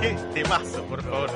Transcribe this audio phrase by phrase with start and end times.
[0.00, 1.30] Qué temazo, por favor.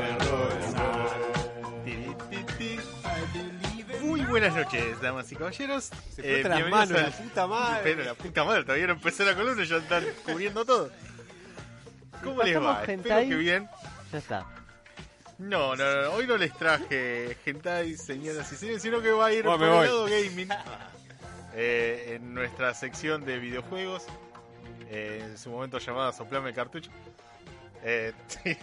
[4.02, 5.90] Muy buenas noches, damas y caballeros.
[6.14, 7.80] Se Eh, las manos, a- la puta madre.
[7.82, 10.90] Pero la puta madre, todavía no empezó la columna y ya están cubriendo todo.
[12.22, 12.82] ¿Cómo les va?
[12.84, 13.68] Espero que bien.
[14.12, 14.46] Ya está.
[15.38, 19.32] No, no, no, hoy no les traje hentai, señoras y señores, sino que va a
[19.32, 20.48] ir Bueno, por el lado gaming.
[21.54, 24.06] Eh, en nuestra sección de videojuegos,
[24.88, 26.90] eh, en su momento llamada Soplame cartucho.
[27.82, 28.56] Eh, sí.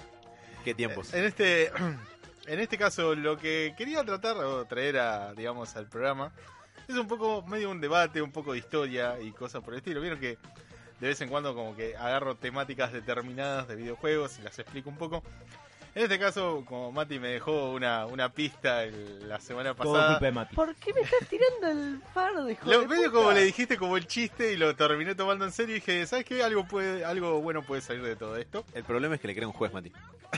[0.64, 1.14] ¿Qué tiempos?
[1.14, 1.68] En este,
[2.48, 6.31] en este caso, lo que quería tratar o traer a, digamos, al programa
[6.88, 10.00] es un poco medio un debate, un poco de historia y cosas por el estilo.
[10.00, 10.38] Vieron que
[11.00, 14.98] de vez en cuando como que agarro temáticas determinadas de videojuegos y las explico un
[14.98, 15.23] poco.
[15.96, 20.14] En este caso, como Mati me dejó una, una pista el- la semana Todo pasada,
[20.14, 20.56] culpa de Mati.
[20.56, 23.14] ¿Por qué me estás tirando el fardo, hijo lo de medio puta?
[23.17, 26.26] como le dijiste como el chiste y lo terminé tomando en serio y dije, ¿sabes
[26.26, 26.44] qué?
[26.44, 28.64] Algo, puede, algo bueno puede salir de todo esto.
[28.76, 29.92] El problema es que le crea un juez, Mati.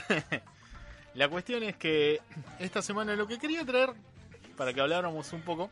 [1.14, 2.20] La cuestión es que
[2.58, 3.90] esta semana lo que quería traer,
[4.56, 5.70] para que habláramos un poco,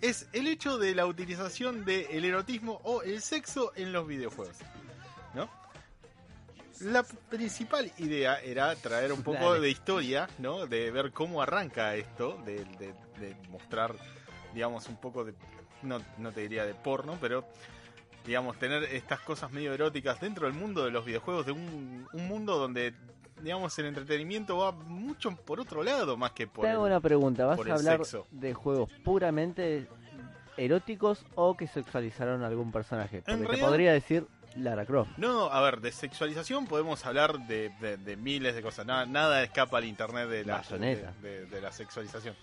[0.00, 4.56] es el hecho de la utilización del erotismo o el sexo en los videojuegos.
[5.34, 5.50] ¿No?
[6.80, 9.60] La principal idea era traer un poco Dale.
[9.60, 10.66] de historia, ¿no?
[10.66, 13.94] De ver cómo arranca esto, de, de- de mostrar,
[14.54, 15.32] digamos, un poco de,
[15.82, 17.46] no, no te diría de porno, pero
[18.26, 22.26] digamos, tener estas cosas medio eróticas dentro del mundo de los videojuegos, de un, un
[22.28, 22.92] mundo donde,
[23.40, 26.64] digamos, el entretenimiento va mucho por otro lado más que por...
[26.64, 27.46] Te hago el- una pregunta.
[27.46, 28.26] ¿Vas a hablar sexo.
[28.32, 29.86] de juegos puramente
[30.56, 33.22] eróticos o que sexualizaron a algún personaje?
[33.22, 35.10] Porque te realidad- podría decir Lara Croft.
[35.18, 38.86] No, a ver, de sexualización podemos hablar de, de- de miles de cosas.
[38.86, 40.58] Nada, nada escapa al internet de la,
[41.22, 42.34] de, la sexualización.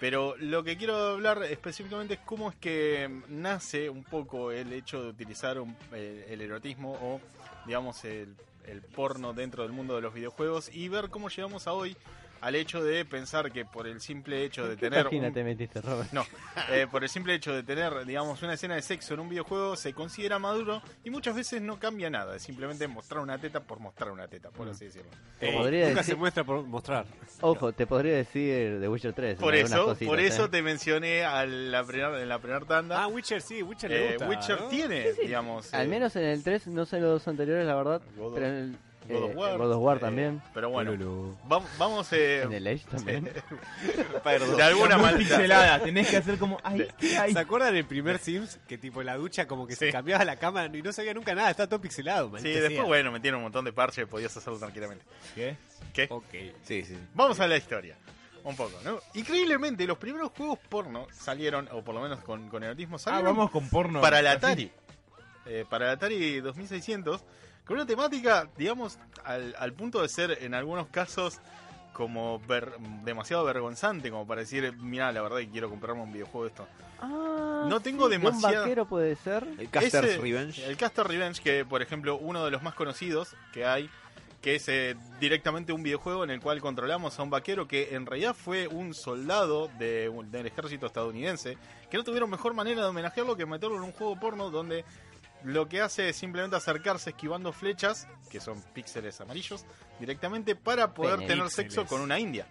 [0.00, 5.02] Pero lo que quiero hablar específicamente es cómo es que nace un poco el hecho
[5.02, 7.20] de utilizar un- el, el erotismo o,
[7.66, 11.72] digamos, el, el porno dentro del mundo de los videojuegos y ver cómo llegamos a
[11.72, 11.96] hoy
[12.40, 15.06] al hecho de pensar que por el simple hecho de ¿En qué tener...
[15.08, 16.12] un- te metiste, Robert?
[16.12, 16.24] no,
[16.70, 19.76] eh, por el simple hecho de tener, digamos, una escena de sexo en un videojuego
[19.76, 23.80] se considera maduro y muchas veces no cambia nada, es simplemente mostrar una teta por
[23.80, 25.10] mostrar una teta, por así decirlo.
[25.40, 27.06] Eh, Nunca decir- se muestra por mostrar.
[27.40, 29.38] Ojo, te podría decir The Witcher 3.
[29.38, 30.48] por eso, cositas, por eso ¿eh?
[30.48, 33.02] te mencioné a la primer- en la primera tanda.
[33.02, 34.28] Ah, Witcher sí, Witcher le gusta.
[34.28, 34.68] Witcher ¿no?
[34.68, 35.72] tiene, digamos.
[35.74, 38.02] Al menos en el 3, no sé los dos anteriores, la verdad.
[38.16, 38.76] God pero en el
[39.08, 40.42] God of eh, War, God of War eh, también.
[40.54, 41.36] Pero bueno, Lolo.
[41.48, 43.24] vam- vamos eh, En el Age también.
[44.56, 45.18] de alguna manera.
[45.18, 46.58] pixelada, tenés que hacer como.
[46.98, 48.58] ¿Se acuerdan del primer Sims?
[48.68, 49.86] Que tipo en la ducha como que Sí.
[49.86, 52.30] se cambiaba la cámara y no sabía nunca nada, estaba todo pixelado.
[52.38, 52.82] Sí, después, sea.
[52.84, 55.04] bueno, metieron un montón de parches, podías hacerlo tranquilamente.
[55.34, 55.56] ¿Qué?
[55.92, 56.06] ¿Qué?
[56.10, 56.34] Ok.
[56.62, 56.96] Sí, sí.
[57.14, 57.96] Vamos a la historia.
[58.44, 59.00] Un poco, ¿no?
[59.14, 63.36] Increíblemente, los primeros juegos porno salieron, o por lo menos con, con erotismo, Ah, salieron
[63.36, 64.00] vamos con porno.
[64.00, 64.38] para la así.
[64.38, 64.70] Atari.
[65.46, 67.22] Eh, para la Atari 2600,
[67.68, 71.38] con una temática, digamos, al, al punto de ser en algunos casos
[71.92, 72.72] como ver-
[73.04, 76.66] demasiado vergonzante, como para decir, mira, la verdad que quiero comprarme un videojuego de esto.
[77.00, 79.46] Ah, No tengo sí, de demasiada- Un vaquero puede ser.
[79.58, 80.64] El Caster's Ese- Revenge.
[80.66, 83.90] El Caster Revenge, que por ejemplo, uno de los más conocidos que hay,
[84.40, 88.06] que es eh, directamente un videojuego en el cual controlamos a un vaquero que en
[88.06, 91.58] realidad fue un soldado de un- del ejército estadounidense,
[91.90, 94.84] que no tuvieron mejor manera de homenajearlo que meterlo en un juego porno donde
[95.44, 99.64] lo que hace es simplemente acercarse esquivando flechas, que son píxeles amarillos,
[100.00, 101.26] directamente para poder Pene.
[101.28, 101.72] tener Píxeles.
[101.74, 102.46] sexo con una india.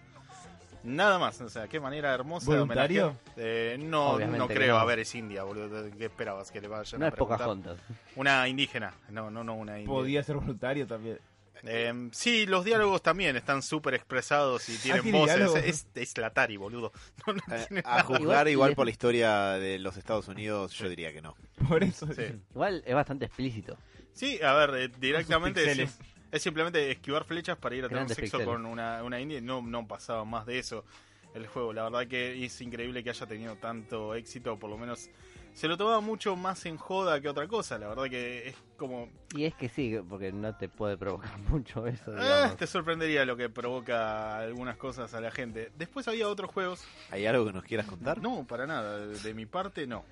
[0.84, 3.06] Nada más, o sea, qué manera hermosa de ¿Voluntario?
[3.08, 3.34] homenajear.
[3.36, 4.80] Eh, no, Obviamente no creo, no.
[4.80, 5.90] a ver, es india, boludo.
[5.98, 7.38] ¿Qué esperabas que le vayan No a es preguntar?
[7.38, 7.78] Pocahontas.
[8.14, 9.92] Una indígena, no, no, no una india.
[9.92, 11.18] Podía ser voluntario también.
[11.64, 15.36] Eh, sí, los diálogos también están súper expresados y tienen tiene voces.
[15.36, 15.62] diálogos.
[15.64, 16.92] Es, es la Atari, boludo.
[17.26, 21.12] No, no Eh, a juzgar Igual- por la historia de los Estados Unidos, yo diría
[21.12, 21.36] que no.
[21.68, 22.06] Por eso.
[22.14, 22.22] Sí.
[22.50, 23.76] Igual es bastante explícito.
[24.12, 25.98] Sí, a ver, eh, directamente es,
[26.32, 28.46] es simplemente esquivar flechas para ir a tener Grandes sexo pixeles.
[28.46, 29.40] con una, una india.
[29.40, 30.84] No, no pasaba más de eso
[31.34, 31.72] el juego.
[31.72, 35.08] La verdad que es increíble que haya tenido tanto éxito, por lo menos
[35.54, 37.78] se lo tomaba mucho más en joda que otra cosa.
[37.78, 39.10] La verdad que es como...
[39.34, 42.56] Y es que sí, porque no te puede provocar mucho eso, eh, digamos.
[42.56, 45.70] te sorprendería lo que provoca algunas cosas a la gente.
[45.76, 46.82] Después había otros juegos.
[47.10, 48.22] ¿Hay algo que nos quieras contar?
[48.22, 48.98] No, para nada.
[49.06, 50.04] De, mi parte, no.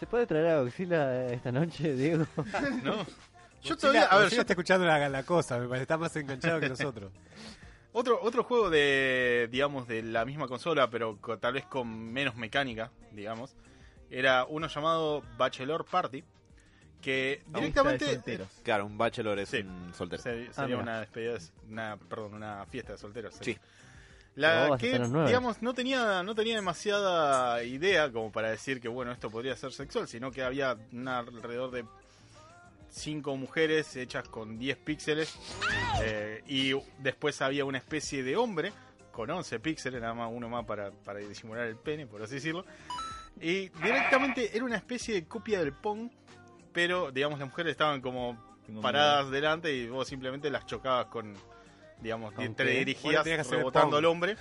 [0.00, 2.26] ¿Se puede traer a Godzilla esta noche, Diego?
[2.82, 2.96] No.
[3.62, 6.16] Yo Godzilla- todavía, a ver, yo- está escuchando la, la cosa, me parece, está más
[6.16, 7.12] enganchado que nosotros.
[7.92, 12.90] otro otro juego de, digamos, de la misma consola, pero tal vez con menos mecánica,
[13.12, 13.54] digamos,
[14.10, 16.24] era uno llamado Bachelor Party,
[17.04, 18.22] que directamente.
[18.62, 19.58] Claro, un bachelor es Sí.
[19.58, 20.22] un soltero.
[20.22, 20.78] Ah, sería mira.
[20.78, 21.40] una despedida, de-
[21.70, 23.34] una, perdón, una fiesta de solteros.
[23.40, 23.56] Sí.
[24.36, 28.80] La Oh, vas a que, digamos, no tenía, no tenía demasiada idea como para decir
[28.80, 31.84] que, bueno, esto podría ser sexual, sino que había una, alrededor de
[32.90, 35.34] cinco mujeres hechas con 10 píxeles
[36.02, 38.72] eh, y después había una especie de hombre
[39.12, 42.64] con 11 píxeles, nada más uno más para, para disimular el pene, por así decirlo.
[43.40, 46.08] Y directamente era una especie de copia del Pong,
[46.74, 48.36] pero, digamos, las mujeres estaban como
[48.66, 51.32] Tengo paradas delante y vos simplemente las chocabas con,
[52.02, 52.70] digamos, ¿Con te qué?
[52.80, 54.36] dirigías Bueno, rebotando al hombre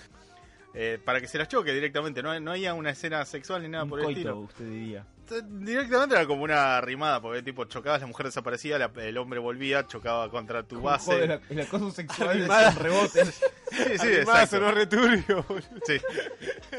[0.73, 2.21] eh, para que se las choque directamente.
[2.23, 4.39] No, no había una escena sexual ni nada Un por el estilo.
[4.39, 5.05] usted diría.
[5.49, 9.87] Directamente era como una rimada, porque tipo chocabas, la mujer desaparecía, la- el hombre volvía,
[9.87, 11.11] chocaba contra tu base.
[11.11, 12.73] Joder, el acoso sexual Arrimada.
[12.73, 13.25] con rebote.
[13.25, 15.45] Sí, sí, sonó returbio.
[15.85, 15.97] Sí.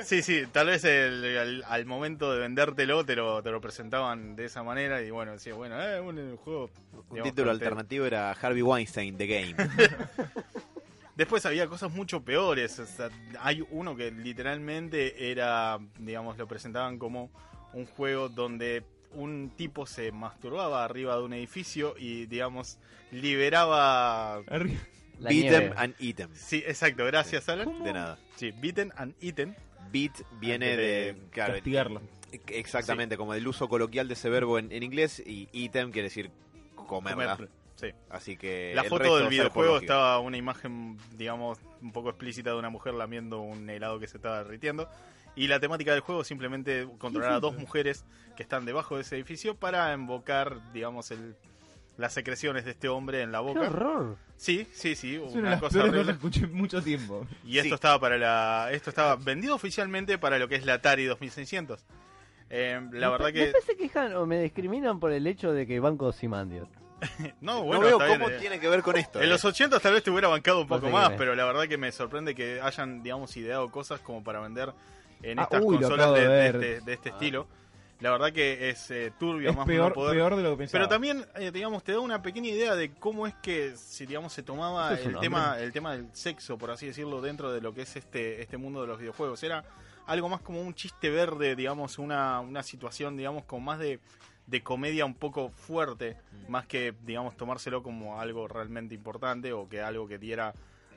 [0.05, 4.37] sí, sí, tal vez el- el- al momento de vendértelo te lo, te lo presentaban
[4.37, 6.71] de esa manera y bueno, decía, bueno, eh, un juego.
[7.11, 9.55] Un título alternativo era Harvey Weinstein, The Game.
[11.17, 12.79] Después había cosas mucho peores.
[12.81, 13.09] o sea,
[13.41, 17.31] hay uno que literalmente era, digamos, lo presentaban como
[17.75, 18.83] un juego donde
[19.13, 22.79] un tipo se masturbaba arriba de un edificio y, digamos,
[23.13, 24.41] liberaba.
[24.47, 24.79] Arri-
[25.21, 26.31] La Beat them and eat them.
[26.35, 27.67] Sí, exacto, gracias, Alan.
[27.67, 27.85] ¿Cómo?
[27.85, 28.19] De nada.
[28.37, 29.55] Sí, beaten and eaten.
[29.93, 31.13] Beat viene de.
[31.13, 32.01] de claro, Castigarlo.
[32.49, 35.23] exactamente, como del uso coloquial de ese verbo en, en inglés.
[35.25, 36.31] Y item quiere decir
[36.75, 37.37] comerla.
[37.37, 37.51] Comer.
[37.77, 37.89] Sí.
[38.11, 38.73] Así que.
[38.75, 43.41] La foto del videojuego estaba una imagen, digamos, un poco explícita de una mujer lamiendo
[43.41, 44.89] un helado que se estaba derritiendo.
[45.37, 48.05] Y la temática del juego es simplemente controlar a dos mujeres
[48.37, 51.35] que están debajo de ese edificio para invocar, digamos, el,
[51.97, 53.61] las secreciones de este hombre en la ¡Qué boca.
[53.63, 54.17] horror!
[54.37, 56.13] Sí, sí, sí, Es una una cosa horrible.
[56.13, 57.27] escuché mucho tiempo.
[57.45, 61.05] Y esto estaba para la, esto estaba vendido oficialmente para lo que es la Atari
[61.05, 61.85] 2600.
[62.51, 65.81] Eh, la verdad que Después se quejan o me discriminan por el hecho de que
[65.81, 66.69] banco Simandiot.
[67.41, 68.37] no, No bueno, veo está bien, cómo eh.
[68.39, 69.19] tiene que ver con esto.
[69.21, 69.29] En eh.
[69.29, 71.17] los 80 tal vez te hubiera bancado un No poco más, qué.
[71.17, 74.73] pero la verdad que me sorprende que hayan, digamos, ideado cosas como para vender
[75.31, 77.47] en Ah, estas uy, consolas de, de de este, de este estilo.
[78.01, 80.17] La verdad que es eh, turbio, Es más peor, no poder.
[80.17, 80.81] peor de lo que pensaba.
[80.81, 84.33] Pero también, eh, digamos, te da una pequeña idea de cómo es que, si digamos,
[84.33, 87.83] se tomaba el tema, el tema del sexo, por así decirlo, dentro de lo que
[87.83, 89.43] es este, este mundo de los videojuegos.
[89.43, 89.65] Era
[90.07, 94.01] algo más como un chiste verde, digamos, una, una situación, digamos, con más de,
[94.49, 96.17] de comedia un poco fuerte,
[96.49, 100.53] más que, digamos, tomárselo como algo realmente importante o que algo que diera,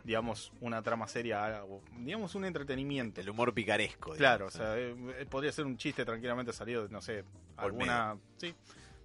[0.08, 1.62] digamos, una trama seria,
[1.98, 3.20] digamos, un entretenimiento.
[3.20, 4.14] El humor picaresco.
[4.14, 4.96] Claro, o sea, eh,
[5.30, 7.26] podría ser un chiste tranquilamente salido de, no sé,
[7.58, 7.58] Olmedo.
[7.58, 8.18] alguna.
[8.38, 8.56] Sí,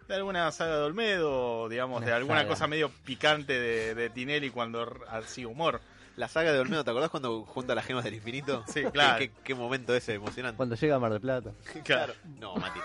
[0.07, 2.49] de alguna saga de Olmedo, digamos, Una de alguna saga.
[2.51, 5.81] cosa medio picante de, de Tinelli cuando hacía humor.
[6.17, 8.65] La saga de Olmedo, ¿te acordás cuando junta las gemas del infinito?
[8.69, 9.19] Sí, claro.
[9.19, 10.57] ¿Qué, qué momento ese emocionante.
[10.57, 11.53] Cuando llega a Mar del Plata.
[11.85, 12.15] Claro.
[12.39, 12.81] No, Mati.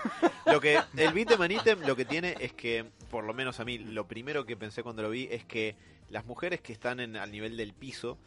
[0.46, 3.64] Lo que el beat'em and item lo que tiene es que, por lo menos a
[3.64, 5.76] mí, lo primero que pensé cuando lo vi es que
[6.08, 8.18] las mujeres que están en, al nivel del piso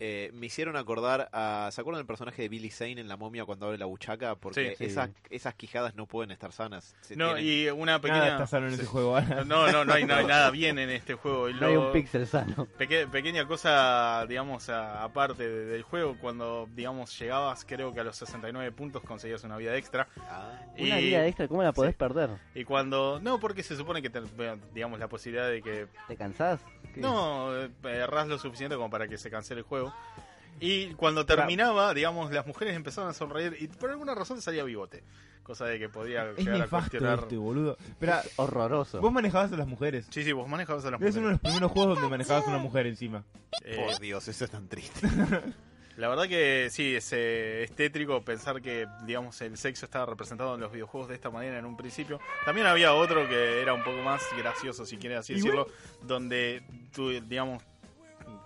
[0.00, 1.68] eh, me hicieron acordar a.
[1.72, 4.34] ¿Se acuerdan del personaje de Billy Zane en La momia cuando abre la buchaca?
[4.36, 4.84] Porque Sí.
[4.84, 6.94] esas, esas quijadas no pueden estar sanas.
[7.00, 8.28] Se No, tienen- y una Nada pequeña.
[8.32, 8.80] está sano en sí.
[8.80, 9.16] ese juego.
[9.16, 9.48] Alan.
[9.48, 11.48] No, no, no hay, no hay nada bien en este juego.
[11.48, 12.66] Y No hay un píxel sano.
[12.78, 18.16] peque- pequeña cosa, digamos, aparte de- del juego, cuando, digamos, llegabas, creo que a los
[18.16, 20.08] 69 puntos conseguías una vida extra.
[20.28, 21.98] Ah, Una vida extra, ¿cómo la podés sí.
[21.98, 22.30] perder?
[22.54, 23.18] Y cuando.
[23.22, 24.22] No, porque se supone que, te-
[24.74, 26.60] digamos, la posibilidad de que ¿Te cansás?
[26.94, 27.00] ¿Qué?
[27.00, 29.85] No, eh, errás lo suficiente como para que se cancele el juego.
[30.60, 35.02] Y cuando terminaba, digamos, las mujeres empezaban a sonreír y por alguna razón salía bigote.
[35.42, 37.18] Cosa de que podía Es llegar a cuestionar.
[37.20, 37.76] este, boludo.
[38.00, 39.00] Pero Horroroso.
[39.00, 40.06] vos manejabas a las mujeres.
[40.10, 41.42] Sí, sí, vos manejabas a las Es uno de mujeres.
[41.42, 43.22] los primeros juegos donde manejabas a una mujer encima.
[43.64, 45.06] Eh, por Dios, eso es tan triste.
[45.98, 50.56] la verdad que sí, es, eh, es tétrico pensar que, digamos, el sexo estaba representado
[50.56, 52.18] en los videojuegos de esta manera en un principio.
[52.44, 55.68] También había otro que era un poco más gracioso, si quieres así decirlo,
[56.02, 57.62] donde tú, digamos,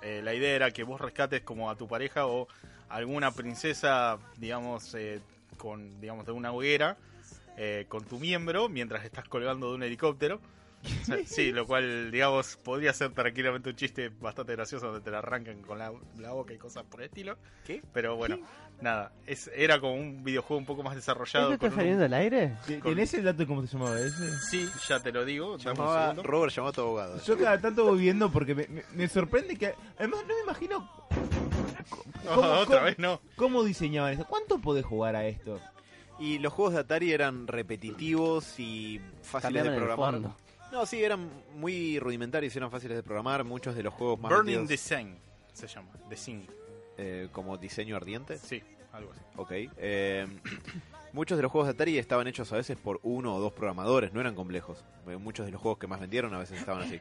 [0.02, 2.49] eh, la idea era que vos rescates como a tu pareja o
[2.88, 5.21] alguna princesa, digamos, eh,
[5.57, 6.97] con, digamos, de una hoguera,
[7.57, 10.40] eh, con tu miembro, mientras estás colgando de un helicóptero.
[11.26, 15.60] Sí, lo cual, digamos, podría ser tranquilamente un chiste bastante gracioso donde te la arrancan
[15.62, 17.37] con la, la boca y cosas por el estilo.
[17.66, 17.82] ¿Qué?
[17.92, 18.38] Pero bueno,
[18.80, 21.52] nada, es, era como un videojuego un poco más desarrollado.
[21.52, 22.56] ¿Eso está saliendo al aire?
[22.66, 24.38] ¿Te- Con- ¿Tenés el dato de cómo se llamaba ese?
[24.50, 25.58] Sí, ya te lo digo.
[25.58, 26.14] Llamaba.
[26.14, 27.22] Robert llamó a tu abogado.
[27.25, 29.75] Yo cada tanto voy viendo porque me, me- me sorprende que...
[29.99, 30.90] Además no me imagino
[32.26, 33.20] ¿Cómo- otra cómo- vez no.
[33.37, 34.25] cómo diseñaban eso.
[34.26, 35.60] ¿Cuánto podés jugar a esto?
[36.18, 40.34] Y los juegos de Atari eran repetitivos y fáciles Cambiaban de programar.
[40.73, 43.45] No, sí, eran muy rudimentarios, eran fáciles de programar.
[43.45, 45.19] Muchos de los juegos más Burning Design
[45.53, 45.89] se llama.
[46.09, 46.47] Design.
[46.97, 48.39] eh, como diseño ardiente.
[48.39, 48.62] Sí,
[48.93, 49.21] algo así.
[49.37, 49.50] Ok.
[49.79, 50.27] eh,
[51.12, 54.12] muchos de los juegos de Atari estaban hechos a veces por uno o dos programadores,
[54.12, 54.85] no eran complejos.
[55.09, 57.00] Eh, Muchos de los juegos que más vendieron a veces estaban así.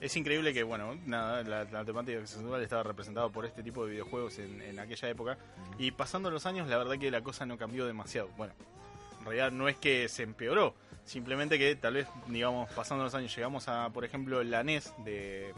[0.00, 3.90] Es increíble que, bueno, nada, la, la temática sexual estaba representada por este tipo de
[3.92, 5.36] videojuegos en, en aquella época.
[5.78, 8.28] Y pasando los años, la verdad que la cosa no cambió demasiado.
[8.38, 8.54] Bueno,
[9.18, 10.74] en realidad no es que se empeoró,
[11.10, 15.52] simplemente que tal vez, digamos, pasando los años llegamos a, por ejemplo, la NES de,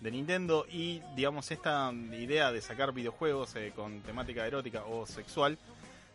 [0.00, 5.58] de Nintendo y, digamos, esta idea de sacar videojuegos eh, con temática erótica o sexual,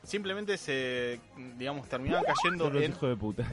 [0.03, 1.21] simplemente se,
[1.57, 2.91] digamos, terminaban cayendo en...
[2.91, 3.45] hijos de puta.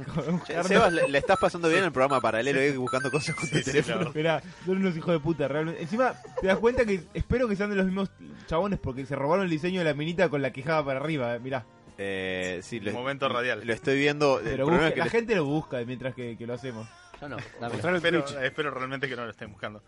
[0.64, 3.62] Sebas, le, le estás pasando bien el programa paralelo ahí buscando cosas con tu Sí,
[3.62, 4.10] sí, teléfono.
[4.12, 5.82] Mirá, son unos hijos de puta, realmente.
[5.82, 8.10] Encima, te das cuenta que espero que sean de los mismos
[8.48, 11.38] chabones porque se robaron el diseño de la minita con la quejada para arriba, eh,
[11.38, 11.64] mirá.
[11.98, 13.60] Eh, sí, lo, Momento radial.
[13.64, 14.40] Lo estoy viendo.
[14.42, 16.88] Pero es que la le- gente lo busca mientras que, que lo hacemos.
[17.20, 17.36] No,
[18.42, 19.82] Espero, realmente que no lo estén buscando.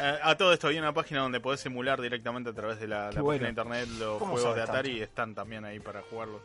[0.00, 3.08] Eh, a todo esto hay una página donde podés emular directamente a través de la,
[3.10, 3.40] Qué la bueno.
[3.44, 6.40] página de internet los ¿Cómo juegos de Atari y están también ahí para jugarlos.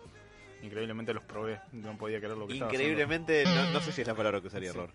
[0.63, 4.07] Increíblemente los probé, no podía creer lo que estaba Increíblemente, no, no sé si es
[4.07, 4.91] la palabra que usaría error.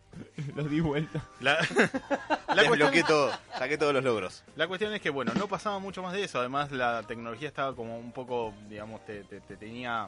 [0.54, 1.22] Los di vuelta.
[1.40, 1.54] La,
[2.48, 4.44] la, Desbloqueé cuestión, todo, saqué todos los logros.
[4.54, 6.38] la cuestión es que, bueno, no pasaba mucho más de eso.
[6.38, 10.06] Además, la tecnología estaba como un poco, digamos, te, te- te tenía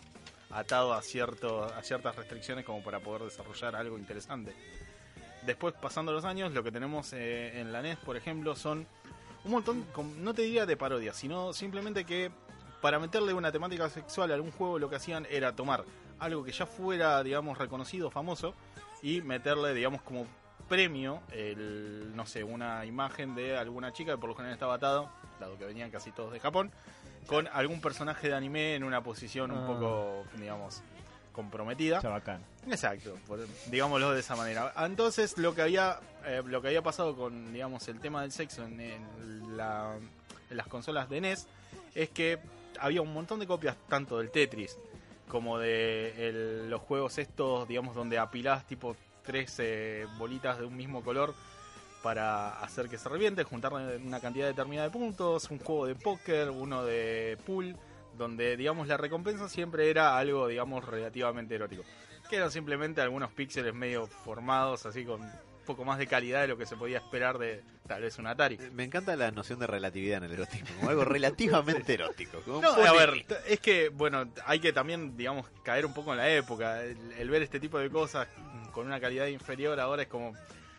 [0.51, 4.55] atado a, cierto, a ciertas restricciones como para poder desarrollar algo interesante.
[5.45, 8.87] Después, pasando los años, lo que tenemos eh, en la NES, por ejemplo, son
[9.45, 12.31] un montón, com- no te diría de parodias, sino simplemente que
[12.81, 15.85] para meterle una temática sexual a algún juego lo que hacían era tomar
[16.19, 18.55] algo que ya fuera, digamos, reconocido, famoso,
[19.03, 20.27] y meterle, digamos, como
[20.69, 25.09] premio, el, no sé, una imagen de alguna chica que por lo general estaba atado,
[25.41, 26.71] dado que venían casi todos de Japón,
[27.27, 29.67] con algún personaje de anime en una posición un Ah.
[29.67, 30.83] poco, digamos,
[31.33, 32.01] comprometida.
[32.03, 32.43] Chabacán.
[32.69, 34.73] Exacto, por- digámoslo de esa manera.
[34.79, 38.65] Entonces, lo que había eh, lo que había pasado con, digamos, el tema del sexo
[38.65, 39.97] en, en la-
[40.51, 41.47] en las consolas de NES
[41.95, 42.39] es que
[42.81, 44.79] había un montón de copias tanto del Tetris
[45.29, 51.03] como de los juegos estos, digamos, donde apilás tipo tres eh, bolitas de un mismo
[51.03, 51.35] color
[52.03, 56.51] para hacer que se reviente, juntar una cantidad determinada de puntos, un juego de póker,
[56.51, 57.77] uno de pool,
[58.17, 61.83] donde, digamos, la recompensa siempre era algo, digamos, relativamente erótico.
[62.31, 65.31] Que eran simplemente algunos píxeles medio formados, así con un
[65.67, 68.59] poco más de calidad de lo que se podía esperar de tal vez un Atari.
[68.73, 72.41] Me encanta la noción de relatividad en el erotismo, como algo relativamente erótico.
[72.43, 76.19] como No, a ver, es que, bueno, hay que también, digamos, caer un poco en
[76.19, 76.85] la época.
[76.85, 78.29] El, el ver este tipo de cosas
[78.73, 80.35] con una calidad inferior ahora es como...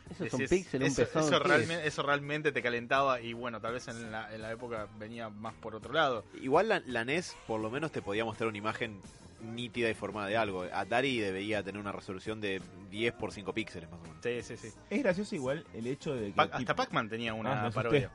[0.10, 4.12] Eso es un píxel, un realmente, eso realmente te calentaba y bueno, tal vez en
[4.12, 6.26] la, en la época venía más por otro lado.
[6.42, 9.02] Igual la, la NES por lo menos te podía mostrar una imagen
[9.42, 10.64] nítida y formada de algo.
[10.64, 14.18] Atari debería tener una resolución de 10 por 5 píxeles más o menos.
[14.22, 14.74] Sí, sí, sí.
[14.90, 16.34] Es gracioso igual el hecho de que.
[16.34, 17.76] Pa- hasta Pac-Man tenía Ah, una asusté.
[17.76, 18.12] parodia.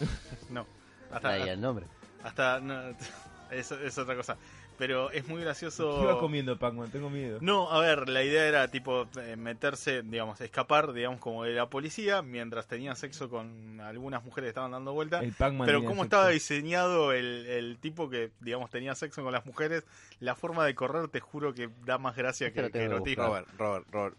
[0.50, 0.66] no,
[1.10, 1.86] hasta, Ahí el nombre.
[2.22, 2.74] hasta no,
[3.50, 4.36] eso es otra cosa.
[4.78, 5.96] Pero es muy gracioso.
[5.96, 6.90] ¿Qué iba comiendo Pac-Man?
[6.90, 7.38] Tengo miedo.
[7.40, 11.70] No, a ver, la idea era tipo eh, meterse, digamos, escapar, digamos, como de la
[11.70, 15.20] policía mientras tenía sexo con algunas mujeres que estaban dando vuelta.
[15.20, 15.66] El Pac-Man.
[15.66, 16.04] Pero cómo sexo.
[16.04, 19.84] estaba diseñado el, el tipo que, digamos, tenía sexo con las mujeres,
[20.20, 23.24] la forma de correr, te juro que da más gracia lo que, que que erotismo.
[23.24, 24.16] Robert, Robert, Robert,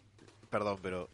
[0.49, 1.09] perdón, pero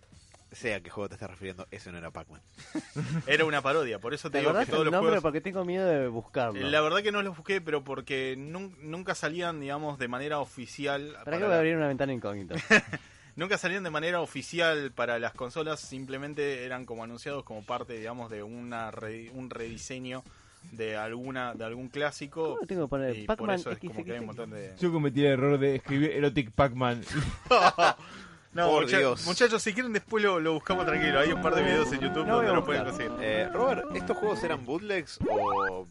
[0.53, 2.41] sea a qué juego te estás refiriendo, ese no era Pac-Man.
[3.27, 5.09] Era una parodia, por eso te ¿Te digo que todos el los nombre?
[5.11, 5.21] juegos...
[5.23, 6.59] Porque tengo miedo de buscarlo.
[6.69, 11.15] La verdad que no los busqué, pero porque nun- nunca salían, digamos, de manera oficial.
[11.25, 12.55] ¿Para qué voy a abrir una ventana incógnita?
[13.35, 18.29] Nunca salían de manera oficial para las consolas, simplemente eran como anunciados como parte, digamos,
[18.29, 20.23] de una re- un rediseño
[20.71, 22.53] de alguna de algún clásico.
[22.55, 23.17] ¿Cómo tengo que poner?
[23.17, 24.27] Y por Pac-Man eso es como que hay un XXX.
[24.27, 24.75] montón de...
[24.79, 27.01] Yo cometí el error de escribir Erotic Pac-Man.
[28.53, 29.25] No, Por mucha- Dios.
[29.25, 31.19] muchachos, si quieren después lo, lo buscamos tranquilo.
[31.19, 33.11] Hay un par de videos en YouTube No donde lo pueden conseguir.
[33.19, 35.87] Eh, Robert, ¿estos juegos eran bootlegs o...?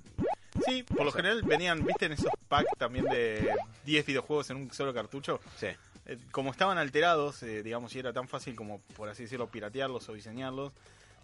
[0.67, 3.51] Sí, por lo general venían, ¿viste en esos packs también de
[3.85, 5.41] 10 videojuegos en un solo cartucho?
[5.57, 5.67] Sí.
[6.07, 10.09] Eh, como estaban alterados, eh, digamos, y era tan fácil como, por así decirlo, piratearlos
[10.09, 10.73] o diseñarlos,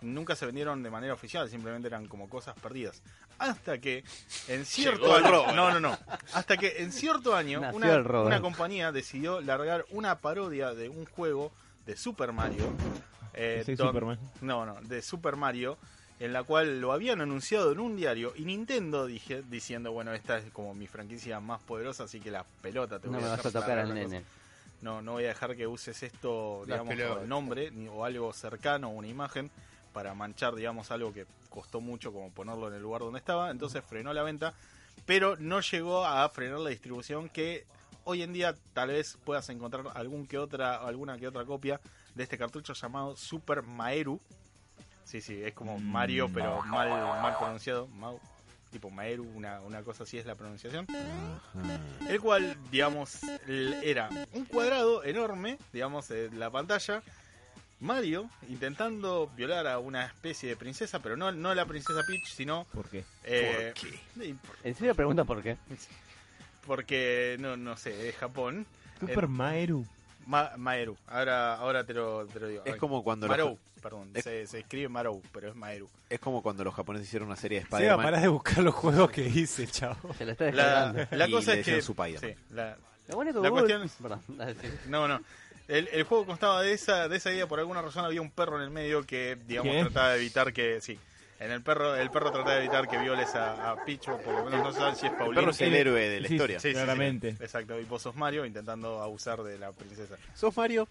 [0.01, 3.03] nunca se vendieron de manera oficial, simplemente eran como cosas perdidas.
[3.39, 4.05] Hasta que
[4.49, 5.99] en cierto año, no, no, no,
[6.35, 11.53] hasta que en cierto año una, una compañía decidió largar una parodia de un juego
[11.87, 12.65] de Super Mario.
[13.35, 14.19] eh, Soy don- Superman.
[14.41, 15.79] no, no, de Super Mario,
[16.19, 20.39] en la cual lo habían anunciado en un diario y Nintendo dije, diciendo, bueno, esta
[20.39, 23.37] es como mi franquicia más poderosa, así que la pelota te No voy me a
[23.37, 24.25] vas a tocar al nene.
[24.83, 27.17] No, no voy a dejar que uses esto, digamos, pelotas.
[27.19, 29.51] o el nombre ni- o algo cercano, una imagen,
[29.93, 33.51] para manchar, digamos, algo que costó mucho como ponerlo en el lugar donde estaba.
[33.51, 34.55] Entonces frenó la venta,
[35.07, 37.67] pero no llegó a frenar la distribución que
[38.05, 41.81] hoy en día tal vez puedas encontrar algún que otra, alguna que otra copia
[42.15, 44.21] de este cartucho llamado Super Maeru.
[45.05, 47.87] Sí, sí, es como Mario, pero mal, mal pronunciado.
[47.89, 48.21] Mau,
[48.71, 50.87] tipo Maeru, una, una cosa así es la pronunciación.
[52.09, 53.21] El cual, digamos,
[53.83, 57.03] era un cuadrado enorme, digamos, en la pantalla,
[57.81, 62.67] Mario intentando violar a una especie de princesa, pero no, no la princesa Peach, sino...
[62.73, 63.05] ¿Por qué?
[63.25, 63.73] eh,
[64.15, 65.57] ¿Por y- ¿En serio pregunta por qué?
[66.67, 68.67] Porque, no, no sé, es Japón.
[69.01, 69.87] Super En- Maeru.
[70.27, 72.63] Ma- Maeru, ahora, ahora te, lo, te lo digo.
[72.67, 75.89] Es Ay, como cuando los- Marou, perdón, es- se, se escribe Marou, pero es Maeru.
[76.11, 78.05] Es como cuando los japoneses hicieron una serie de Spider-Man.
[78.05, 80.13] pará de buscar los juegos que hice, chavo.
[80.19, 81.17] Se lo está La, descargando.
[81.17, 81.75] la Y cosa le es que...
[81.77, 82.37] decían Spider-Man.
[82.37, 82.77] sí, la-
[83.41, 84.21] la cuestión es- Perdón.
[84.89, 85.19] No, no.
[85.69, 87.47] El, el juego constaba de esa, de esa idea.
[87.47, 89.83] Por alguna razón había un perro en el medio que, digamos, ¿Qué?
[89.83, 90.81] trataba de evitar que.
[90.81, 90.99] Sí.
[91.41, 94.45] En el perro, el perro trataba de evitar que violes a, a Picho, por lo
[94.47, 95.41] menos no saben si es El Paulino.
[95.41, 96.59] perro es el héroe de la Sí, historia.
[96.59, 97.29] Sí, sí, sí, Claramente.
[97.39, 97.79] exacto.
[97.79, 100.17] Y vos sos Mario intentando abusar de la princesa.
[100.35, 100.89] ¿Sos Mario?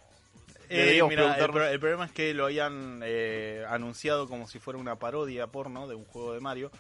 [0.70, 1.42] Eh, mira, el,
[1.74, 5.96] el problema es que lo habían eh, anunciado como si fuera una parodia porno de
[5.96, 6.72] un juego de Mario.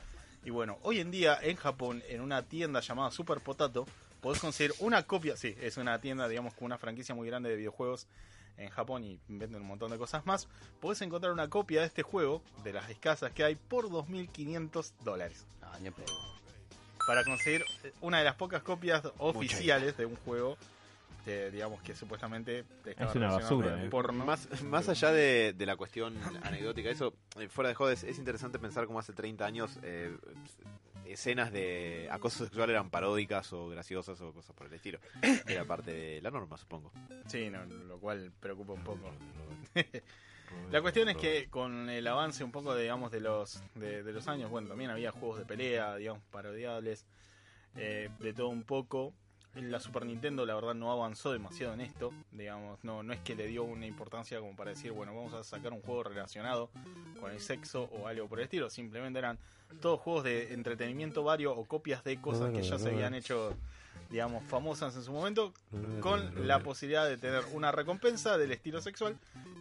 [0.45, 3.85] Y bueno, hoy en día en Japón, en una tienda llamada Super Potato,
[4.21, 5.35] podés conseguir una copia.
[5.37, 8.07] Sí, es una tienda, digamos, con una franquicia muy grande de videojuegos
[8.57, 10.47] en Japón y venden un montón de cosas más.
[10.79, 15.45] Podés encontrar una copia de este juego, de las escasas que hay, por 2.500 dólares.
[15.61, 16.13] No, ni en pedo.
[17.05, 17.63] Para conseguir
[18.01, 20.57] una de las pocas copias oficiales de un juego.
[21.23, 23.89] que, digamos que supuestamente estaba Es una basura, eh.
[23.89, 24.25] porno.
[24.25, 28.59] Más, más allá de, de la cuestión anecdótica, eso, eh, fuera de jodes, es interesante
[28.59, 30.17] pensar cómo hace 30 años eh,
[31.11, 34.99] escenas de acoso sexual eran paródicas o graciosas o cosas por el estilo.
[35.47, 36.91] Era parte de la norma, supongo.
[37.27, 39.11] Sí, no, lo cual preocupa un poco.
[40.71, 44.27] La cuestión es que con el avance un poco, digamos, de los de, de los
[44.27, 47.05] años, bueno, también había juegos de pelea, digamos, parodiables,
[47.75, 49.13] eh, de todo un poco.
[49.61, 53.35] La Super Nintendo, la verdad, no avanzó demasiado en esto, digamos, no, no es que
[53.35, 56.69] le dio una importancia como para decir, bueno, vamos a sacar un juego relacionado
[57.19, 59.37] con el sexo o algo por el estilo, simplemente eran
[59.81, 63.55] todos juegos de entretenimiento vario o copias de cosas que ya se habían hecho,
[64.09, 65.53] digamos, famosas en su momento,
[66.01, 69.17] con la posibilidad de tener una recompensa del estilo sexual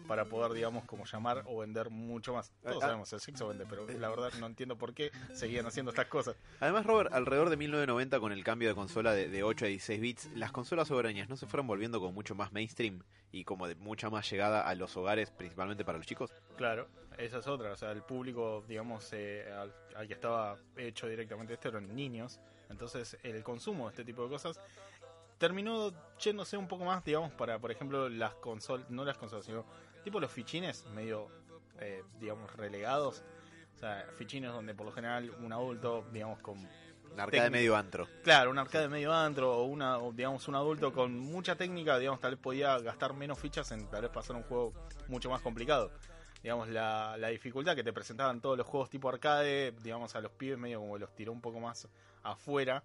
[0.07, 2.51] para poder, digamos, como llamar o vender mucho más.
[2.63, 2.81] Todos Ah, ah.
[2.87, 6.37] sabemos, el sexo vende, pero la verdad no entiendo por qué seguían haciendo estas cosas.
[6.61, 10.01] Además, Robert, alrededor de 1990, con el cambio de consola de, de 8 a 16
[10.01, 13.03] bits, las consolas hogareñas no se fueron volviendo como mucho más mainstream
[13.33, 16.33] y como de mucha más llegada a los hogares, principalmente para los chicos.
[16.57, 17.73] Claro, esa es otra.
[17.73, 22.41] O sea, el público, digamos, eh, al, al que estaba hecho directamente esto eran niños.
[22.71, 24.61] Entonces, el consumo de este tipo de cosas
[25.39, 29.65] terminó yéndose un poco más, digamos, para, por ejemplo, las consolas, no las consolas, sino
[30.07, 31.27] tipo los fichines medio,
[31.81, 33.25] eh, digamos, relegados.
[33.75, 37.51] O sea, fichines donde por lo general un adulto, digamos, con Una arcade Técnica.
[37.51, 38.07] medio antro.
[38.23, 42.21] Claro, un arcade medio antro o una, o, digamos, un adulto con mucha técnica, digamos,
[42.21, 44.73] tal vez podía gastar menos fichas en tal vez pasar un juego
[45.09, 45.91] mucho más complicado.
[46.41, 50.31] Digamos, la, la dificultad que te presentaban todos los juegos tipo arcade, digamos, a los
[50.31, 51.89] pibes medio como los tiró un poco más
[52.23, 52.85] afuera.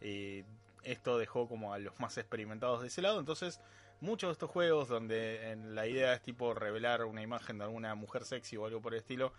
[0.00, 0.44] Y
[0.82, 3.20] esto dejó como a los más experimentados de ese lado.
[3.20, 3.60] Entonces,
[4.00, 7.94] muchos de estos juegos donde en la idea es tipo revelar una imagen de alguna
[7.94, 9.32] mujer sexy o algo por el estilo,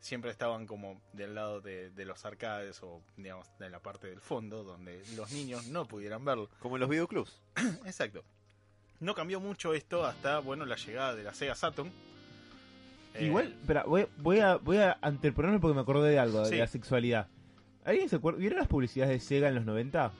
[0.00, 4.20] siempre estaban como del lado de, de los arcades o digamos de la parte del
[4.20, 6.48] fondo donde los niños no pudieran verlo.
[6.60, 7.40] Como en los videoclubs.
[7.84, 8.22] Exacto.
[9.00, 11.90] No cambió mucho esto hasta bueno la llegada de la Sega Saturn.
[13.14, 16.52] Eh, Igual, espera, voy, voy a, voy a anteponerme porque me acordé de algo, Sí.
[16.52, 17.28] de la sexualidad.
[17.84, 18.38] ¿Alguien se acuerda?
[18.38, 20.12] ¿Vieron las publicidades de Sega en los 90?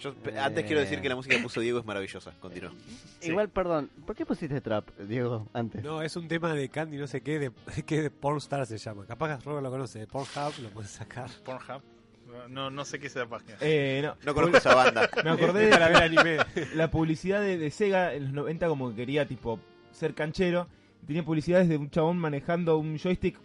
[0.00, 2.32] Yo antes quiero decir que la música que puso Diego es maravillosa.
[2.40, 2.72] Continúa.
[3.20, 3.30] Sí.
[3.30, 5.82] Igual, perdón, ¿por qué pusiste trap, Diego, antes?
[5.82, 7.52] No, es un tema de Candy, no sé qué, de,
[7.86, 9.04] que de Pornstar se llama.
[9.06, 11.30] Capaz que Robert lo conoce, de Pornhub lo puedes sacar.
[11.44, 11.82] Pornhub.
[12.26, 13.56] No, no, no sé qué es esa página.
[13.60, 14.14] Eh, no.
[14.24, 15.08] No conozco esa banda.
[15.24, 16.36] Me acordé de Para ver la, anime.
[16.74, 19.58] la publicidad de, de Sega en los 90 como que quería tipo
[19.92, 20.68] ser canchero.
[21.06, 23.38] Tenía publicidades de un chabón manejando un joystick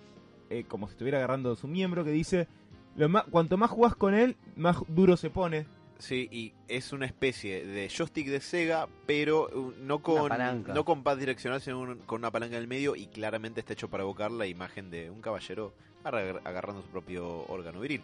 [0.50, 2.48] eh, como si estuviera agarrando su miembro que dice,
[2.96, 5.66] lo más, cuanto más jugás con él, más duro se pone.
[6.04, 10.28] Sí, y es una especie de joystick de Sega, pero uh, no con,
[10.74, 13.72] no con pad direccional, sino un- con una palanca en el medio y claramente está
[13.72, 18.02] hecho para evocar la imagen de un caballero agar- agarrando su propio órgano viril.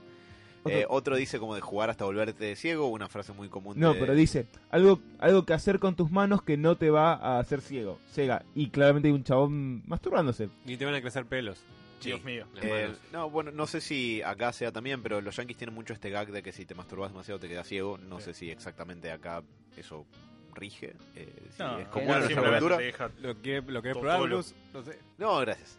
[0.63, 3.93] Otro- Eh, otro dice como de jugar hasta volverte ciego, una frase muy común No,
[3.93, 7.39] de- pero dice, algo, algo que hacer con tus manos que no te va a
[7.39, 7.99] hacer ciego.
[8.13, 8.43] Sega.
[8.55, 10.47] Y claramente hay un chabón masturbándose.
[10.65, 11.59] Ni te van a crecer pelos.
[11.99, 12.09] Sí.
[12.09, 12.45] Dios mío.
[12.61, 16.09] Eh, no, bueno, no sé si acá sea también, pero los yankees tienen mucho este
[16.09, 17.97] gag de que si te masturbas demasiado te quedas ciego.
[17.97, 18.25] No Sí.
[18.25, 19.43] sé si exactamente acá
[19.77, 20.05] eso
[20.53, 20.95] rige.
[21.15, 23.11] eh, si No, es que común no, en nuestra cultura.
[23.21, 24.27] ¿Lo quiere, lo polo.
[24.27, 24.53] Luz?
[24.73, 24.99] No sé.
[25.17, 25.77] No, gracias.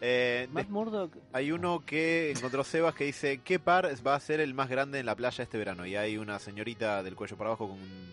[0.00, 4.38] Eh, Matt Murdock, Hay uno que encontró Sebas que dice, ¿qué par va a ser
[4.40, 5.86] el más grande en la playa este verano?
[5.86, 8.12] Y hay una señorita del cuello para abajo con un,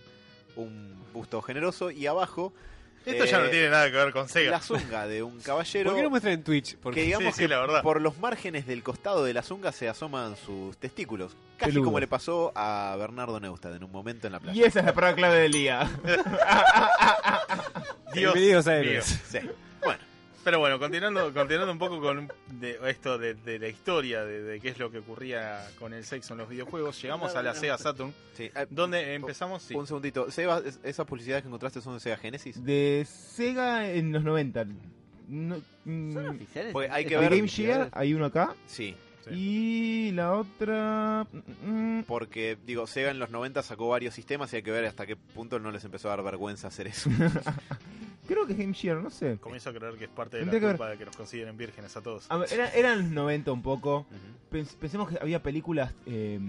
[0.56, 2.54] un busto generoso y abajo
[3.06, 4.52] Esto ya no Eh, tiene nada que ver con Sega.
[4.52, 6.76] la zunga de un caballero ¿Por qué no muestran en Twitch?
[6.78, 7.82] Porque que digamos Sí, sí, que la verdad.
[7.84, 11.36] por los márgenes del costado de la zunga se asoman sus testículos.
[11.58, 14.60] Casi como le pasó a Bernardo Neustad en un momento en la playa.
[14.60, 15.90] Y esa es la prueba clave del día.
[18.14, 18.82] Dios Bienvenidos a.
[19.02, 19.40] Sí.
[20.46, 24.60] Pero bueno, continuando, continuando un poco con de- esto de, de la historia de, de
[24.62, 27.78] qué es lo que ocurría con el sexo en los videojuegos, llegamos a la Sega
[27.78, 28.50] Saturn, Sí.
[28.56, 30.30] Ah, donde empezamos, sí, Un segundito.
[30.32, 32.64] Seba, es- ¿esas publicidades que encontraste son de Sega Genesis?
[32.64, 34.66] De Sega en los 90.
[35.28, 36.72] No, mm, ¿Son oficiales?
[36.74, 38.54] Porque hay ¿Es que de ver- Game Gear, hay uno acá.
[38.68, 38.96] Sí.
[39.28, 39.32] Sí.
[39.34, 41.26] Y la otra.
[41.64, 44.86] mm, mm, Porque, digo, Sega en los 90 sacó varios sistemas y hay que ver
[44.86, 47.10] hasta qué punto no les empezó a dar vergüenza hacer eso.
[48.26, 49.38] creo que es Game Gear, no sé.
[49.40, 51.56] comienzo a creer que es parte de la que ver- culpa de que nos consideren
[51.58, 52.26] vírgenes a todos.
[52.30, 54.06] A ver, era- eran los 90 un poco.
[54.80, 56.40] Pensemos que había películas eh,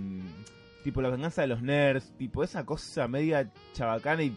[0.84, 4.36] tipo La venganza de los nerds, tipo esa cosa media chabacana y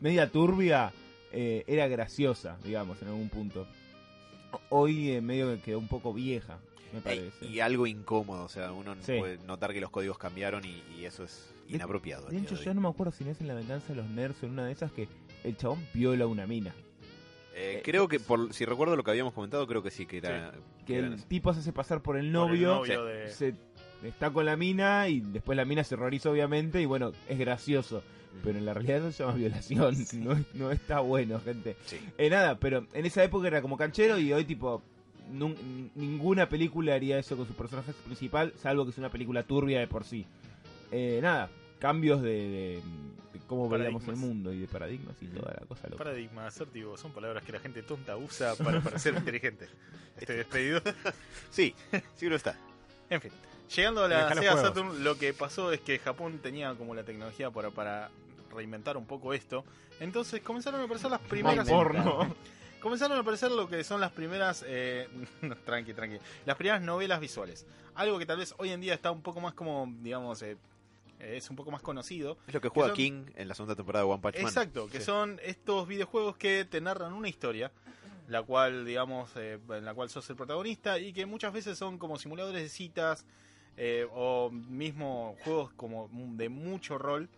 [0.00, 0.92] media turbia,
[1.32, 3.66] eh, era graciosa, digamos, en algún punto.
[4.70, 6.58] Hoy eh, medio que quedó un poco vieja,
[6.92, 7.46] me parece.
[7.46, 9.16] y algo incómodo, o sea, uno Sí.
[9.18, 12.24] puede notar que los códigos cambiaron y, y eso es De- inapropiado.
[12.26, 13.94] De día hecho, de yo no me acuerdo si no es en La venganza de
[13.94, 15.06] los nerds o en una de esas que
[15.44, 16.74] el chabón viola una mina.
[17.54, 20.52] Eh, creo que, por, si recuerdo lo que habíamos comentado, creo que sí, que era...
[20.86, 23.54] Que el tipo se hace pasar por el Por el novio, de- se
[24.04, 28.02] está con la mina y después la mina se horroriza obviamente y bueno, es gracioso.
[28.44, 31.76] Pero en la realidad eso se llama violación, no, es- no está bueno, gente.
[31.84, 31.98] Sí.
[32.16, 34.82] Eh, nada, pero en esa época era como canchero y hoy tipo
[35.30, 39.80] nun- ninguna película haría eso con su personaje principal, salvo que es una película turbia
[39.80, 40.24] de por sí.
[40.92, 42.80] Eh, nada, cambios de
[43.50, 46.04] cómo veíamos el mundo y de paradigmas y toda la cosa loca.
[46.04, 49.68] Paradigma, asertivo, son palabras que la gente tonta usa para parecer inteligente.
[50.16, 50.80] Estoy despedido.
[51.50, 51.74] Sí,
[52.14, 52.56] sí lo está.
[53.08, 53.32] En fin,
[53.74, 54.56] llegando a la Sega.
[54.56, 58.10] Saturn, lo que pasó es que Japón tenía como la tecnología para, para
[58.54, 59.64] reinventar un poco esto.
[59.98, 61.68] Entonces comenzaron a aparecer las primeras.
[61.68, 62.32] porno.
[62.80, 64.64] Comenzaron a aparecer lo que son las primeras.
[64.64, 65.08] eh,
[65.66, 66.18] tranqui, tranqui.
[66.46, 67.66] Las primeras novelas visuales.
[67.96, 70.56] Algo que tal vez hoy en día está un poco más como, digamos, eh,
[71.20, 72.38] es un poco más conocido.
[72.46, 74.44] Es lo que juega son- King en la segunda temporada de One Punch Man.
[74.46, 75.04] Exacto, que Sí.
[75.04, 77.70] son estos videojuegos que te narran una historia,
[78.28, 81.98] la cual, digamos, eh, en la cual sos el protagonista y que muchas veces son
[81.98, 83.24] como simuladores de citas
[83.76, 87.28] eh, o mismo juegos como de mucho rol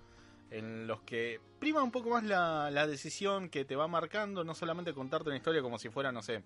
[0.50, 4.54] en los que prima un poco más la, la decisión que te va marcando, no
[4.54, 6.42] solamente contarte una historia como si fuera, no sé,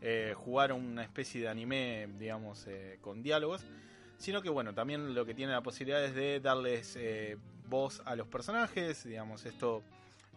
[0.00, 3.64] eh, jugar una especie de anime, digamos, eh, con diálogos,
[4.18, 7.36] sino que bueno, también lo que tiene la posibilidad es de darles eh,
[7.68, 9.82] voz a los personajes, digamos, esto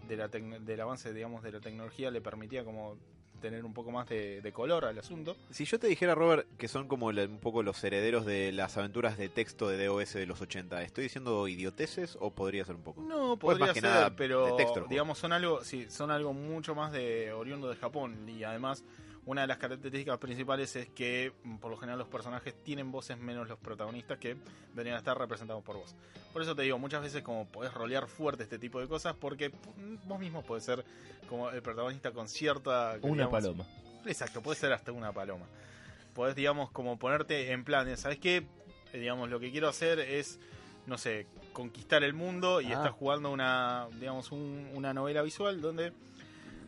[0.08, 2.98] de la del avance, digamos, de la tecnología le permitía como
[3.42, 5.36] tener un poco más de, de color al asunto.
[5.50, 8.78] Si yo te dijera, Robert, que son como la- un poco los herederos de las
[8.78, 12.84] aventuras de texto de DOS de los 80, ¿estoy diciendo idioteces o podría ser un
[12.84, 13.02] poco?
[13.02, 16.34] No, Pues podría que ser, nada pero de texto digamos son algo, sí, son algo
[16.34, 18.84] mucho más de oriundo de Japón y además
[19.26, 23.18] una de las características principales es que mm, por lo general los personajes tienen voces
[23.20, 24.36] menos los protagonistas que
[24.70, 25.96] deberían estar representados por vos.
[26.34, 29.50] Por eso te digo, muchas veces como podés rolear fuerte este tipo de cosas porque
[29.50, 30.84] mm, vos mismo podés ser
[31.30, 32.98] como el protagonista con cierta...
[33.02, 33.66] Una digamos, paloma.
[34.06, 35.46] Exacto, puede ser hasta una paloma.
[36.16, 38.46] Podés, digamos, como ponerte en plan, ¿sabes qué?
[38.92, 40.40] Eh, digamos, lo que quiero hacer es,
[40.88, 42.74] no sé, conquistar el mundo y Ah.
[42.78, 45.94] estás jugando una, digamos, un- una novela visual donde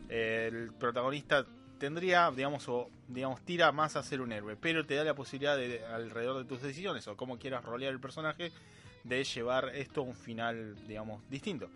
[0.08, 1.44] eh, el protagonista
[1.78, 5.56] tendría, digamos, o digamos, tira más a ser un héroe, pero te da la posibilidad
[5.56, 8.52] de, alrededor de tus decisiones o cómo quieras rolear el personaje,
[9.04, 11.68] de llevar esto a un final, digamos, distinto.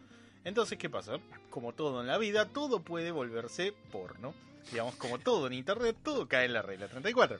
[0.44, 1.18] Entonces, ¿qué pasa?
[1.50, 4.34] Como todo en la vida, todo puede volverse porno.
[4.70, 7.38] Digamos, como todo en internet, todo cae en la regla 34.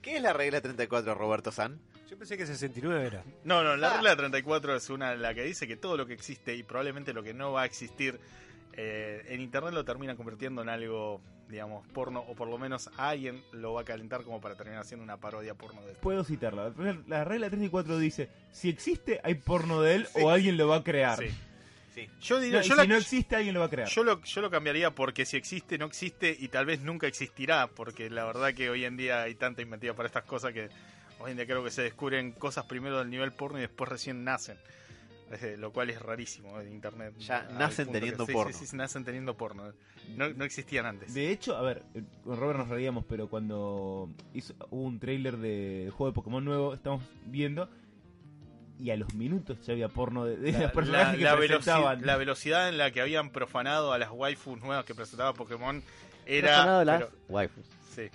[0.00, 1.80] ¿Qué es la regla 34, Roberto San?
[2.08, 3.24] Yo pensé que 69 era.
[3.42, 6.54] No, no, la regla 34 es una la que dice que todo lo que existe
[6.54, 8.20] y probablemente lo que no va a existir
[8.74, 13.42] eh, en internet lo termina convirtiendo en algo, digamos, porno, o por lo menos alguien
[13.52, 16.00] lo va a calentar como para terminar haciendo una parodia porno de esto.
[16.02, 16.72] Puedo citarla.
[17.06, 20.82] La regla 34 dice, si existe, hay porno de él o alguien lo va a
[20.84, 21.18] crear.
[21.18, 21.28] Sí.
[21.94, 22.08] Sí.
[22.20, 23.88] Yo diría, No, y yo, si la- no existe, alguien lo va a crear.
[23.88, 27.68] yo lo, yo lo cambiaría porque si existe, no existe y tal vez nunca existirá,
[27.68, 30.68] porque la verdad que hoy en día hay tanta inventiva para estas cosas que
[31.20, 34.24] hoy en día creo que se descubren cosas primero del nivel porno y después recién
[34.24, 34.58] nacen.
[35.28, 37.12] Eh, lo cual es rarísimo en internet.
[37.18, 38.52] Ya nacen que- teniendo sí, porno.
[38.52, 39.72] Sí, sí, nacen teniendo porno.
[40.16, 41.12] No, no existían antes.
[41.14, 45.36] De hecho, a ver, eh, con Robert nos reíamos, pero cuando hizo, hubo un tráiler
[45.38, 47.68] del juego de Pokémon nuevo, estamos viendo,
[48.78, 51.36] y a los minutos ya había porno de, de La, los personajes la- que la
[51.36, 51.98] presentaban.
[52.00, 55.82] veloci- la velocidad en la que habían profanado a las waifus nuevas que presentaba Pokémon
[56.24, 56.48] era.
[56.48, 57.64] Personado las pero- waifus.
[57.96, 58.08] Sí.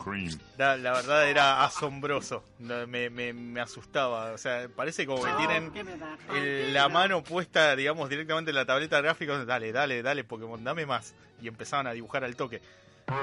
[0.57, 2.43] La, la verdad era asombroso.
[2.59, 4.31] Me, me, me asustaba.
[4.31, 5.71] O sea, parece como que tienen
[6.33, 9.45] el- la mano puesta, digamos, directamente en la tableta de gráficos.
[9.45, 11.13] Dale, dale, dale, Pokémon, dame más.
[11.41, 12.61] Y empezaban a dibujar al toque.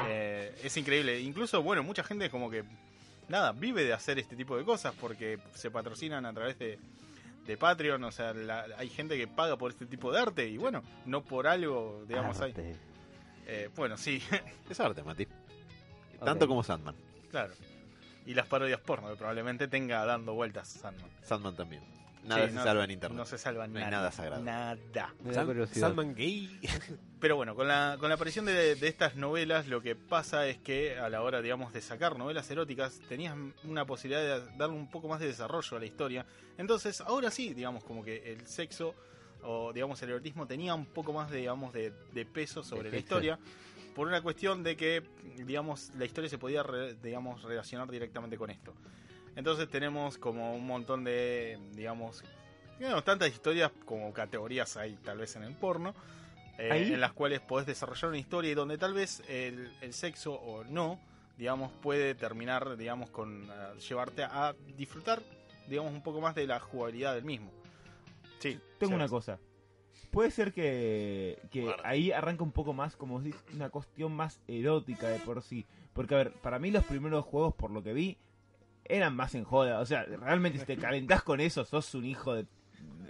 [0.09, 1.21] Eh, es increíble.
[1.21, 2.65] Incluso, bueno, mucha gente como que,
[3.29, 6.79] nada, vive de hacer este tipo de cosas porque se patrocinan a través de,
[7.47, 8.03] de Patreon.
[8.05, 10.47] O sea, la- hay gente que paga por este tipo de arte.
[10.49, 12.51] Y bueno, no por algo, digamos, hay.
[12.51, 12.77] Arte.
[13.47, 14.23] Eh, bueno, sí.
[14.69, 15.27] Es arte, Mati.
[16.25, 16.95] Tanto como Sandman.
[17.31, 17.53] Claro.
[18.27, 21.11] Y las parodias porno, que probablemente tenga dando vueltas Sandman.
[21.23, 21.83] Sandman también.
[22.25, 23.17] Nada Sí, se no- salva en internet.
[23.19, 23.97] No se salva No hay nada.
[23.97, 24.43] nada sagrado.
[24.43, 24.77] Nada.
[25.73, 26.61] Salman Gay.
[27.21, 30.59] Pero bueno, con la, con la aparición de, de estas novelas, lo que pasa es
[30.59, 34.91] que a la hora, digamos, de sacar novelas eróticas, tenías una posibilidad de darle un
[34.91, 36.27] poco más de desarrollo a la historia.
[36.59, 38.95] Entonces, ahora sí, digamos, como que el sexo
[39.43, 42.99] o, digamos, el erotismo tenía un poco más, de, digamos, de, de peso sobre la
[42.99, 43.39] historia.
[43.99, 45.03] Por una cuestión de que,
[45.45, 48.73] digamos, la historia se podía, re- digamos, relacionar directamente con esto.
[49.35, 52.23] Entonces tenemos como un montón de, digamos,
[52.79, 55.97] digamos, tantas historias como categorías hay tal vez en el porno,
[56.59, 60.33] eh, en las cuales podés desarrollar una historia y donde tal vez el, el sexo
[60.33, 61.01] o no,
[61.37, 65.21] digamos, puede terminar, digamos, con eh, llevarte a disfrutar,
[65.67, 67.51] digamos, un poco más de la jugabilidad del mismo.
[68.39, 69.41] Sí, Tengo una cosa.
[70.11, 75.09] Puede ser que, que ahí arranca un poco más, como decís, una cuestión más erótica
[75.09, 75.67] de por sí.
[75.93, 78.17] Porque, a ver, para mí los primeros juegos, por lo que vi,
[78.85, 79.81] eran más en joda.
[79.81, 82.47] O sea, realmente si te calentás con eso, sos un hijo de...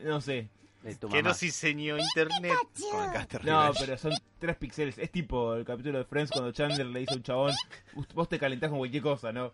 [0.03, 0.48] No sé.
[0.83, 1.31] De tu Que mamá.
[1.31, 2.55] nos diseñó internet.
[2.90, 4.96] Con el caster No, pero son tres píxeles.
[4.98, 7.53] Es tipo el capítulo de Friends cuando Chandler le dice a un chabón,
[7.94, 9.53] "Ust- vos te calentás con cualquier cosa, ¿no?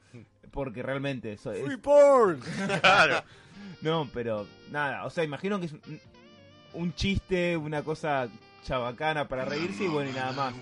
[0.51, 1.65] Porque realmente eso es...
[1.65, 2.41] Free porn.
[2.81, 3.23] claro.
[3.81, 5.75] No, pero nada, o sea, imagino que es
[6.75, 8.29] un, chiste, una cosa
[8.65, 10.55] chabacana para reírse y bueno, y nada más.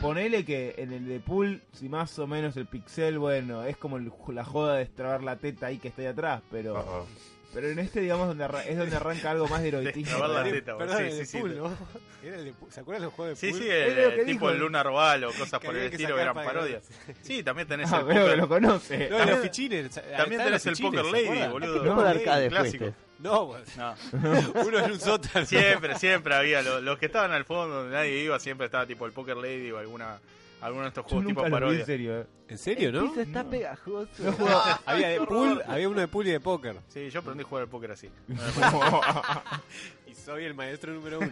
[0.00, 3.96] Ponele que en el de pool, si más o menos el pixel, bueno, es como
[3.96, 7.06] el- la joda de extrabar la teta ahí que está ahí atrás, pero
[7.54, 9.70] pero en este, digamos, donde arra- es donde arranca algo más de.
[9.72, 11.38] Perdón, Sí, el sí, de sí.
[11.38, 11.72] pool, ¿no?
[12.22, 12.70] Era el de pool.
[12.70, 13.62] ¿Se acuerdan los juegos de Sí, pool?
[13.62, 14.58] sí, Es el, tipo el.
[14.58, 16.86] Lunar Ball o cosas por el estilo eran parodias.
[17.22, 18.98] Sí, también tenés Ah, el veo que poker, lo conoce.
[19.08, 19.90] No, También- los fichines.
[20.14, 21.82] también tenés el Poker Lady, boludo.
[21.82, 22.84] ¿Qué tipo de arcade clásico.
[22.84, 23.05] fuiste?
[23.18, 23.94] No, pues, No,
[24.66, 25.46] uno en un sótano.
[25.46, 26.62] siempre, siempre había.
[26.62, 29.70] Los, los que estaban al fondo, donde nadie iba, siempre estaba tipo el Poker Lady
[29.70, 30.18] o alguna
[30.60, 31.86] alguno de estos Yo juegos tipo nunca lo vi en parodia.
[31.86, 32.26] serio, eh.
[32.48, 33.08] ¿En serio, no?
[33.08, 33.50] piso está No.
[33.50, 34.08] pegajoso.
[34.18, 36.76] No Había de pool, había uno de pool y de póker.
[36.88, 38.10] Sí, yo aprendí a jugar al póker así.
[40.06, 41.30] Y soy el maestro número uno.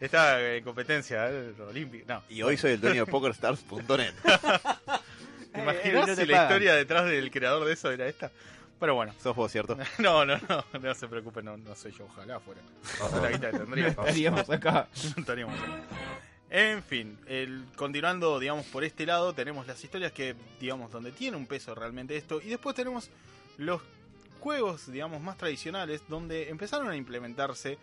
[0.00, 2.14] Estaba en competencia eh, olímpica.
[2.14, 4.12] No, Y hoy soy el dueño de PokerStars.net.
[4.22, 6.50] ¿te Eh, imaginas no te si la pagan.
[6.50, 8.30] historia detrás del creador de eso era esta?
[8.80, 9.76] Pero bueno, Sos vos, ¿cierto?
[9.98, 12.60] no, no, no, no se preocupen, no, no soy yo, ojalá fuera.
[13.22, 13.88] La guita que No tendría.
[13.88, 14.88] estaríamos acá.
[15.16, 15.82] estaríamos acá.
[16.50, 21.36] En fin, el, continuando, digamos, por este lado, tenemos las historias que, digamos, donde tiene
[21.36, 22.40] un peso realmente esto.
[22.40, 23.10] Y después tenemos
[23.58, 23.82] los
[24.40, 27.76] juegos, digamos, más tradicionales, donde empezaron a implementarse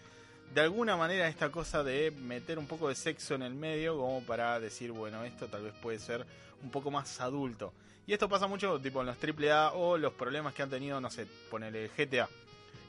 [0.53, 4.23] de alguna manera esta cosa de meter un poco de sexo en el medio, como
[4.23, 6.25] para decir, bueno, esto tal vez puede ser
[6.63, 7.73] un poco más adulto.
[8.07, 11.09] Y esto pasa mucho, tipo, en los AAA o los problemas que han tenido, no
[11.09, 12.29] sé, ponele GTA.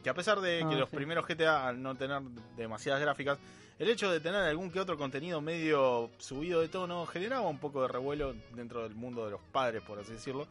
[0.02, 0.96] Que a pesar de Ah, que los sí.
[0.96, 2.20] primeros GTA, al no tener
[2.56, 3.38] demasiadas gráficas,
[3.78, 7.82] el hecho de tener algún que otro contenido medio subido de tono generaba un poco
[7.82, 10.46] de revuelo dentro del mundo de los padres, por así decirlo.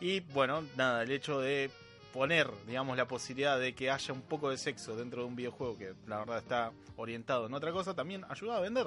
[0.00, 1.70] Y bueno, nada, el hecho de
[2.12, 5.76] poner, digamos, la posibilidad de que haya un poco de sexo dentro de un videojuego
[5.76, 8.86] que la verdad está orientado en otra cosa, también ayuda a vender.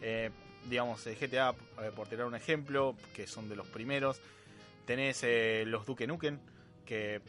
[0.00, 0.30] Eh,
[0.68, 1.50] digamos, el GTA,
[1.82, 4.20] eh, por tirar un ejemplo, que son de los primeros,
[4.86, 6.38] tenés eh, los Duke Nukem,
[6.86, 7.20] que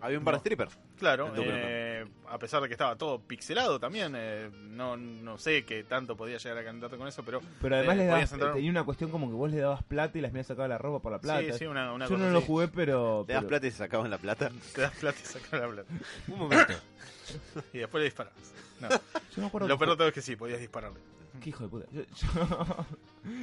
[0.00, 0.40] Había un par de No.
[0.42, 0.78] strippers.
[0.96, 5.82] Claro, eh, a pesar de que estaba todo pixelado también, eh, no, no sé qué
[5.82, 8.54] tanto podía llegar a cantarte con eso, pero Pero además Eh, le podías dabas, entrar-
[8.54, 11.00] tenía una cuestión como que vos le dabas plata y las miras sacaba la ropa
[11.02, 11.40] por la plata.
[11.52, 13.24] sí, sí, una, una Yo cosa no lo jugué, pero...
[13.26, 14.50] Le das pero- plata y se sacaban la plata.
[14.74, 15.90] Te das plata y sacas la plata.
[16.28, 16.74] Un momento.
[17.72, 18.32] Y después le disparas.
[18.80, 20.98] No, Yo me acuerdo lo peor de todo es que sí, podías dispararle.
[21.40, 21.86] Qué hijo de puta.
[21.92, 22.86] Yo, yo,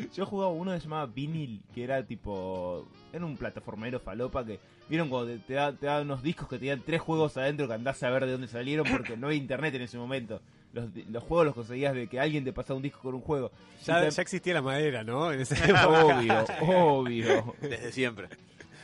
[0.15, 2.87] yo jugaba uno que se llamaba Vinyl, que era tipo.
[3.13, 4.59] Era un plataformero falopa que.
[4.89, 7.73] ¿Vieron cuando te, te da, te da unos discos que tenían tres juegos adentro que
[7.73, 10.41] andás a ver de dónde salieron porque no había internet en ese momento?
[10.73, 13.51] Los, los juegos los conseguías de que alguien te pasaba un disco con un juego.
[13.85, 15.31] Ya, te- ya existía la madera, ¿no?
[15.31, 15.87] En esa época.
[16.19, 16.45] Obvio,
[16.99, 17.55] obvio.
[17.61, 18.27] Desde siempre.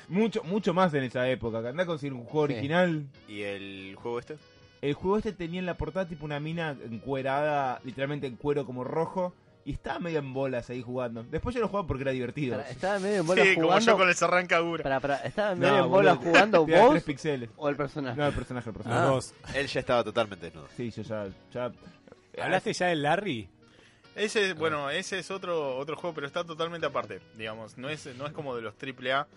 [0.08, 1.62] Mucho, mucho más en esa época.
[1.62, 2.54] Que andás a conseguir un juego Sí.
[2.54, 3.06] original.
[3.28, 4.38] ¿Y el juego este?
[4.82, 8.84] El juego este tenía en la portada tipo una mina encuerada, literalmente en cuero como
[8.84, 9.34] rojo.
[9.64, 11.24] Y estaba medio en bolas ahí jugando.
[11.30, 12.58] Después yo lo jugaba porque era divertido.
[12.58, 13.98] Para- Estaba medio en bola Sí, como yo jugando.
[13.98, 14.82] con el Serrancagura.
[14.84, 17.50] Para, para, ¿Estaba No, medio en bola boludo, jugando te vos tres píxeles.
[17.58, 18.18] o el personaje?
[18.20, 19.06] No, el personaje, el personaje.
[19.08, 19.34] dos.
[19.54, 20.68] Él ya estaba totalmente desnudo.
[20.76, 21.28] Sí, yo ya.
[21.54, 21.72] ya
[22.44, 23.48] ¿Hablaste ya del Larry?
[24.16, 27.78] Ese, bueno, ese es otro otro juego, pero está totalmente aparte, digamos.
[27.78, 29.28] No es, no es como de los AAA,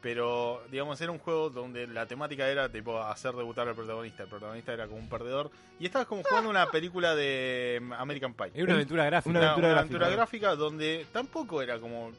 [0.00, 4.22] pero, digamos, era un juego donde la temática era, tipo, hacer debutar al protagonista.
[4.22, 5.50] El protagonista era como un perdedor.
[5.78, 8.50] Y estabas como jugando una película de mm, American Pie.
[8.54, 9.30] Era una aventura gráfica.
[9.30, 9.80] Una aventura gráfica.
[9.80, 12.12] aventura gráfica donde tampoco era como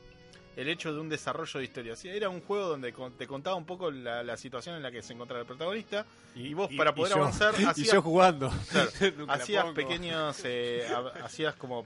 [0.57, 1.95] el hecho de un desarrollo de historia.
[1.95, 5.01] Sí, era un juego donde te contaba un poco la, la situación en la que
[5.01, 6.05] se encontraba el protagonista.
[6.35, 8.51] Y vos, para poder yo- avanzar, Y hacías- yo jugando.
[8.69, 8.91] Claro,
[9.29, 11.85] hacías pequeños eh, ha- hacías como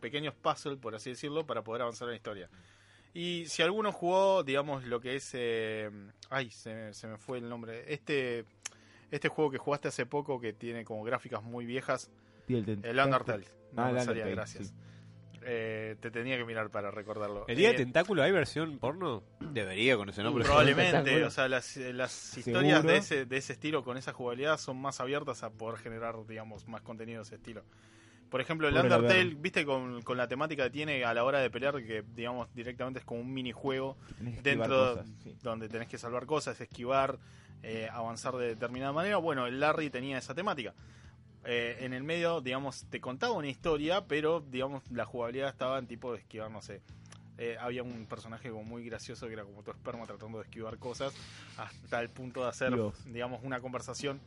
[0.00, 2.48] pequeños puzzles por así decirlo para poder avanzar en la historia
[3.14, 5.30] Y si alguno jugó, digamos, lo que es...
[5.34, 5.90] eh,
[6.30, 7.92] ay, se, me- se me fue el nombre.
[7.92, 8.44] Este
[9.10, 12.10] este juego que jugaste hace poco, que tiene como gráficas muy viejas,
[12.48, 13.46] el el Undertale.
[13.72, 14.68] No Ah, el me salía, Undertale, gracias.
[14.68, 14.74] sí.
[15.50, 17.46] Eh, te tenía que mirar para recordarlo.
[17.48, 19.22] ¿El día Eh, de tentáculo hay versión porno?
[19.40, 20.44] Debería con ese nombre.
[20.44, 22.50] Probablemente, o sea, las, las ¿Seguro?
[22.50, 26.16] historias de ese, de ese estilo con esa jugabilidad son más abiertas a poder generar,
[26.26, 27.62] digamos, más contenido de ese estilo.
[28.30, 31.38] Por ejemplo, el Pobre Undertale, viste, con, con la temática que tiene a la hora
[31.40, 33.96] de pelear, que digamos directamente es como un minijuego
[34.42, 35.36] dentro cosas, sí.
[35.42, 37.18] donde tenés que salvar cosas, esquivar,
[37.62, 39.16] eh, avanzar de determinada manera.
[39.16, 40.74] Bueno, el Larry tenía esa temática.
[41.44, 45.86] Eh, en el medio, digamos, te contaba una historia, pero, digamos, la jugabilidad estaba en
[45.86, 46.82] tipo de esquivar, no sé.
[47.38, 50.76] Eh, había un personaje como muy gracioso que era como tu esperma tratando de esquivar
[50.78, 51.14] cosas
[51.56, 52.94] hasta el punto de hacer, Dios.
[53.06, 54.20] digamos, una conversación.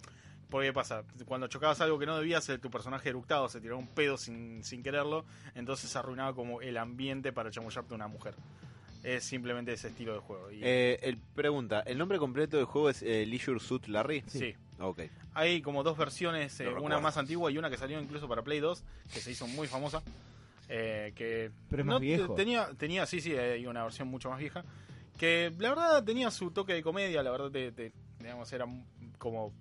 [0.51, 1.03] Porque ¿qué pasa?
[1.25, 4.63] Cuando chocabas algo que no debías, eh, tu personaje eructaba, se tiraba un pedo sin,
[4.63, 8.35] sin quererlo, entonces arruinaba como el ambiente para chamullarte a una mujer.
[9.03, 10.51] Es simplemente ese estilo de juego.
[10.51, 14.23] Y, Eh, el, pregunta, ¿el nombre completo del juego es eh, Leisure Suit Larry?
[14.27, 14.53] sí.
[14.79, 14.99] Ok.
[15.35, 18.59] Hay como dos versiones, eh, una más antigua y una que salió incluso para Play
[18.59, 18.83] 2,
[19.13, 20.03] que se hizo muy famosa.
[20.69, 22.33] eh, que Pero es más no viejo.
[22.35, 24.63] tenía, tenía, sí, sí, hay una versión mucho más vieja.
[25.17, 28.65] Que la verdad tenía su toque de comedia, la verdad, te- te- digamos, era
[29.17, 29.53] como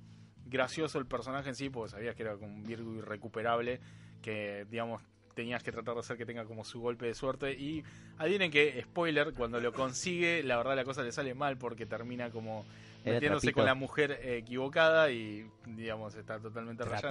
[0.51, 3.81] gracioso el personaje en sí, porque sabías que era como un Virgo irrecuperable,
[4.23, 5.03] que digamos
[5.35, 7.83] tenías que tratar de hacer que tenga como su golpe de suerte y
[8.19, 12.31] adivinen que spoiler cuando lo consigue la verdad la cosa le sale mal porque termina
[12.31, 12.67] como
[13.05, 13.55] Era metiéndose trapito.
[13.61, 17.09] con la mujer eh, equivocada y digamos está totalmente rayada.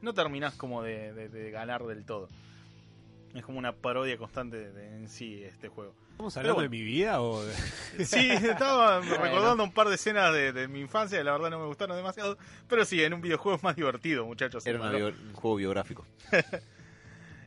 [0.00, 2.28] No terminás como de, de- de ganar del todo
[3.38, 6.70] es como una parodia constante de, de- en sí este juego ¿Estamos hablando bueno.
[6.70, 7.54] de mi vida o de...
[8.06, 11.66] sí estaba recordando un par de escenas de, de mi infancia la verdad no me
[11.66, 15.16] gustaron demasiado pero sí en un videojuego es más divertido muchachos Era una Bueno, bio-
[15.28, 16.06] un juego biográfico.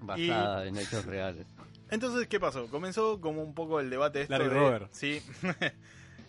[0.02, 1.46] Basada en hechos reales.
[1.92, 2.68] Entonces, ¿qué pasó?
[2.70, 4.88] Comenzó como un poco el debate esto Larry de- Rover.
[4.92, 5.22] Sí.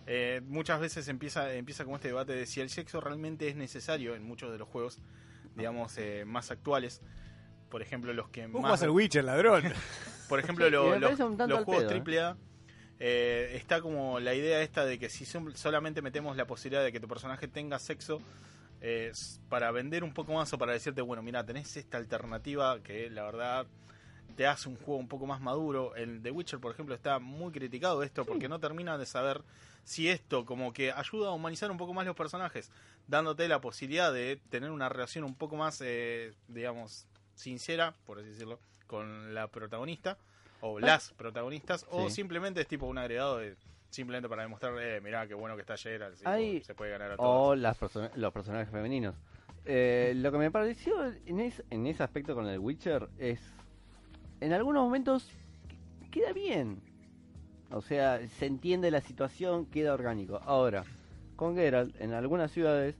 [0.06, 4.16] Eh, muchas veces empieza empieza como este debate de si el sexo realmente es necesario
[4.16, 4.98] en muchos de los juegos,
[5.54, 7.00] digamos, eh, más actuales.
[7.70, 8.70] Por ejemplo, los que Vos más...
[8.70, 9.62] jugás al Witcher, ladrón.
[10.28, 11.16] Por ejemplo, lo- los,
[11.64, 11.86] juegos ¿eh?
[11.86, 12.36] triple A
[12.98, 17.00] eh, está como la idea esta de que si solamente metemos la posibilidad de que
[17.00, 18.20] tu personaje tenga sexo
[18.82, 19.10] eh,
[19.48, 23.24] para vender un poco más o para decirte, bueno, mira, tenés esta alternativa que la
[23.24, 23.66] verdad
[24.36, 25.94] te hace un juego un poco más maduro.
[25.96, 29.42] El The Witcher, por ejemplo, está muy criticado esto porque no termina de saber
[29.84, 32.70] si esto como que ayuda a humanizar un poco más los personajes,
[33.08, 37.06] dándote la posibilidad de tener una relación un poco más, eh, digamos,
[37.40, 40.18] sincera, por así decirlo, con la protagonista
[40.60, 42.16] o las protagonistas, o Sí.
[42.16, 43.56] simplemente es tipo un agregado de
[43.88, 45.76] simplemente para demostrar, eh, mirá qué bueno que está
[46.14, 47.58] sí, Hay- se puede ganar a O todos.
[47.58, 49.14] las perso- los personajes femeninos.
[49.64, 53.40] Eh, lo que me pareció en, es- en ese aspecto con el Witcher es.
[54.40, 55.28] En algunos momentos
[56.10, 56.80] queda bien.
[57.70, 60.40] O sea, se entiende la situación, queda orgánico.
[60.44, 60.84] Ahora,
[61.36, 62.96] con Geralt, en algunas ciudades,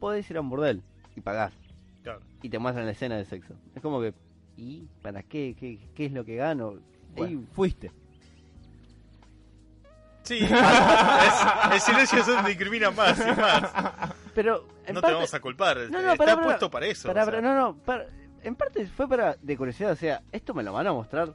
[0.00, 0.82] podés ir a un burdel
[1.16, 1.52] y pagar.
[2.42, 3.54] Y te muestran la escena de sexo.
[3.74, 4.12] Es como que.
[4.56, 5.54] ¿Y para qué?
[5.58, 6.74] ¿Qué, qué es lo que gano?
[7.16, 7.90] Bueno, Ey, fuiste.
[10.24, 14.12] Sí, es- el silencio se discrimina más y más.
[14.34, 14.66] pero.
[14.86, 16.42] en No te vamos a culpar, No, está no, pará.
[16.42, 17.08] puesto para eso.
[17.08, 17.40] Pará, o sea.
[17.40, 17.76] no, no,
[18.42, 21.34] en parte fue para de curiosidad, o sea, esto me lo van a mostrar.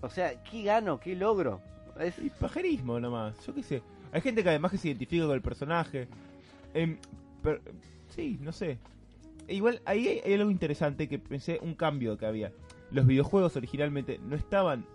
[0.00, 0.98] O sea, ¿qué gano?
[1.00, 1.60] ¿Qué logro?
[1.98, 3.82] Es, Y pajerismo nomás, yo qué sé.
[4.12, 6.08] Hay gente que además que se identifica con el personaje.
[6.74, 6.98] Em,
[7.42, 7.60] pero-
[8.14, 8.78] sí, no sé.
[9.48, 12.52] Igual ahí hay, hay algo interesante que pensé, un cambio que había.
[12.90, 14.86] Los videojuegos originalmente no estaban...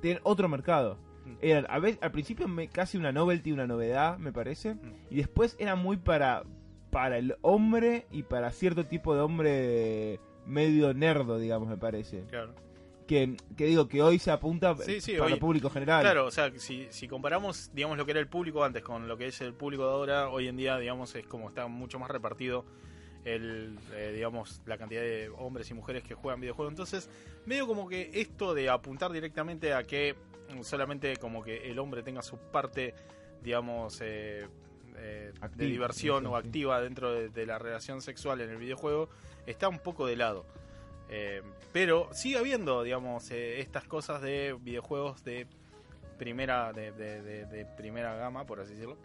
[0.00, 0.96] Tenían otro mercado.
[1.24, 1.32] Mm.
[1.40, 4.74] Eran a veces, al principio me, casi una novelty, una novedad, me parece.
[4.74, 4.94] Mm.
[5.10, 6.44] Y después era muy para,
[6.90, 12.24] para el hombre y para cierto tipo de hombre medio nerdo, digamos, me parece.
[12.28, 12.54] Claro.
[13.06, 16.02] Que, que digo que hoy se apunta Sí, sí, para hoy- el público general.
[16.02, 19.16] Claro, o sea, si, si comparamos, digamos, lo que era el público antes con lo
[19.16, 22.10] que es el público de ahora, hoy en día, digamos, es como está mucho más
[22.10, 22.64] repartido
[23.26, 26.72] el, eh, digamos, la cantidad de hombres y mujeres que juegan videojuegos.
[26.72, 27.10] Entonces,
[27.44, 30.14] medio como que esto de apuntar directamente a que
[30.62, 32.94] solamente como que el hombre tenga su parte,
[33.42, 34.46] digamos, eh,
[34.96, 39.08] eh, de diversión sí, o activa dentro de, de la relación sexual en el videojuego,
[39.44, 40.46] está un poco de lado.
[41.08, 41.42] Eh,
[41.72, 45.46] pero sigue habiendo, digamos, eh, estas cosas de videojuegos de
[46.18, 48.96] primera de- de primera gama, por así decirlo,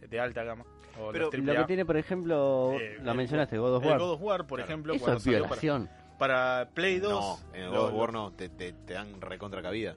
[0.00, 0.64] de alta gama.
[0.98, 3.88] O Pero los lo que tiene, por ejemplo, Eh, la el- mencionaste, God of El
[3.90, 3.98] War.
[3.98, 4.70] God of War, por Claro.
[4.72, 5.90] ejemplo, Eso cuando es salió para, violación.
[6.18, 7.10] para Play 2.
[7.12, 9.96] No, en el lo- God of War lo- no, te, te, te dan recontra cabida.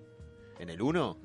[0.59, 1.17] En el 1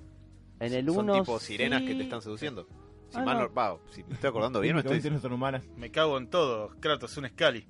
[0.60, 2.68] En el son 1 tipo sirenas que te están seduciendo.
[3.10, 3.52] Si Ah, mal no.
[3.54, 5.10] va, si me estoy acordando bien, no estoy...
[5.10, 5.64] no son humanas.
[5.76, 6.70] Me cago en todo.
[6.80, 7.66] Kratos, un Scali.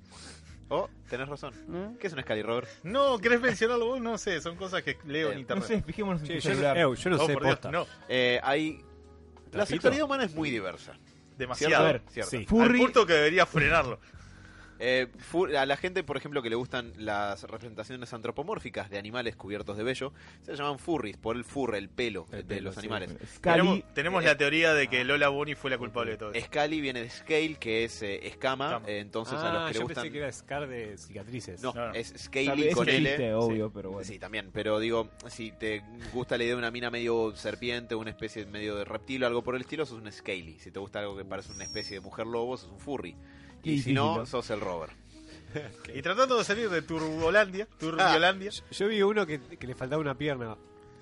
[0.69, 1.53] Oh, tenés razón.
[1.73, 1.97] ¿Eh?
[1.99, 2.67] ¿Qué es un Scally, Robert?
[2.83, 4.01] No, ¿querés mencionarlo vos?
[4.01, 5.63] No sé, son cosas que leo en Eh, internet.
[5.63, 6.77] No sé, fijémonos en Sí, tu yo, celular.
[6.77, 8.81] eh, yo no Oh, sé Dios, no, Eh, hay...
[9.51, 10.93] La sexualidad humana es muy diversa.
[11.37, 11.75] Demasiado.
[11.75, 12.31] A ver, Cierto.
[12.31, 12.45] sí.
[12.59, 13.99] Al punto que debería frenarlo.
[14.79, 15.07] Eh,
[15.57, 19.83] a la gente, por ejemplo, que le gustan las representaciones antropomórficas de animales cubiertos de
[19.83, 20.13] vello,
[20.43, 22.79] se llaman furries, por el furre, el pelo El de pelo, los sí.
[22.81, 23.11] animales.
[23.35, 26.31] Scali, tenemos tenemos eh, la teoría de que Lola Bonnie fue la culpable de todo
[26.33, 26.45] eso.
[26.45, 29.79] Scali viene de scale, que es eh, escama, eh, entonces ah, a los que le
[29.79, 30.03] yo gustan...
[30.03, 31.61] pensé que era Scar de cicatrices.
[31.61, 31.93] No, No, no.
[31.93, 33.09] es scaly es con L.
[33.09, 34.05] chiste, obvio, pero bueno.
[34.05, 38.09] Sí, también, pero digo, si te gusta la idea de una mina medio serpiente, una
[38.09, 40.59] especie medio de reptil o algo por el estilo, sos un scaly.
[40.59, 43.15] Si te gusta algo que parece una especie de mujer lobo, sos un furry.
[43.65, 44.25] Y si no, ¿no?
[44.25, 44.89] sos el rover.
[45.93, 50.15] Y tratando de salir de Turbolandia, Turbiolandia, Yo vi uno que, que le faltaba una
[50.17, 50.55] pierna.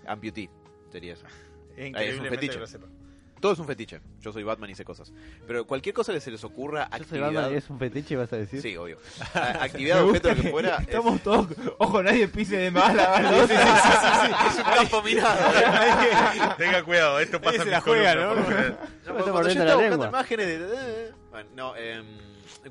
[0.06, 0.50] Amputee,
[0.92, 1.26] sería eso.
[1.76, 2.60] es Ah, es un fetiche.
[2.60, 2.88] lo sepa.
[3.42, 4.00] Todo es un fetiche.
[4.22, 5.12] Yo soy Batman y sé cosas.
[5.48, 7.34] Pero cualquier cosa que se les ocurra, Yo soy actividad...
[7.34, 8.62] Batman y es un fetiche, vas a decir.
[8.62, 9.00] Sí, obvio.
[9.34, 10.76] Actividad, objeto, lo que fuera.
[10.78, 11.48] es- Estamos todos.
[11.80, 13.44] Ojo, nadie pise de más la bala.
[13.44, 16.56] Es un campo minado.
[16.58, 18.52] Tenga cuidado, esto pasa en la juega, columnas, ¿no?
[18.54, 20.08] Yo me estoy Cuando yo mordiendo la estaba buscando lengua.
[20.08, 21.12] imágenes de...
[21.32, 22.06] Bueno, no, em,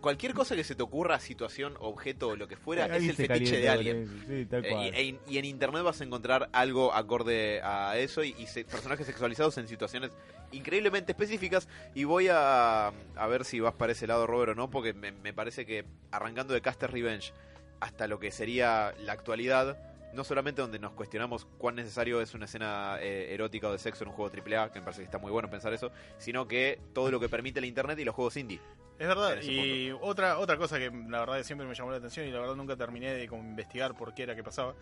[0.01, 3.59] cualquier cosa que se te ocurra, situación, objeto o lo que fuera, es el fetiche
[3.59, 4.25] de alguien.
[4.29, 4.87] Sí, tal Eh, cual.
[4.99, 9.07] y, y en internet vas a encontrar algo acorde a eso y, y se- personajes
[9.07, 10.11] sexualizados en situaciones
[10.53, 11.69] increíblemente específicas.
[11.95, 15.13] Y voy a, a ver si vas para ese lado, Robert, o no, porque me,
[15.13, 17.33] me parece que arrancando de Caster Revenge
[17.81, 19.77] hasta lo que sería la actualidad,
[20.15, 24.05] no solamente donde nos cuestionamos cuán necesario es una escena eh, erótica o de sexo
[24.05, 26.81] en un juego AAA, que me parece que está muy bueno pensar eso, sino que
[26.93, 28.61] todo lo que permite la internet y los juegos indie.
[28.99, 32.27] Es verdad, y otra otra cosa que la verdad que siempre me llamó la atención
[32.27, 34.75] y la verdad nunca terminé de como investigar por qué era que pasaba,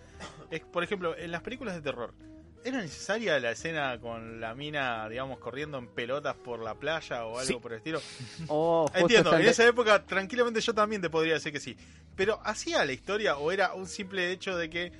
[0.50, 2.12] es por ejemplo, en las películas de terror,
[2.62, 7.38] ¿era necesaria la escena con la mina, digamos, corriendo en pelotas por la playa o
[7.38, 7.54] algo Sí.
[7.62, 8.02] por el estilo?
[8.48, 11.76] Oh, Entiendo, en esa época tranquilamente yo también te podría decir que sí,
[12.14, 14.92] pero ¿hacía la historia o era un simple hecho de que,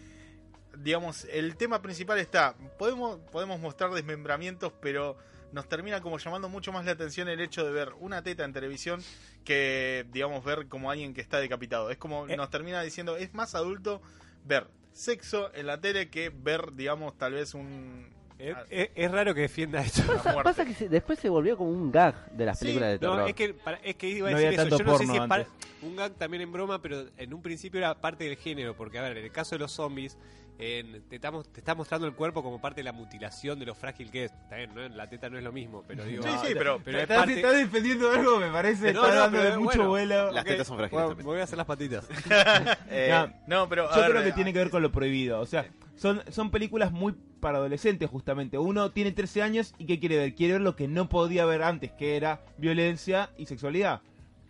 [0.83, 5.16] digamos, el tema principal está, podemos, podemos mostrar desmembramientos, pero
[5.53, 8.53] nos termina como llamando mucho más la atención el hecho de ver una teta en
[8.53, 9.03] televisión
[9.45, 11.91] que, digamos, ver como alguien que está decapitado.
[11.91, 12.37] Es como Eh.
[12.37, 14.01] nos termina diciendo, es más adulto
[14.45, 18.09] ver sexo en la tele que ver, digamos, tal vez un...
[18.39, 20.03] Es, ah, es- es raro que defienda esto.
[20.07, 22.99] Pasa, pasa que se- después se volvió como un gag de las Sí, películas de
[22.99, 23.18] terror.
[23.18, 24.68] No, es que, para- es que iba a No decir había eso.
[24.70, 25.68] tanto Yo no sé si es par- antes.
[25.83, 28.74] un gag también en broma, pero en un principio era parte del género.
[28.74, 30.16] Porque, a ver, en el caso de los zombies,
[30.61, 33.75] en- te, estamos- te está mostrando el cuerpo como parte de la mutilación de lo
[33.75, 34.33] frágil que es.
[34.33, 34.89] Está bien, ¿no?
[34.91, 36.23] La teta no es lo mismo, pero digo.
[36.27, 36.81] Sí, sí, pero...
[36.85, 38.93] pero es Estás, parte- estás defendiendo algo, me parece.
[38.93, 39.89] No, está no, dando pero de mucho bueno.
[39.89, 40.33] vuelo.
[40.33, 41.27] Las tetas son frágiles bueno, también.
[41.27, 42.09] me voy a hacer las patitas.
[42.91, 43.89] Eh, No, No, pero...
[43.95, 45.41] Yo ver, creo que eh, tiene que ver con lo prohibido.
[45.41, 48.59] O sea, son, son películas muy para adolescentes, justamente.
[48.59, 50.35] Uno tiene 13 años y ¿qué quiere ver?
[50.35, 54.01] Quiere ver lo que no podía ver antes, que era violencia y sexualidad.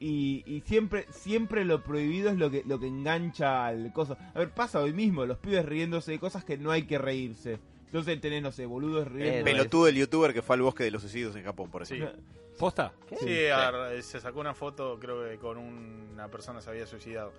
[0.03, 4.17] Y, y siempre siempre lo prohibido es lo que lo que engancha al coso.
[4.35, 7.61] A ver, pasa hoy mismo, los pibes riéndose de cosas que no hay que reírse.
[7.87, 9.39] Entonces tenés, no sé, boludos riendo.
[9.39, 11.97] de- Pelotudo el youtuber que fue al bosque de los suicidios en Japón, por Sí.
[11.97, 12.19] ejemplo.
[12.59, 12.93] ¿Posta?
[13.19, 17.33] Sí, a ver, se sacó una foto, creo que con una persona se había suicidado.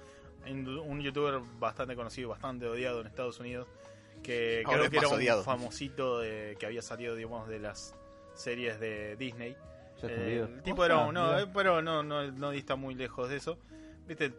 [0.47, 3.68] Un youtuber bastante conocido, bastante odiado en Estados Unidos,
[4.24, 5.43] que Ahora creo es que era un odiado.
[5.43, 7.95] famosito de, que había salido, digamos, de las
[8.34, 9.55] series de Disney.
[10.09, 13.37] Eh, el tipo era un- no, eh, pero no, no, no dista muy lejos de
[13.37, 13.57] eso.
[14.07, 14.33] Viste,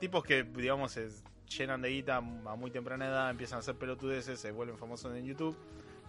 [0.00, 1.08] tipos que, digamos, se
[1.56, 5.24] llenan de guita a muy temprana edad, empiezan a hacer pelotudeces, se vuelven famosos en
[5.24, 5.56] YouTube.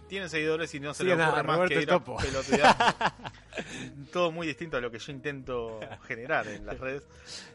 [0.08, 2.76] Tienen seguidores y no se Sigan les ocurre más Roberto que ir a pelotudear.
[4.12, 7.02] Todo muy distinto a lo que yo intento generar en las redes.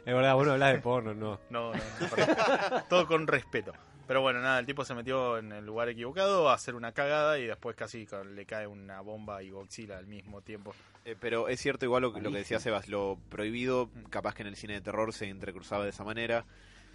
[0.05, 1.39] Es verdad, bueno, hablas de porno, no.
[1.49, 3.71] No, no, no, todo con respeto.
[4.07, 7.39] Pero bueno, nada, el tipo se metió en el lugar equivocado a hacer una cagada
[7.39, 10.73] y después casi ca- le cae una bomba y Godzilla al mismo tiempo.
[11.03, 14.43] Eh, pero es cierto igual lo, que- lo que decía Sebas, lo prohibido, capaz que
[14.43, 16.45] en el cine de terror se entrecruzaba de esa manera.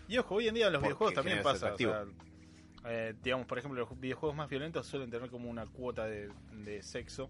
[0.08, 1.66] Y ojo, hoy en día en los videojuegos también pasa.
[1.74, 2.04] o sea,
[2.88, 6.82] eh, digamos, por ejemplo, los videojuegos más violentos suelen tener como una cuota de, de
[6.82, 7.28] sexo.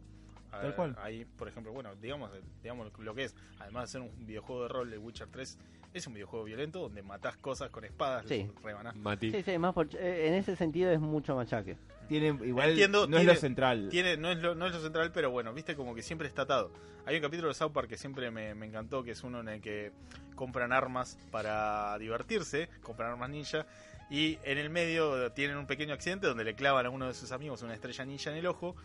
[0.50, 0.96] Tal cual.
[1.00, 2.30] Ahí, por ejemplo, bueno, digamos,
[2.62, 3.34] digamos lo que es.
[3.58, 5.58] Además de ser un videojuego de rol, de Witcher 3
[5.94, 8.50] es un videojuego violento donde matás cosas con espadas, Sí.
[8.62, 8.94] rebanás.
[8.96, 9.30] Mati.
[9.30, 11.76] Sí, sí, más por- eh, en ese sentido es mucho machaque.
[12.06, 13.88] Tiene, igual Entiendo, no es tiene- lo central.
[13.90, 16.42] Tiene, no, es lo, no es lo central, pero bueno, viste como que siempre está
[16.42, 16.70] atado.
[17.06, 19.48] Hay un capítulo de South Park que siempre me, me encantó, que es uno en
[19.48, 19.90] el que
[20.34, 23.66] compran armas para divertirse, compran armas ninja,
[24.10, 27.32] y en el medio tienen un pequeño accidente donde le clavan a uno de sus
[27.32, 28.76] amigos una estrella ninja en el ojo,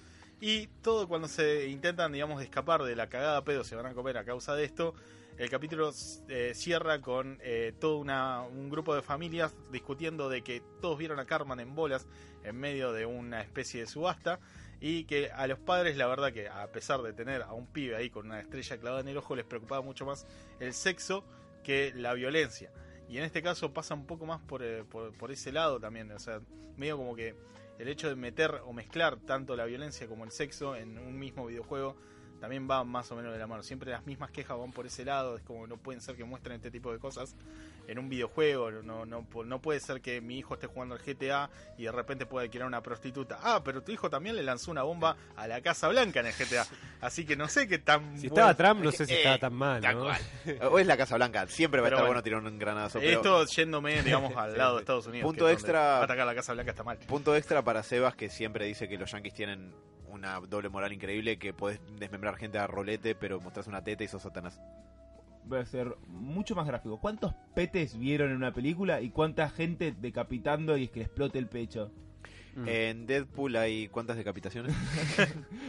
[0.41, 4.17] y todo cuando se intentan, digamos, escapar de la cagada pedo se van a comer
[4.17, 4.95] a causa de esto,
[5.37, 5.91] el capítulo
[6.29, 11.19] eh, cierra con eh, todo una, un grupo de familias discutiendo de que todos vieron
[11.19, 12.07] a Carmen en bolas
[12.43, 14.39] en medio de una especie de subasta
[14.79, 17.95] y que a los padres la verdad que a pesar de tener a un pibe
[17.95, 20.25] ahí con una estrella clavada en el ojo les preocupaba mucho más
[20.59, 21.23] el sexo
[21.63, 22.71] que la violencia.
[23.07, 26.11] Y en este caso pasa un poco más por, eh, por, por ese lado también.
[26.11, 26.41] O sea,
[26.77, 27.35] medio como que
[27.82, 31.47] el hecho de meter o mezclar tanto la violencia como el sexo en un mismo
[31.47, 31.95] videojuego
[32.39, 33.63] también va más o menos de la mano.
[33.63, 35.36] Siempre las mismas quejas van por ese lado.
[35.36, 37.36] Es como no pueden ser que muestren este tipo de cosas
[37.88, 38.71] en un videojuego.
[38.71, 42.25] No, no, no puede ser que mi hijo esté jugando al GTA y de repente
[42.25, 43.39] pueda alquilar una prostituta.
[43.41, 46.34] Ah, pero tu hijo también le lanzó una bomba a la Casa Blanca en el
[46.34, 46.65] GTA.
[47.01, 48.17] Así que no sé qué tan.
[48.19, 50.07] Si bueno- estaba Trump, no sé si Eh, estaba tan mal, ¿no?
[50.69, 52.21] O es la Casa Blanca, siempre va a estar bueno.
[52.21, 52.99] bueno tirar un granadazo.
[52.99, 54.75] pero- Esto yéndome, digamos, al lado sí.
[54.77, 55.25] de Estados Unidos.
[55.27, 56.97] Punto extra- Atacar la Casa Blanca está mal.
[56.99, 59.73] Punto extra para Sebas que siempre dice que los yankees tienen
[60.07, 64.07] una doble moral increíble, que podés desmembrar gente a rolete, pero mostrás una teta y
[64.09, 64.59] sos Satanás.
[65.45, 66.99] Voy a ser mucho más gráfico.
[66.99, 71.39] ¿Cuántos petes vieron en una película y cuánta gente decapitando y es que le explote
[71.39, 71.91] el pecho?
[72.55, 72.67] Mm.
[72.67, 74.75] En Deadpool hay cuántas decapitaciones?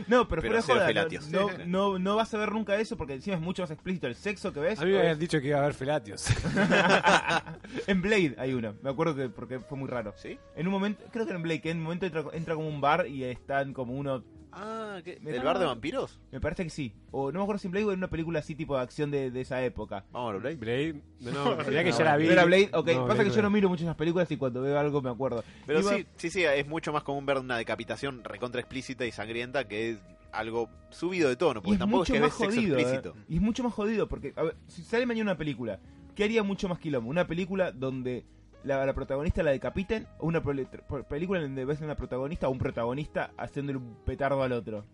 [0.09, 1.31] No, pero, Pero fuera joda, felatios.
[1.31, 4.09] no, no, no, no vas a ver nunca eso porque encima es mucho más explícito
[4.09, 4.81] el sexo que ves.
[4.81, 6.27] A mí me habían dicho que iba a haber felatios.
[7.87, 10.13] en Blade hay uno, me acuerdo que porque fue muy raro.
[10.17, 10.39] ¿Sí?
[10.57, 12.81] En un momento, creo que en Blade, que en un momento entra, entra como un
[12.81, 15.19] bar y están como uno, Ah, ¿qué?
[15.23, 16.21] Me ¿el da- bar de vampiros?
[16.31, 16.93] me parece que sí.
[17.11, 19.11] O no me acuerdo si en Blade o en una película así tipo de acción
[19.11, 20.05] de, de esa época.
[20.13, 20.57] Vamos a ver, Blade.
[20.57, 22.27] Blade, no, no, que No, ya la vi.
[22.27, 22.71] ¿No era Blade?
[22.75, 23.51] Ok, No, pasa Blade que yo no.
[23.51, 25.43] miro mucho esas películas y cuando veo algo me acuerdo.
[25.67, 29.13] Pero Iba- sí, sí, sí, es mucho más común ver una decapitación recontra explícita y
[29.13, 29.99] sangrienta que es
[30.33, 32.77] algo subido de tono, Y porque es tampoco es mucho que más ves sexo jodido.
[32.77, 32.81] eh.
[32.83, 33.15] explícito.
[33.29, 35.79] Y es mucho más jodido porque, a ver, si sale mañana una película,
[36.15, 37.09] ¿qué haría mucho más quilombo?
[37.11, 38.25] ¿Una película donde
[38.65, 40.07] la, la protagonista la decapiten?
[40.19, 44.43] ¿O una película en donde ves a una protagonista o un protagonista haciéndole un petardo
[44.43, 44.85] al otro?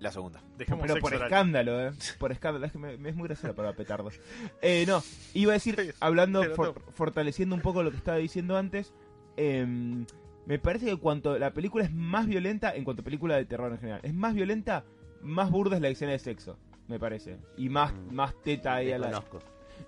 [0.00, 0.40] La segunda.
[0.56, 1.26] Dejemos Pero por oral.
[1.26, 1.90] escándalo, ¿eh?
[2.20, 2.66] Por escándalo.
[2.66, 4.20] Es que me, me es muy graciosa para petardos.
[4.62, 5.02] Eh, no,
[5.34, 8.92] iba a decir, hablando, for- fortaleciendo un poco lo que estaba diciendo antes,
[9.36, 10.06] em,
[10.46, 13.72] me parece que cuanto la película es más violenta, en cuanto a película de terror
[13.72, 14.84] en general, es más violenta,
[15.20, 17.38] más burda es la escena de sexo, me parece.
[17.56, 18.14] Y más, Mm.
[18.14, 19.08] más teta ahí a la...
[19.08, 19.40] Desconozco.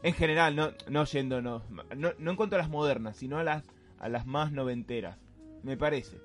[0.02, 1.62] En general, no, no yendo, no,
[1.96, 3.64] no, no en cuanto a las modernas, sino a las,
[3.98, 5.18] a las más noventeras.
[5.62, 6.20] Me parece.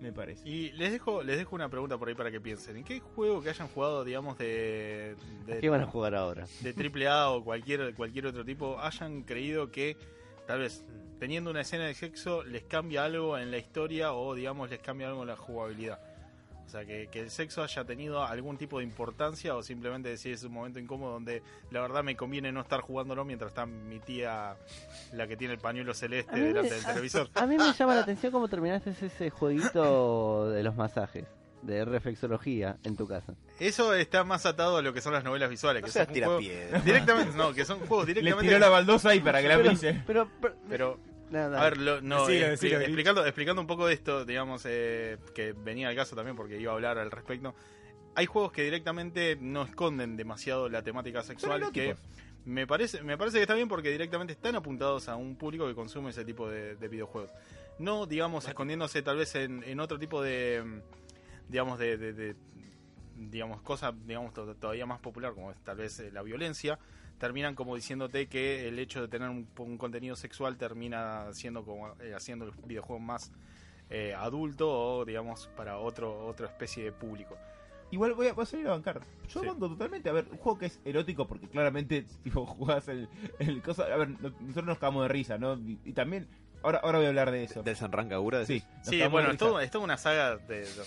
[0.00, 0.48] Me parece.
[0.48, 2.76] Y les dejo, les dejo una pregunta por ahí para que piensen.
[2.76, 5.14] ¿En qué juego que hayan jugado, digamos, de,
[5.46, 6.46] de, ¿Qué van a jugar ahora?
[6.60, 9.98] de AAA o cualquier, cualquier otro tipo, hayan creído que
[10.46, 10.84] tal vez
[11.18, 15.08] teniendo una escena de sexo les cambia algo en la historia o, digamos, les cambia
[15.08, 16.00] algo en la jugabilidad?
[16.70, 20.34] O sea, que, que el sexo haya tenido algún tipo de importancia o simplemente decir
[20.34, 21.42] es un momento incómodo donde
[21.72, 24.54] la verdad me conviene no estar jugándolo mientras está mi tía,
[25.12, 27.28] la que tiene el pañuelo celeste, me- delante del televisor.
[27.34, 31.24] A mí me llama la atención cómo terminaste ese jueguito de los masajes,
[31.62, 33.34] de reflexología en tu casa.
[33.58, 35.82] Eso está más atado a lo que son las novelas visuales.
[35.82, 36.78] No que seas son tira piedra.
[36.82, 38.46] Directamente, no, que son juegos Le directamente.
[38.46, 40.02] tiró la baldosa ahí para que la Pero, pise.
[40.06, 40.98] pero, pero- Pero,
[41.30, 41.60] nada.
[41.60, 42.88] a ver, lo- no, expli- decilo, Grinch.
[42.88, 46.72] explicando, explicando un poco de esto, digamos, eh, que venía al caso también porque iba
[46.72, 47.54] a hablar al respecto.
[48.14, 51.96] Hay juegos que directamente no esconden demasiado la temática sexual, que
[52.44, 55.74] me parece, me parece que está bien porque directamente están apuntados a un público que
[55.74, 57.30] consume ese tipo de, de videojuegos.
[57.78, 60.82] No, digamos, escondiéndose tal vez en, en otro tipo de,
[61.48, 62.36] digamos, de, de- de-
[63.16, 66.78] digamos, cosas, digamos, to- todavía más popular, como es tal vez eh, la violencia,
[67.20, 71.88] terminan como diciéndote que el hecho de tener un, un contenido sexual termina siendo como
[72.00, 73.30] eh, haciendo el videojuego más
[73.90, 77.36] eh, adulto o, digamos, para otro otra especie de público.
[77.92, 79.00] Igual voy a, voy a salir a bancar.
[79.28, 79.46] Yo Sí.
[79.46, 80.08] banco totalmente.
[80.08, 83.08] A ver, un juego que es erótico porque claramente, tipo, jugás el,
[83.38, 83.82] el cosa.
[83.84, 85.54] A ver, no- nosotros nos cagamos de risa, ¿no?
[85.54, 86.28] Y, y también,
[86.62, 87.62] ahora, ahora voy a hablar de eso.
[87.64, 88.46] ¿Del Sanrancagura?
[88.46, 88.68] Sí, decís?
[88.78, 90.84] nos Sí, cagamos bueno, es, todo- es toda una saga de, de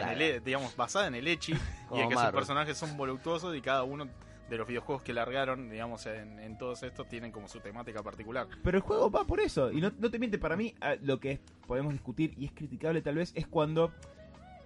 [0.00, 1.52] en el, e- digamos, basada en el Echi,
[1.92, 4.08] y en que sus personajes son voluptuosos y cada uno
[4.52, 8.46] de los videojuegos que largaron, digamos, en, en todos estos tienen como su temática particular.
[8.62, 9.72] Pero el juego va por eso.
[9.72, 13.14] Y no, no te miente, para mí, lo que podemos discutir, y es criticable tal
[13.14, 13.92] vez, es cuando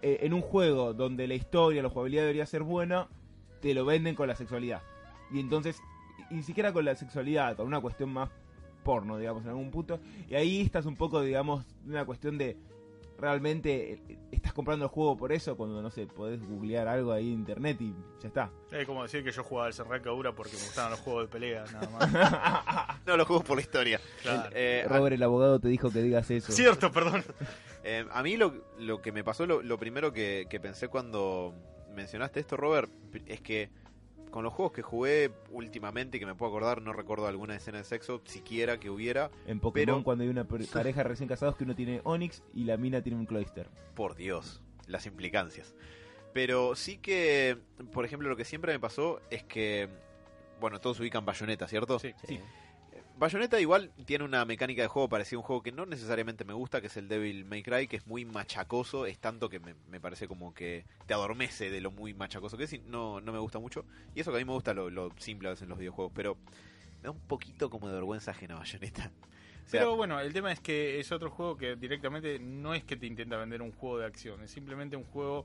[0.03, 3.07] eh, en un juego donde la historia, la jugabilidad debería ser buena,
[3.61, 4.83] te lo venden con la sexualidad.
[5.31, 5.81] Y entonces,
[6.31, 8.29] ni siquiera con la sexualidad, con una cuestión más
[8.83, 10.01] porno, digamos, en algún punto.
[10.29, 12.57] Y ahí estás un poco, digamos, una cuestión de
[13.19, 14.01] realmente
[14.31, 17.79] estás comprando el juego por eso, cuando, no sé, podés googlear algo ahí en internet
[17.81, 18.51] y ya está.
[18.71, 21.65] Es como decir que yo jugaba al Serrancadura porque me gustaban los juegos de pelea,
[21.73, 23.01] nada más.
[23.07, 24.01] No, los juegos por la historia.
[24.23, 24.51] Claro.
[24.55, 26.53] Eh, a- Robert, el abogado, te dijo que digas eso.
[26.53, 27.25] Cierto, perdón.
[27.85, 31.55] Eh, a mí lo, lo que me pasó, lo, lo primero que, que pensé cuando
[31.95, 32.91] mencionaste esto, Robert,
[33.27, 33.71] es que
[34.31, 37.79] con los juegos que jugué últimamente y que me puedo acordar, no recuerdo alguna escena
[37.79, 39.31] de sexo, siquiera que hubiera.
[39.47, 42.77] En Pokémon, Pero- cuando hay una pareja recién casados que uno tiene Onix y la
[42.77, 43.69] mina tiene un Cloyster.
[43.95, 45.75] Por Dios, las implicancias.
[46.33, 47.57] Pero sí que,
[47.93, 49.89] por ejemplo, lo que siempre me pasó es que,
[50.61, 51.99] bueno, todos ubican Bayonetta, ¿cierto?
[51.99, 52.13] Sí.
[52.27, 52.39] Sí.
[53.19, 56.53] Bayonetta igual tiene una mecánica de juego parecida a un juego que no necesariamente me
[56.53, 59.75] gusta, que es el Devil May Cry, que es muy machacoso, es tanto que me,
[59.91, 63.33] me parece como que te adormece de lo muy machacoso que es y no, no
[63.33, 63.87] me gusta mucho.
[64.15, 66.13] Y eso que a mí me gusta lo, lo simple a veces en los videojuegos,
[66.15, 66.37] pero
[66.99, 69.11] me da un poquito como de vergüenza ajena Bayonetta.
[69.67, 72.85] O sea, Pero bueno, el tema es que es otro juego que directamente no es
[72.85, 75.45] que te intenta vender un juego de acción, es simplemente un juego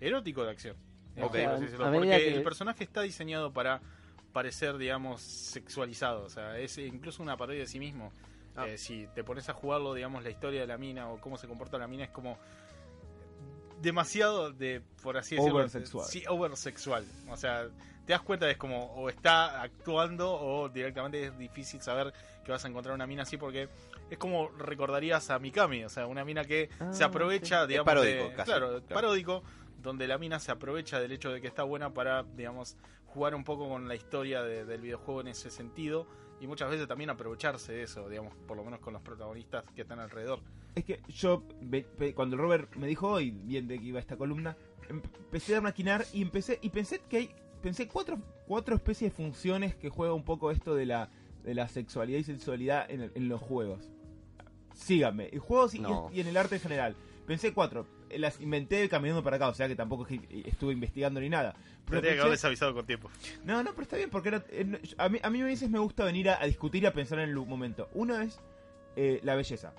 [0.00, 0.74] erótico de acción.
[1.18, 3.82] A Porque que- el personaje está diseñado para
[4.38, 6.22] parecer, digamos, sexualizado.
[6.24, 8.12] O sea, es incluso una parodia de sí mismo.
[8.56, 8.68] Ah.
[8.68, 11.48] Eh, si te pones a jugarlo, digamos, la historia de la mina o cómo se
[11.48, 12.38] comporta la mina es como
[13.82, 16.06] demasiado de, por así decirlo, Oversexual.
[16.06, 17.04] Sí, oversexual.
[17.30, 17.68] O sea,
[18.06, 22.12] te das cuenta es como o está actuando o directamente es difícil saber
[22.44, 23.68] que vas a encontrar una mina así porque
[24.10, 27.86] es como recordarías a Mikami, o sea, una mina que Ah, se aprovecha, Es digamos,
[27.86, 28.46] paródico, de- casi.
[28.50, 28.86] claro, Claro.
[28.94, 29.42] paródico,
[29.82, 32.76] donde la mina se aprovecha del hecho de que está buena para, digamos,
[33.06, 36.06] jugar un poco con la historia de- del videojuego en ese sentido
[36.40, 39.82] y muchas veces también aprovecharse de eso, digamos, por lo menos con los protagonistas que
[39.82, 40.40] están alrededor.
[40.74, 41.42] Es que yo,
[42.14, 44.56] cuando Robert me dijo hoy, bien de que iba esta columna,
[44.88, 47.30] em- empecé a maquinar y empecé y pensé que hay
[47.62, 51.10] pensé cuatro, cuatro especies de funciones que juega un poco esto de la,
[51.42, 53.90] de la sexualidad y sensualidad en, el- en los juegos.
[54.74, 56.08] Síganme, en juegos y, No.
[56.12, 56.94] y en el arte en general.
[57.26, 57.86] Pensé cuatro,
[58.16, 60.06] las inventé caminando para acá, o sea que tampoco
[60.44, 61.54] estuve investigando ni nada.
[61.84, 63.10] Pero Tendría que haberles avisado con tiempo.
[63.44, 65.78] no, no, pero está bien, porque no- eh, a, mí, a mí a veces me
[65.78, 67.88] gusta venir a, a discutir y a pensar en el momento.
[67.94, 68.40] Uno es
[68.96, 69.72] eh, la belleza.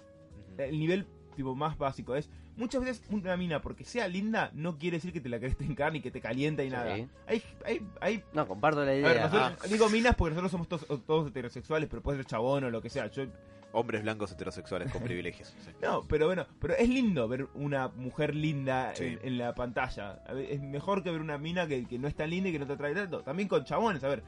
[0.58, 1.06] El nivel
[1.36, 5.22] tipo más básico es muchas veces una mina porque sea linda no quiere decir que
[5.22, 6.74] te la querés trincar ni que te calienta y Sí.
[6.74, 6.94] nada.
[7.28, 9.30] Hay, hay, hay No, comparto la a ver, idea.
[9.30, 12.82] nosotros- digo minas porque nosotros somos todos, todos heterosexuales, pero puede ser chabón o lo
[12.82, 13.08] que sea.
[13.08, 13.24] Yo,
[13.72, 15.50] Hombres blancos heterosexuales con privilegios.
[15.64, 15.72] sí.
[15.82, 19.04] no, pero bueno, pero es lindo ver una mujer linda Sí.
[19.06, 20.22] en, en la pantalla.
[20.28, 22.52] A ver, Es mejor que ver una mina que, que no es tan linda y
[22.54, 23.22] que no te atrae tanto.
[23.22, 24.24] También con chabones, a ver.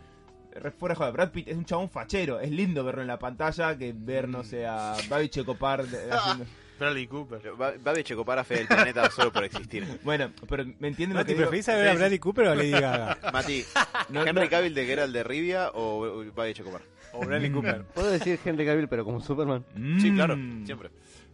[0.77, 2.39] Fuera de Brad Pitt es un chabón fachero.
[2.41, 5.81] Es lindo verlo en la pantalla que ver, no sé, a Babi Checopar
[6.11, 6.45] haciendo-
[6.77, 7.41] Bradley Cooper.
[7.79, 9.87] Babi Checopara fe del planeta solo por existir.
[10.03, 11.49] Bueno, pero me entienden lo Mati, que digo.
[11.49, 11.93] ¿preferís a ver a.
[11.93, 13.17] Bradley Cooper o a Lady Gaga?
[13.31, 13.63] Mati,
[14.09, 14.49] No, ¿Henry no.
[14.49, 16.81] Cavill de Geralt de Rivia o o Babi Checopar?
[17.13, 17.83] O Bradley Cooper.
[17.85, 19.65] Puedo decir Henry Cavill, pero como Superman.
[19.99, 20.65] Sí, claro, Mm.
[20.65, 20.89] siempre.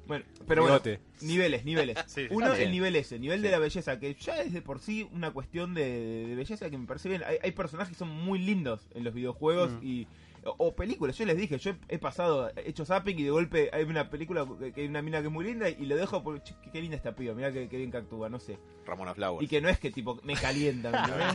[0.08, 1.02] Bueno, pero bueno, Bigote.
[1.22, 1.98] niveles, niveles.
[2.08, 2.28] Sí.
[2.30, 5.32] Uno, el nivel ese, nivel de la belleza, que ya es de por sí una
[5.32, 7.24] cuestión de, de belleza que me parece bien.
[7.28, 9.86] Hay, hay personajes que son muy lindos en los videojuegos Mm.
[9.86, 10.08] y
[10.46, 11.18] o, o películas.
[11.18, 14.48] Yo les dije, yo he pasado, he hecho zapping y de golpe hay una película
[14.58, 16.72] que, que hay una mina que es muy linda y lo dejo porque, "Che, qué,
[16.72, 18.58] qué linda esta piba, mira qué, qué bien que actúa, no sé.
[18.86, 19.44] Ramona Flowers.
[19.44, 21.28] Y que no es que tipo me calienta, ¿me entendés?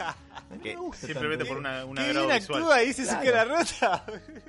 [0.00, 1.48] A mí no Que me gusta Simplemente tanto.
[1.54, 2.62] por una, un ¡Qué bien visual.
[2.62, 2.78] actúa!
[2.80, 3.24] Dice Claro.
[3.24, 4.06] cara rota.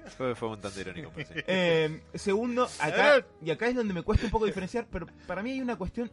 [0.17, 1.33] Fue, fue un tanto irónico, pues, sí.
[1.47, 5.51] Eh, segundo, acá, y acá es donde me cuesta un poco diferenciar, pero para mí
[5.51, 6.11] hay una cuestión,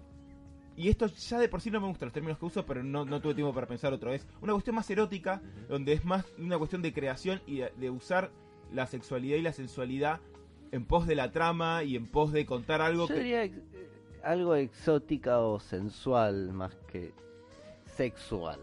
[0.76, 3.04] y esto ya de por sí no me gustan los términos que uso, pero no,
[3.04, 6.56] no tuve tiempo para pensar otra vez, una cuestión más erótica, donde es más una
[6.58, 8.30] cuestión de creación y de, de usar
[8.72, 10.20] la sexualidad y la sensualidad
[10.72, 13.20] en pos de la trama y en pos de contar algo Yo que...
[13.20, 13.58] diría ex-
[14.24, 17.12] algo exótica o sensual más que
[17.96, 18.58] sexual.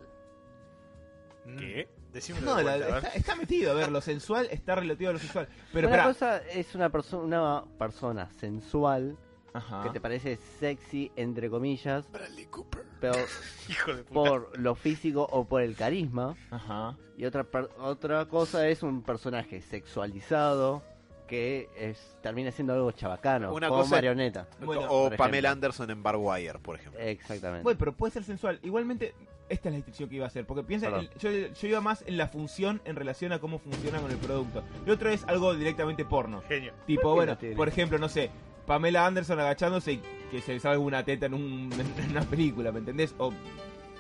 [1.54, 1.58] Mm.
[1.58, 1.90] ¿Qué?
[2.14, 3.04] Decímelo No, de la- vuelta, a ver.
[3.06, 5.48] está, está metido, a ver, lo sensual está relativo a lo sexual.
[5.74, 6.08] Pero una pará.
[6.10, 9.16] cosa es una persona una persona sensual
[9.54, 9.84] Ajá.
[9.84, 12.84] que te parece sexy entre comillas, Bradley Cooper.
[13.00, 13.14] pero
[13.70, 14.14] Hijo de puta.
[14.30, 16.36] por lo físico o por el carisma.
[16.50, 16.98] Ajá.
[17.18, 20.82] Y otra per- otra cosa es un personaje sexualizado
[21.28, 24.48] que es termina siendo algo chabacano, Una como cosa- marioneta.
[24.62, 25.52] Bueno, o Pamela.
[25.52, 27.00] Anderson en Barwire, por ejemplo.
[27.00, 27.62] Exactamente.
[27.64, 28.60] Bueno, pero puede ser sensual.
[28.64, 29.14] Igualmente,
[29.50, 30.46] esta es la distinción que iba a hacer.
[30.46, 34.00] Porque piensa, el- yo, yo iba más en la función en relación a cómo funciona
[34.00, 34.64] con el producto.
[34.86, 36.42] Y otro es algo directamente porno.
[36.48, 36.74] Genio.
[36.88, 38.30] Tipo, ¿Por qué bueno, no por ejemplo, no sé,
[38.66, 42.72] Pamela Anderson agachándose y que se le salga una teta en, un- en una película,
[42.72, 43.16] ¿me entendés?
[43.18, 43.34] O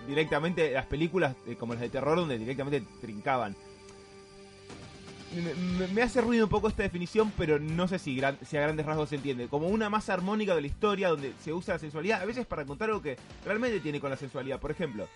[0.07, 3.55] directamente las películas eh, como las de terror donde directamente trincaban.
[5.35, 8.61] Me, me- hace ruido un poco esta definición, pero no sé si, gran- si a
[8.61, 9.47] grandes rasgos se entiende.
[9.47, 12.65] Como una más armónica de la historia donde se usa la sensualidad, a veces para
[12.65, 14.59] contar algo que realmente tiene con la sensualidad.
[14.59, 15.07] Por ejemplo,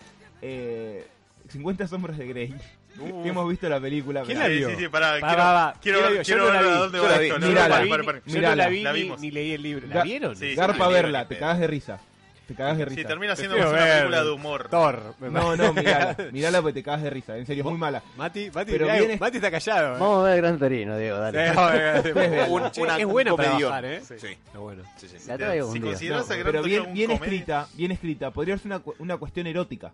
[0.42, 1.06] eh,
[1.48, 2.54] 50 sombras de Grey.
[3.00, 3.22] Uh.
[3.24, 4.22] que hemos visto la película.
[4.22, 4.70] ¿Quién la vio?
[4.70, 5.78] sí, sí, pará, Pa, quiero, pa, pa.
[5.80, 6.68] quiero, ver vi.
[6.68, 7.26] a dónde va la vi.
[7.26, 7.38] esto.
[7.40, 7.46] No.
[7.46, 9.86] Yo no la vi ni, leí el libro.
[9.88, 10.36] ¿La vieron?
[10.36, 12.00] Sí, Garpa sí, verla, te cagas de risa.
[12.46, 13.00] Te cagas de risa.
[13.00, 13.92] Sí, termina siendo una ver.
[13.96, 14.68] película de humor.
[14.68, 15.14] Thor.
[15.18, 16.16] No, no, mirala.
[16.32, 17.36] Mirala porque te cagas de risa.
[17.38, 18.02] En serio, es muy mala.
[18.16, 19.96] Mati, Mati, Pero mirá, viene- Mati está callado.
[19.96, 19.98] ¿eh?
[19.98, 21.46] Vamos a ver Gran Torino, Diego, dale.
[21.46, 24.02] Eh, joder, Un- che, una- es buena para bajar, ¿eh?
[24.06, 24.14] Sí.
[24.18, 24.82] Sí, bueno.
[24.96, 25.16] sí, sí.
[25.26, 25.90] La traigo Si un día.
[25.92, 28.30] consideras a Gran pero bien, un bien escrita, bien escrita.
[28.30, 29.92] Podría ser una, una cuestión erótica.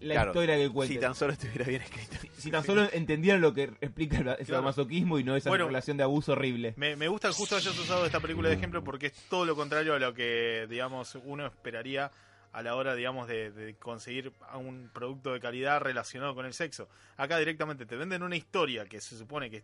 [0.00, 0.30] La Claro.
[0.30, 0.94] historia que cuenta.
[0.94, 2.16] Si tan solo estuviera bien escrito.
[2.36, 4.62] Si tan solo entendieran lo que explica el Claro.
[4.62, 5.66] masoquismo y no esa Bueno.
[5.66, 6.74] relación de abuso horrible.
[6.76, 9.54] Me, me gusta que justo hayas usado esta película de ejemplo porque es todo lo
[9.56, 12.10] contrario a lo que, digamos, uno esperaría
[12.52, 16.54] a la hora, digamos, de, de conseguir a un producto de calidad relacionado con el
[16.54, 16.88] sexo.
[17.18, 19.62] Acá directamente te venden una historia que se supone que,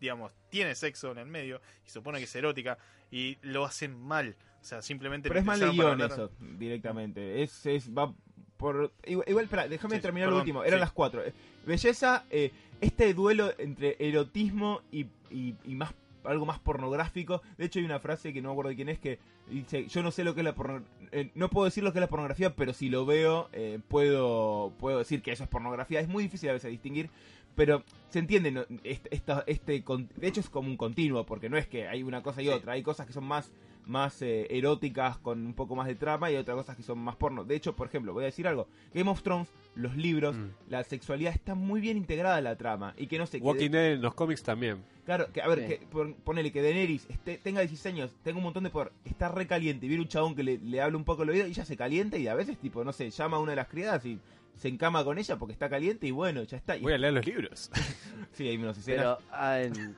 [0.00, 2.76] digamos, tiene sexo en el medio y se supone que es erótica
[3.10, 4.36] y lo hacen mal.
[4.60, 5.28] O sea, simplemente...
[5.28, 7.42] Pero lo es mal de guion eso, directamente.
[7.42, 8.12] Es, es, va
[8.56, 10.64] por igual, igual, espera, déjame Sí, terminar lo perdón, último.
[10.64, 10.80] Eran sí.
[10.80, 11.24] las cuatro.
[11.24, 11.32] Eh,
[11.66, 15.92] Belleza, eh, este duelo entre erotismo y, y, y más
[16.24, 17.40] algo más pornográfico.
[17.56, 20.02] De hecho, hay una frase que no me acuerdo de quién es que dice: Yo
[20.02, 21.30] no sé lo que es la pornografía.
[21.34, 24.98] no puedo decir lo que es la pornografía, pero si lo veo, eh, puedo, puedo
[24.98, 26.00] decir que eso es pornografía.
[26.00, 27.10] Es muy difícil a veces distinguir.
[27.54, 28.64] Pero se entiende, ¿no?
[28.84, 32.22] este, esta- este, de hecho es como un continuo, porque no es que hay una
[32.22, 33.50] cosa y otra, hay cosas que son más,
[33.86, 37.16] más eh, eróticas con un poco más de trama y otras cosas que son más
[37.16, 37.44] porno.
[37.44, 40.48] De hecho, por ejemplo, voy a decir algo, Game of Thrones, los libros, Mm.
[40.70, 43.92] la sexualidad está muy bien integrada en la trama y que no sé, Walking Dead
[43.92, 44.82] en los cómics también.
[45.04, 45.66] claro, que a ver, Sí.
[45.68, 49.28] que pon- ponele que Daenerys esté- tenga 16 años, tenga un montón de poder, está
[49.28, 51.50] re caliente y viene un chabón que le, le habla un poco al oído y
[51.50, 54.04] ella se calienta y a veces tipo, no sé, llama a una de las criadas
[54.04, 54.18] y
[54.56, 56.76] se encama con ella porque está caliente y bueno, ya está.
[56.76, 57.70] Y- Voy a leer los libros.
[58.32, 59.18] sí, hay unas escenas.
[59.18, 59.94] Pero, ah, en,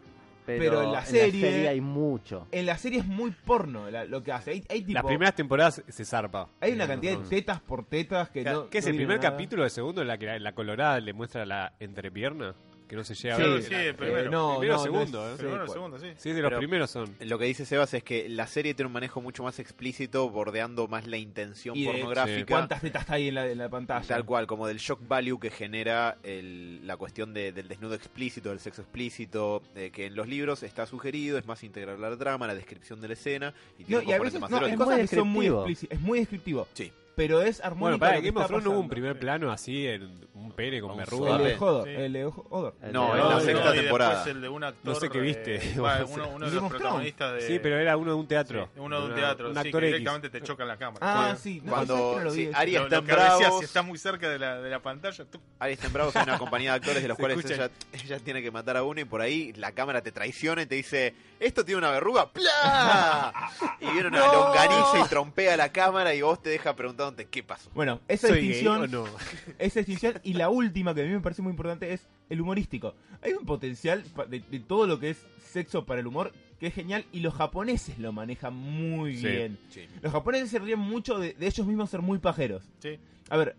[0.57, 2.47] pero, Pero en la serie- hay mucho.
[2.53, 4.51] En la serie es muy porno la- lo que hace.
[4.53, 6.49] Hay, hay tipo, Las primeras temporadas se zarpa.
[6.61, 8.69] hay una of cantidad de tetas por tetas que no.
[8.71, 9.31] ¿Qué es no el primer nada.
[9.31, 9.65] capítulo?
[9.65, 10.03] ¿El segundo?
[10.03, 12.55] En la que la, la colorada le muestra la entrepierna.
[12.89, 13.63] Que no se llega Sí, a ver.
[13.63, 14.19] sí, La- primero.
[14.21, 15.33] Eh, no, Primero, no, segundo, no ¿eh?
[15.35, 16.07] es- Primero, sí, segundo, sí.
[16.17, 17.15] Sí, de los Pero- primeros son.
[17.21, 20.89] Lo que dice Sebas es que la serie tiene un manejo mucho más explícito, bordeando
[20.89, 22.47] más la intención Y de- pornográfica.
[22.47, 24.07] ¿Cuántas tetas hay en la, en la pantalla?
[24.09, 28.49] Tal cual, como del shock value que genera el- la cuestión de- del desnudo explícito,
[28.49, 32.17] del sexo explícito, eh, que en los libros está sugerido, es más integral a la
[32.17, 34.63] trama, la descripción de la escena, y tiene No, y a veces más no, hay
[34.73, 34.85] erótico.
[34.85, 35.77] cosas muy que son muy.
[35.91, 36.67] Es muy descriptivo.
[36.73, 36.91] Sí.
[37.19, 37.81] Pero es armónico.
[37.81, 40.27] Bueno, para lo que que Game of Thrones no hubo un primer plano así en
[40.35, 41.37] un pene con verruga.
[41.37, 41.57] El de.
[41.59, 41.85] Hodor.
[41.89, 41.91] Sí.
[41.95, 42.75] El de Hodor.
[42.93, 44.11] No, en la sexta temporada.
[44.15, 45.57] después el de un actor, No sé qué viste.
[45.57, 45.75] eh,
[46.09, 47.41] uno, uno de los protagonistas de...
[47.43, 48.69] Sí, pero era uno de un teatro.
[48.73, 49.99] Sí, uno de un Una- teatro, Un sí, actor que X.
[49.99, 50.99] directamente te choca en la cámara.
[51.31, 51.55] Ah, Sí.
[51.55, 51.61] sí.
[51.65, 52.51] No, Cuando- ¿sabes que no sí?
[52.55, 55.73] Ari- está en que si estás muy cerca de la, de la pantalla, tú- Ahí
[55.73, 58.51] está en Bravos, hay una compañía de actores de los cuales ella, ella tiene que
[58.53, 61.79] matar a uno y por ahí la cámara te traiciona y te dice, esto tiene
[61.81, 63.33] una verruga, ¡plá!
[63.81, 66.75] Y viene una longaniza y trompea la cámara y vos te dejas
[67.17, 67.71] qué pasó.
[67.75, 69.05] Bueno, esa ¿Soy gay distinción, o no?
[69.59, 72.95] esa distinción y la última que a mí me parece muy importante es el humorístico.
[73.23, 76.75] Hay un potencial de, de todo lo que es sexo para el humor que es
[76.75, 79.27] genial y los japoneses lo manejan muy Sí.
[79.29, 79.59] bien.
[79.71, 79.83] Sí.
[80.03, 82.65] Los japoneses se ríen mucho de, de ellos mismos ser muy pajeros.
[82.81, 82.99] Sí.
[83.31, 83.55] A ver,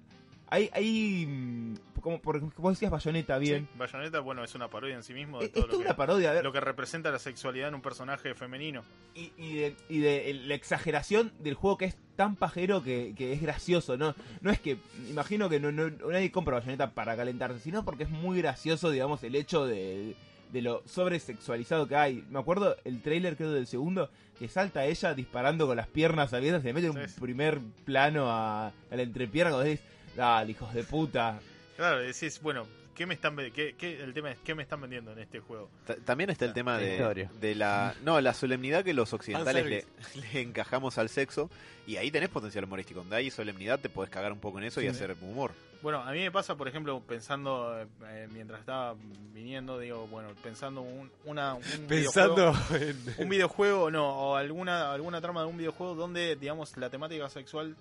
[0.50, 3.68] hay, hay mm, como por vos decías Bayonetta bien.
[3.72, 5.84] Sí, Bayonetta, bueno, es una parodia en sí mismo de Es, todo es lo que,
[5.86, 6.32] una parodia.
[6.32, 8.84] A ver, lo que representa la sexualidad en un personaje femenino.
[9.16, 13.32] y, y de, y de la exageración del juego que es tan pajero que, que
[13.34, 14.14] es gracioso, ¿no?
[14.42, 14.78] No es que,
[15.10, 19.24] imagino que no, no- nadie compra bayoneta para calentarse, sino porque es muy gracioso, digamos,
[19.24, 20.16] el hecho de,
[20.52, 22.24] de lo sobresexualizado que hay.
[22.30, 26.64] Me acuerdo el trailer, creo, del segundo, que salta ella disparando con las piernas abiertas,
[26.64, 29.86] se mete un Sí, primer plano a, a la entrepierna cuando decís,
[30.16, 31.40] dale, hijos de puta.
[31.76, 34.82] Claro, decís, bueno, ¿qué me están, ve- qué, qué- el tema es, ¿qué me están
[34.82, 35.70] vendiendo en este juego?
[35.86, 39.66] Ta- También está el tema La de, de la no la solemnidad que los occidentales
[39.66, 40.28] le, Fanservice.
[40.34, 41.50] le encajamos al sexo
[41.88, 43.00] y ahí tenés potencial humorístico.
[43.00, 45.52] Donde hay solemnidad te podés cagar un poco en eso y hacer humor.
[45.82, 47.74] Bueno, a mí me pasa, por ejemplo, pensando,
[48.06, 48.96] eh, mientras estaba
[49.34, 53.14] viniendo, digo, bueno, pensando un, una, un Pensando videojuego- en...
[53.24, 57.78] un videojuego, no, o alguna, alguna trama de un videojuego donde, digamos, la temática sexual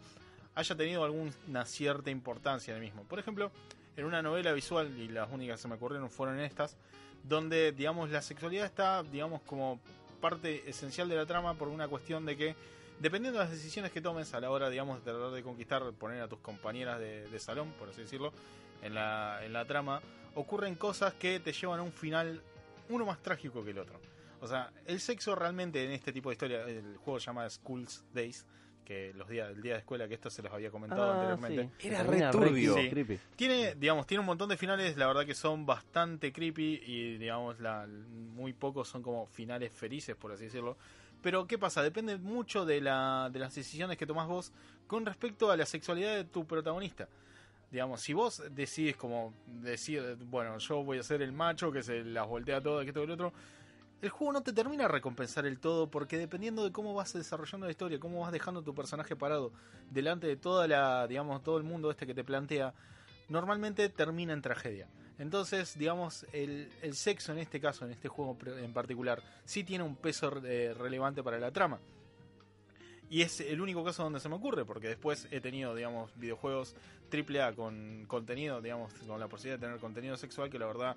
[0.58, 3.04] haya tenido alguna cierta importancia en el mismo.
[3.04, 3.52] Por ejemplo,
[3.96, 6.76] en una novela visual, y las únicas que se me ocurrieron fueron estas,
[7.22, 9.78] donde, digamos, la sexualidad está, digamos, como
[10.20, 12.56] parte esencial de la trama por una cuestión de que,
[12.98, 16.22] dependiendo de las decisiones que tomes a la hora, digamos, de tratar de conquistar, poner
[16.22, 18.32] a tus compañeras de, de salón, por así decirlo,
[18.82, 20.02] en la, en la trama,
[20.34, 22.42] ocurren cosas que te llevan a un final,
[22.88, 24.00] uno más trágico que el otro.
[24.40, 28.04] O sea, el sexo realmente en este tipo de historia, el juego se llama School's
[28.12, 28.44] Days,
[28.88, 31.70] que los días, el día de escuela, que esto se los había comentado Ah, anteriormente.
[31.78, 31.88] sí.
[31.88, 32.72] Era re turbio.
[32.74, 32.90] creepy, Sí.
[32.90, 33.18] creepy.
[33.36, 37.60] Tiene, digamos, tiene un montón de finales, la verdad que son bastante creepy y, digamos,
[37.60, 40.78] la, muy pocos son como finales felices, por así decirlo.
[41.22, 41.82] Pero, ¿qué pasa?
[41.82, 44.52] Depende mucho de, la, de las decisiones que tomás vos
[44.86, 47.08] con respecto a la sexualidad de tu protagonista.
[47.70, 52.02] Digamos, si vos decides como decir, bueno, yo voy a ser el macho que se
[52.02, 53.32] las voltea todas, que esto y lo otro,
[54.00, 57.66] el juego no te termina de recompensar el todo porque dependiendo de cómo vas desarrollando
[57.66, 59.52] la historia, cómo vas dejando tu personaje parado
[59.90, 62.74] delante de toda la, digamos, todo el mundo este que te plantea,
[63.28, 64.88] normalmente termina en tragedia.
[65.18, 69.82] Entonces, digamos, el, el sexo en este caso, en este juego en particular, sí tiene
[69.82, 71.80] un peso eh, relevante para la trama.
[73.10, 76.76] Y es el único caso donde se me ocurre, porque después he tenido, digamos, videojuegos
[77.10, 80.96] AAA con contenido, digamos, con la posibilidad de tener contenido sexual que la verdad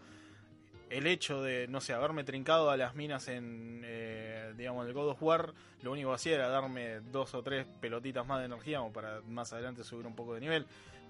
[0.92, 5.10] el hecho de, no sé, haberme trincado a las minas en, eh, digamos, el God
[5.10, 8.80] of War, lo único que hacía era darme dos o tres pelotitas más de energía
[8.80, 10.66] como para más adelante subir un poco de nivel.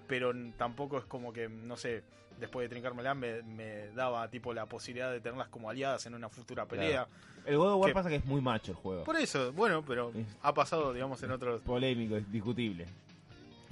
[0.06, 2.04] Pero tampoco es como que, no sé,
[2.38, 6.28] después de trincármela me, me daba tipo la posibilidad de tenerlas como aliadas en una
[6.28, 7.06] futura pelea.
[7.44, 9.04] El God of War pasa que es muy macho el juego.
[9.04, 10.12] Por eso, bueno, pero
[10.42, 11.60] ha pasado, digamos, en otros...
[11.62, 12.86] Polémico, es discutible.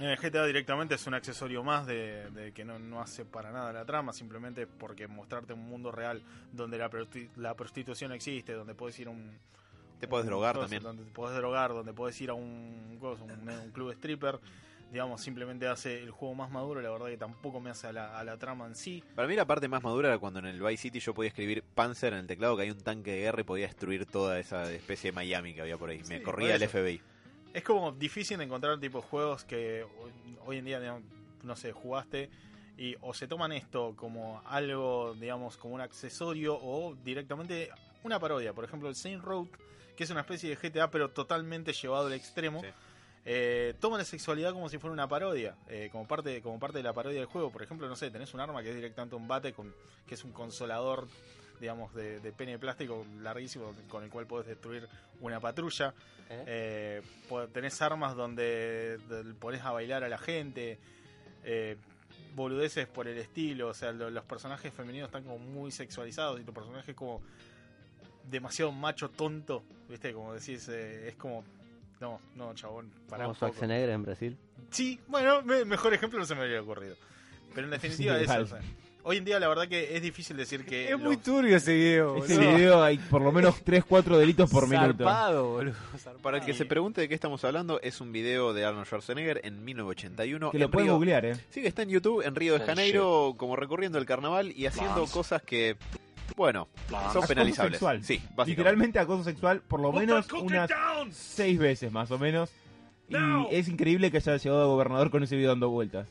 [0.01, 3.51] En el GTA directamente es un accesorio más de, de que no, no hace para
[3.51, 6.89] nada la trama, simplemente porque mostrarte un mundo real donde la,
[7.35, 9.37] la prostitución existe, donde puedes ir a un...
[9.99, 10.81] Te puedes drogar también.
[10.81, 14.39] Donde te puedes drogar, donde puedes ir a un, coso, un, un club stripper.
[14.91, 18.17] Digamos, simplemente hace el juego más maduro, la verdad que tampoco me hace a la,
[18.17, 19.03] a la trama en sí.
[19.13, 21.61] Para mí la parte más madura era cuando en el Vice City yo podía escribir
[21.61, 24.69] Panzer en el teclado, que hay un tanque de guerra y podía destruir toda esa
[24.73, 26.01] especie de Miami que había por ahí.
[26.09, 26.67] Me corría el.
[26.67, 26.99] FBI.
[27.53, 29.85] Es como difícil de encontrar tipo juegos que
[30.45, 31.03] hoy- en día, digamos,
[31.43, 32.29] no sé, jugaste
[32.77, 37.69] y o se toman esto como algo, digamos, como un accesorio o directamente
[38.03, 38.53] una parodia.
[38.53, 39.47] Por ejemplo, el Saint Road,
[39.95, 42.61] que es una especie de GTA pero totalmente llevado al extremo.
[42.61, 42.67] Sí.
[43.23, 46.83] eh, toma la sexualidad como si fuera una parodia, eh, como parte como parte de
[46.83, 47.51] la parodia del juego.
[47.51, 49.75] Por ejemplo, no sé, tenés un arma que es directamente un bate, con,
[50.07, 51.07] que es un consolador,
[51.61, 54.89] digamos, de, de pene de plástico larguísimo con el cual podés destruir
[55.21, 55.93] una patrulla.
[56.29, 56.43] ¿Eh?
[56.47, 58.97] Eh, tenés armas donde,
[59.39, 60.77] pones a bailar a la gente.
[61.43, 61.77] eh,
[62.35, 63.67] boludeces por el estilo.
[63.69, 67.21] O sea, lo- los personajes femeninos están como muy sexualizados y tu personaje es como
[68.29, 69.63] demasiado macho tonto.
[69.89, 70.13] ¿Viste?
[70.13, 71.43] Como decís, eh, es como.
[71.99, 73.35] No, no, chabón, para Como.
[73.35, 74.37] Schwarzenegger en Brasil.
[74.71, 76.95] Sí, bueno, me- mejor ejemplo no se me habría ocurrido.
[77.53, 78.33] Pero en definitiva, Sí, eso.
[78.33, 78.41] igual.
[78.43, 78.61] o sea,
[79.03, 80.89] hoy en día, la verdad que es difícil decir que.
[80.91, 82.55] Es muy los- turbio ese video, Ese boludo.
[82.55, 85.03] video hay por lo menos 3-4 delitos por minuto.
[85.03, 85.75] Zarpado, boludo.
[86.21, 89.41] Para el que se pregunte de qué estamos hablando, es un video de Arnold Schwarzenegger
[89.43, 90.51] en 1981.
[90.51, 91.35] Que lo en pueden Río- googlear, ¿eh?
[91.49, 94.65] Sí, que está en YouTube, en Río de Oh, Janeiro, como recorriendo el carnaval y
[94.65, 95.75] haciendo cosas que,
[96.35, 97.73] bueno, son Acoso penalizables.
[97.73, 98.03] sexual.
[98.03, 98.49] Sí, básicamente.
[98.51, 100.69] Literalmente acoso sexual por lo menos unas
[101.11, 102.49] seis veces más o menos.
[103.51, 106.07] Y es increíble que haya llegado a gobernador con ese video dando vueltas.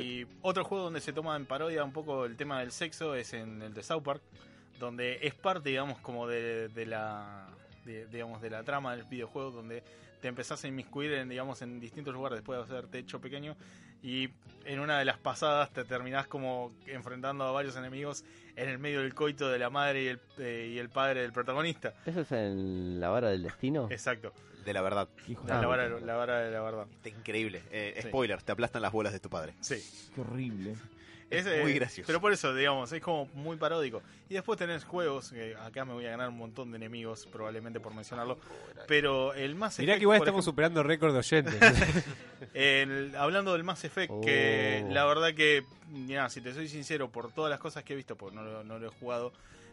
[0.00, 3.32] Y otro juego donde se toma en parodia un poco el tema del sexo es
[3.34, 4.22] en el de South Park,
[4.80, 7.46] donde es parte, digamos, como de, de la
[7.84, 9.82] de- digamos de la trama del videojuego, donde
[10.20, 13.56] te empezás a inmiscuir en, digamos, en distintos lugares después de haberte hecho pequeño
[14.04, 14.28] y
[14.64, 18.24] en una de las pasadas te terminás como enfrentando a varios enemigos
[18.54, 21.32] en el medio del coito de la madre y el, eh, y el padre del
[21.32, 21.92] protagonista.
[22.06, 23.88] ¿Eso es en la vara del destino?
[23.90, 24.32] Exacto,
[24.64, 25.08] De la verdad.
[25.28, 26.06] Hijo la, de vara, puta.
[26.06, 26.86] la vara de la verdad.
[26.90, 27.62] Está increíble.
[27.70, 28.08] Eh, Sí.
[28.08, 29.54] Spoiler, te aplastan las bolas de tu padre.
[29.60, 29.82] Sí.
[30.14, 30.74] Qué horrible.
[31.30, 32.06] Es muy eh, gracioso.
[32.06, 34.02] Pero por eso, digamos, es como muy paródico.
[34.28, 37.80] Y después tenés juegos, que acá me voy a ganar un montón de enemigos, probablemente
[37.80, 38.38] por mencionarlo.
[38.86, 41.54] Pero el Mass Mirá Effect, que igual estamos ejemplo, superando récord de oyentes.
[42.54, 44.92] el- hablando del Mass Effect, que Oh.
[44.92, 48.14] la verdad que, mira, si te soy sincero, por todas las cosas que he visto,
[48.16, 48.44] porque no
[48.78, 49.32] lo he jugado,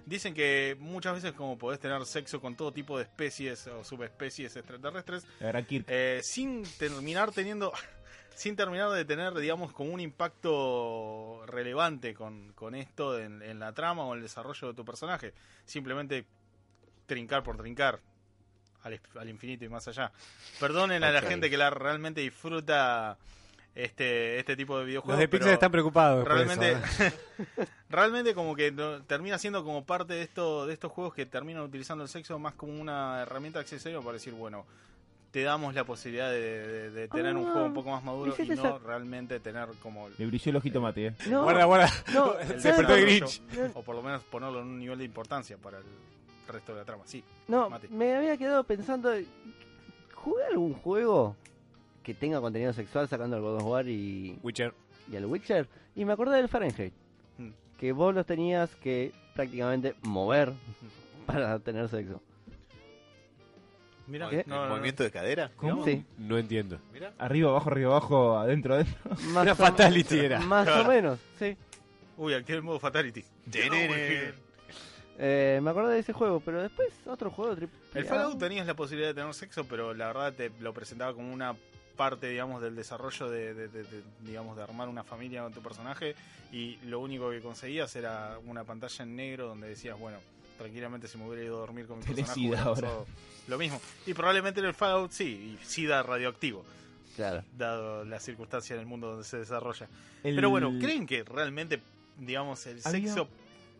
[0.09, 4.55] dicen que muchas veces como podés tener sexo con todo tipo de especies o subespecies
[4.55, 5.25] extraterrestres,
[5.87, 7.71] eh, sin terminar teniendo
[8.35, 13.73] sin terminar de tener digamos como un impacto relevante con, con esto en, en la
[13.73, 15.33] trama o en el desarrollo de tu personaje.
[15.65, 16.25] Simplemente
[17.05, 17.99] trincar por trincar
[18.83, 20.11] al, al infinito y más allá.
[20.59, 23.17] Perdonen a la gente que la realmente disfruta
[23.75, 26.23] este este tipo de Los videojuegos de Pixar están preocupados.
[26.23, 27.13] por realmente eso, ¿eh?
[27.89, 31.63] realmente como que no- termina siendo como parte de esto de estos juegos que terminan
[31.63, 34.65] utilizando el sexo más como una herramienta accesoria para decir bueno
[35.31, 38.35] te damos la posibilidad de, de- de tener un Ah, juego un poco más maduro
[38.35, 41.13] ¿viste y no esa- realmente tener como Le brilló el ojito mate, ¿eh?
[41.29, 41.89] No, Guarda, guarda.
[42.13, 43.41] no, Se ¿sabes despertó el lo- Grinch.
[43.75, 45.83] o por lo menos ponerlo en un nivel de importancia para el
[46.47, 47.87] resto de la trama sí No, Mate.
[47.89, 49.11] me había quedado pensando,
[50.15, 51.35] ¿jugué algún juego
[52.09, 54.73] que tenga contenido sexual sacando el God of War y, Witcher.
[55.11, 55.67] y el Witcher?
[55.95, 56.93] Y me acordé del Fahrenheit,
[57.37, 57.49] Mm.
[57.77, 60.51] que vos los tenías que prácticamente mover
[61.27, 62.19] para tener sexo.
[64.07, 64.43] mira ¿Qué?
[64.47, 64.69] no, no, no.
[64.71, 65.51] ¿Movimiento de cadera?
[65.55, 65.85] ¿Cómo?
[65.85, 66.79] Sí, No entiendo.
[66.91, 67.13] Mira.
[67.19, 68.95] Arriba, abajo, arriba, abajo, adentro, adentro.
[69.31, 70.39] más, Una fatality era.
[70.39, 71.55] más o menos, sí.
[72.17, 73.23] uy activé el modo fatality
[75.21, 78.05] Eh, me acordé de ese juego, pero después otro juego triple El.
[78.05, 81.55] Fallout tenías la posibilidad de tener sexo, pero la verdad te lo presentaba como una
[81.99, 85.61] parte, digamos, del desarrollo de, de- de- de, digamos, de armar una familia con tu
[85.61, 86.15] personaje
[86.53, 90.17] y lo único que conseguías era una pantalla en negro donde decías, bueno,
[90.57, 92.89] tranquilamente si me hubiera ido a dormir con mi personaje ahora.
[93.49, 93.81] lo mismo.
[94.05, 96.63] Y probablemente en el Fallout sí, y sida radioactivo,
[97.17, 97.43] Claro.
[97.57, 99.89] dado la circunstancia en el mundo donde se desarrolla.
[100.23, 101.81] El- Pero bueno, ¿creen que realmente,
[102.17, 103.27] digamos, el sexo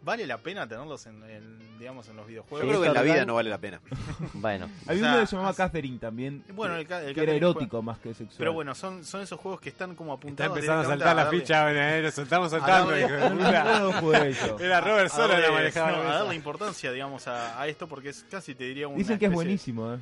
[0.02, 2.68] vale la pena tenerlos en, en, digamos, en los Yo videojuegos?
[2.68, 3.80] creo que en la vida no vale la pena.
[4.34, 6.43] Bueno, Había o sea, uno que se llamaba Catherine también.
[6.54, 8.38] Bueno, que, el, ca- el que era erótico más que sexual.
[8.38, 10.56] Pero bueno, son, son esos juegos que están como Está apuntados.
[10.58, 12.93] empezando a saltar la darle- ficha, eh, lo soltamos saltando.
[14.60, 15.91] Era Robert a Solo la manejaba.
[15.91, 19.18] no, a darle importancia, digamos, a, a esto porque es casi, te diría, una Dicen
[19.20, 20.00] que es buenísimo, ¿eh?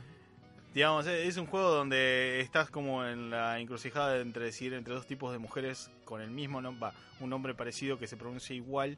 [0.73, 5.07] Digamos, es es un juego donde estás como en la encrucijada entre decir entre dos
[5.07, 6.89] tipos de mujeres con el mismo nombre,
[7.19, 8.97] un nombre parecido que se pronuncia igual.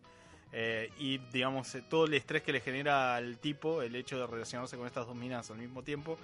[0.52, 4.28] Eh, y digamos, eh, todo el estrés que le genera al tipo el hecho de
[4.28, 6.18] relacionarse con estas dos minas al mismo tiempo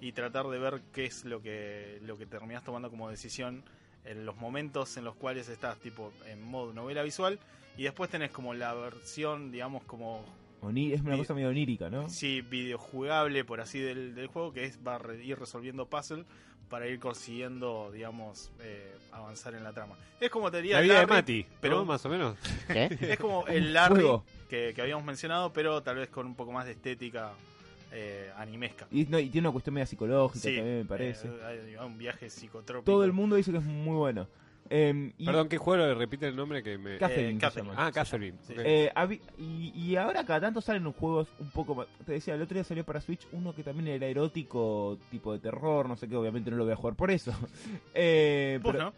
[0.00, 3.62] y tratar de ver qué es lo que, lo que terminas tomando como decisión
[4.04, 7.38] en los momentos en los cuales estás tipo en modo novela visual
[7.76, 10.24] y después tenés como la versión, digamos, como
[10.60, 12.08] Oni- es una cosa medio onírica, ¿no?
[12.08, 16.24] sí, videojugable, por así del, del juego, que es va a re- ir resolviendo puzzle
[16.72, 19.94] para ir consiguiendo, digamos, eh, avanzar en la trama.
[20.18, 21.84] Es como te diría La vida de Mati, pero- ¿no?
[21.84, 22.38] Más o menos.
[22.66, 22.86] ¿Qué?
[23.12, 24.24] Es como el Larry juego.
[24.48, 27.32] que, que habíamos mencionado, pero tal vez con un poco más de estética
[27.92, 28.86] eh, animesca.
[28.90, 31.28] Y, no, y tiene una cuestión media psicológica Sí, también, me parece.
[31.28, 32.90] eh, hay- hay un viaje psicotrópico.
[32.90, 34.26] Todo el mundo dice que es muy bueno.
[34.74, 35.94] Eh, y, Perdón, ¿qué juego?
[35.94, 36.96] Repite el nombre que me...
[36.96, 37.70] Catherine Eh, Catherine.
[37.76, 38.38] Ah, Catherine.
[38.46, 38.54] Sí.
[38.56, 38.90] Eh,
[39.38, 41.86] y, y ahora cada tanto salen juegos un poco más.
[42.06, 45.40] Te decía, el otro día salió para Switch uno que también era erótico, tipo de
[45.40, 47.32] terror, no sé qué, obviamente no lo voy a jugar por eso.
[47.94, 48.92] Eh, Vos, pero- ¿no?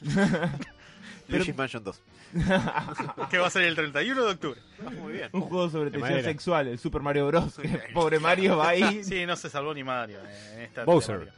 [1.28, 2.02] Luigi's Mansion 2.
[3.30, 4.60] Que va a ser el 31 de octubre.
[4.84, 5.28] Ah, muy bien.
[5.32, 7.58] un juego sobre tensión sexual, el Super Mario Bros.
[7.58, 9.04] que pobre Mario va ahí.
[9.04, 10.20] Sí, no se salvó ni Mario
[10.54, 11.30] en esta Bowser.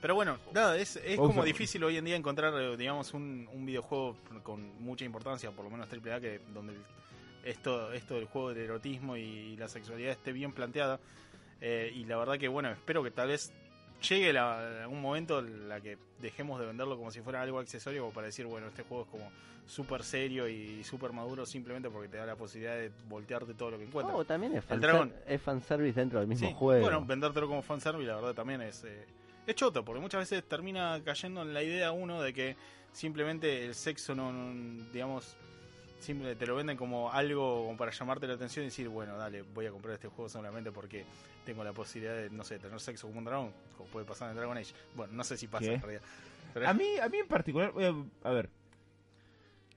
[0.00, 3.66] Pero bueno, nada, es, es como difícil hoy en día encontrar, eh, digamos, un, un
[3.66, 6.74] videojuego con mucha importancia, por lo menos AAA, que donde
[7.44, 10.98] esto, esto del juego del erotismo y la sexualidad esté bien planteada.
[11.60, 13.52] Eh, y la verdad que, bueno, espero que tal vez
[14.08, 18.02] llegue la, algún momento en la que dejemos de venderlo como si fuera algo accesorio,
[18.02, 19.30] como para decir, bueno, este juego es como
[19.66, 23.78] súper serio y súper maduro simplemente porque te da la posibilidad de voltearte todo lo
[23.78, 24.16] que encuentras.
[24.16, 25.12] No, también es, dragón.
[25.26, 26.82] es fanservice dentro del mismo Sí, juego.
[26.82, 29.06] Bueno, vendértelo como fanservice, la verdad también es, eh,
[29.46, 32.56] es choto, porque muchas veces termina cayendo en la idea uno de que
[32.92, 35.36] simplemente el sexo no, no- digamos,
[36.00, 39.42] simple, te lo venden como algo como para llamarte la atención y decir, bueno, dale,
[39.42, 41.04] voy a comprar este juego solamente porque
[41.44, 44.36] tengo la posibilidad de, no sé, tener sexo como un dragón, como puede pasar en
[44.36, 44.74] Dragon Age.
[44.94, 45.74] Bueno, no sé si pasa ¿Qué?
[45.74, 46.02] en realidad.
[46.54, 47.94] Pero A mí, a mí en particular, voy a,
[48.28, 48.48] a ver.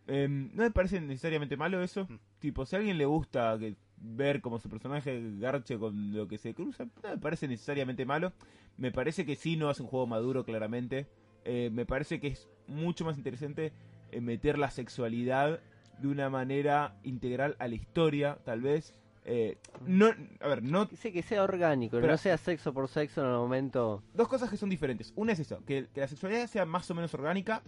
[0.07, 2.05] Em, no me parece necesariamente malo eso.
[2.09, 2.17] Mm.
[2.39, 6.37] Tipo, si a alguien le gusta que ver como su personaje garche con lo que
[6.37, 8.33] se cruza, no me parece necesariamente malo.
[8.77, 11.07] Me parece que sí no hace un juego maduro, claramente.
[11.45, 13.71] Eh, me parece que es mucho más interesante
[14.11, 15.59] eh, meter la sexualidad
[15.99, 18.93] de una manera integral a la historia, tal vez.
[19.25, 20.07] Eh, no,
[20.39, 23.33] a ver, no Sí, que sea orgánico, Pero- no sea sexo por sexo en el
[23.33, 24.01] momento.
[24.13, 25.11] dos cosas que son diferentes.
[25.17, 27.61] Una es eso, que, que la sexualidad sea más o menos orgánica.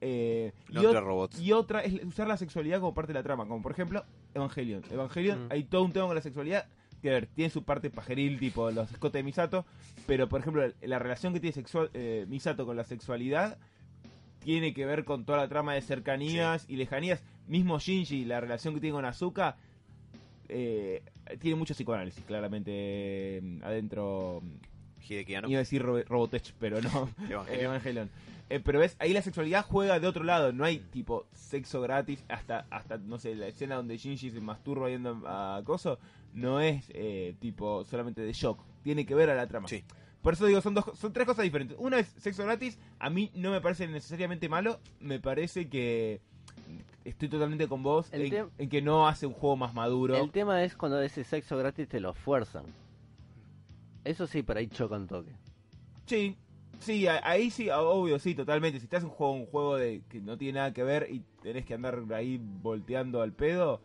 [0.00, 1.40] Eh, No y, robots.
[1.52, 3.46] otra es usar la sexualidad como parte de la trama.
[3.46, 4.82] Como por ejemplo, Evangelion.
[4.90, 5.52] Evangelion, Mm.
[5.52, 6.66] hay todo un tema con la sexualidad.
[7.02, 9.64] Que a ver, tiene su parte pajeril, tipo los escotes de Misato.
[10.06, 13.56] Pero por ejemplo, la, la relación que tiene sexual, eh, Misato con la sexualidad
[14.44, 17.22] tiene que ver con toda la trama de cercanías y lejanías.
[17.46, 19.56] Mismo Shinji, la relación que tiene con Azuka.
[20.48, 21.02] eh,
[21.40, 24.42] tiene mucho psicoanálisis, claramente eh, adentro.
[25.08, 25.48] Hideki Anno.
[25.48, 27.08] Iba a decir Robotech, pero no.
[27.50, 28.10] Evangelion.
[28.50, 30.52] Eh, pero ves, ahí la sexualidad juega de otro lado.
[30.52, 34.90] No hay tipo sexo gratis hasta, hasta no sé, la escena donde Shinji se masturba
[34.90, 36.00] yendo a Coso.
[36.34, 38.60] No es eh, tipo solamente de shock.
[38.82, 39.68] Tiene que ver a la trama.
[39.68, 39.84] Sí.
[40.20, 41.76] Por eso digo, son, dos, son tres cosas diferentes.
[41.78, 42.76] Una es sexo gratis.
[42.98, 44.80] A mí no me parece necesariamente malo.
[44.98, 46.20] Me parece que
[47.04, 50.16] estoy totalmente con vos El en, que no hace un juego más maduro.
[50.16, 52.64] El tema es cuando ese sexo gratis te lo fuerzan.
[54.04, 55.30] Eso sí, por ahí choca un toque.
[56.06, 56.36] Sí,
[56.80, 58.78] sí, ahí sí, obvio, sí, totalmente.
[58.80, 61.22] Si estás en un juego, un juego de que no tiene nada que ver y
[61.42, 63.80] tenés que andar ahí volteando al pedo,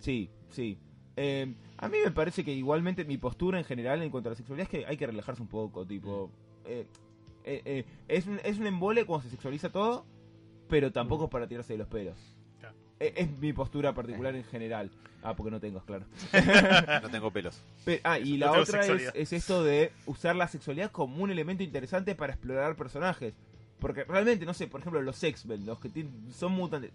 [0.00, 0.78] sí, sí.
[1.16, 4.36] Eh, a mí me parece que igualmente mi postura en general en cuanto a la
[4.36, 6.30] sexualidad es que hay que relajarse un poco, tipo...
[6.64, 6.86] eh,
[7.44, 10.04] eh, eh, es, un, es un embole cuando se sexualiza todo,
[10.68, 12.37] pero tampoco es para tirarse de los pelos.
[13.00, 14.90] Eh, Es mi postura particular en general.
[15.22, 16.04] Ah, porque no tengo, claro.
[17.02, 17.60] No tengo pelos.
[17.84, 21.30] Pe- ah, y No la otra es, es esto de usar la sexualidad como un
[21.30, 23.34] elemento interesante para explorar personajes.
[23.80, 26.92] Porque realmente, no sé, por ejemplo, los X-Men, los que tienen- son mutantes.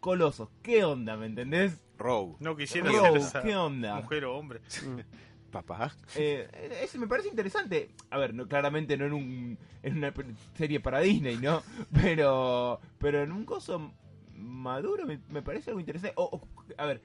[0.00, 1.78] Colosos, ¿qué onda, me entendés?
[1.96, 2.34] Rogue.
[2.40, 3.96] no quisiera Rogue, esa ¿qué onda?
[4.00, 4.60] mujer o hombre.
[5.52, 5.94] Papá.
[6.16, 6.48] Eh,
[6.82, 7.90] ese me parece interesante.
[8.10, 10.12] A ver, no, claramente no en, un, en una
[10.56, 11.62] serie para Disney, ¿no?
[11.92, 13.92] Pero, pero en un coso
[14.42, 16.14] maduro me, me parece algo interesante.
[16.16, 17.00] O, o, a ver,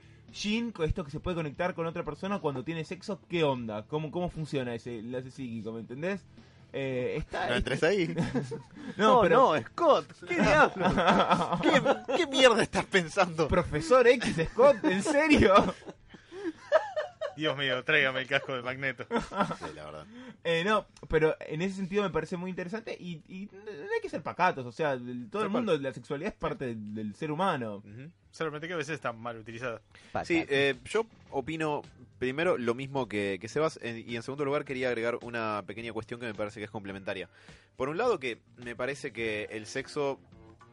[0.74, 3.86] con esto que se puede conectar con otra persona cuando tiene sexo, ¿qué onda?
[3.88, 6.26] ¿Cómo, cómo funciona ese enlace psíquico, me entendés?
[6.74, 8.14] Eh, está, No entres ahí.
[8.98, 9.56] No, pero...
[9.56, 10.94] no, Scott, ¿qué diablos?
[11.62, 13.48] ¿Qué, ¿Qué mierda estás pensando?
[13.48, 15.54] Profesor X Scott, ¿en serio?
[17.38, 19.06] Dios mío, tráigame el casco de Magneto.
[19.60, 20.06] Sí, la verdad.
[20.44, 24.10] Eh, no, pero en ese sentido me parece muy interesante y, y no hay que
[24.10, 27.16] ser pacatos, o sea, el- todo el Tal mundo, la sexualidad es parte del, del
[27.16, 27.78] ser humano.
[27.78, 28.12] Ujú.
[28.32, 29.82] Solamente que a veces está mal utilizada.
[30.24, 31.82] Sí, eh, yo opino
[32.20, 36.20] primero lo mismo que, que Sebas y en segundo lugar quería agregar una pequeña cuestión
[36.20, 37.30] que me parece que es complementaria.
[37.76, 40.20] Por un lado que me parece que el sexo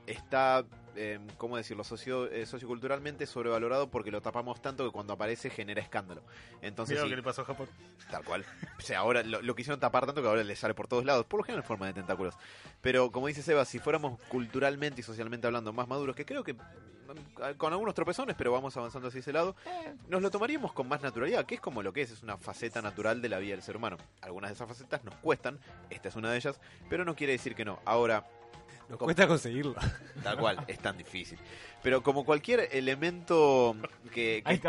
[0.07, 0.65] está
[0.97, 5.81] eh, ¿cómo decirlo?, socio, eh, socioculturalmente sobrevalorado porque lo tapamos tanto que cuando aparece genera
[5.81, 6.23] escándalo.
[6.63, 7.69] Entonces, Mira lo sí, que le pasó a Japón.
[8.11, 8.45] Tal cual.
[8.79, 11.27] O sea, ahora lo, lo quisieron tapar tanto que ahora le sale por todos lados,
[11.27, 12.35] por lo general en forma de tentáculos.
[12.81, 16.55] Pero como dice Seba, si fuéramos culturalmente y socialmente hablando más maduros, que creo que
[16.55, 19.57] mm, con algunos tropezones, pero vamos avanzando hacia ese lado,
[20.09, 22.83] nos lo tomaríamos con más naturalidad, que es como lo que es, es una faceta
[22.83, 23.97] natural de la vida del ser humano.
[24.21, 25.59] Algunas de esas facetas nos cuestan,
[25.91, 27.81] esta es una de ellas, pero no quiere decir que no.
[27.85, 28.27] Ahora,
[28.89, 29.75] Nos cuesta conseguirlo.
[30.23, 31.39] tal cual, es tan difícil.
[31.83, 33.77] Pero como cualquier elemento
[34.13, 34.61] que, que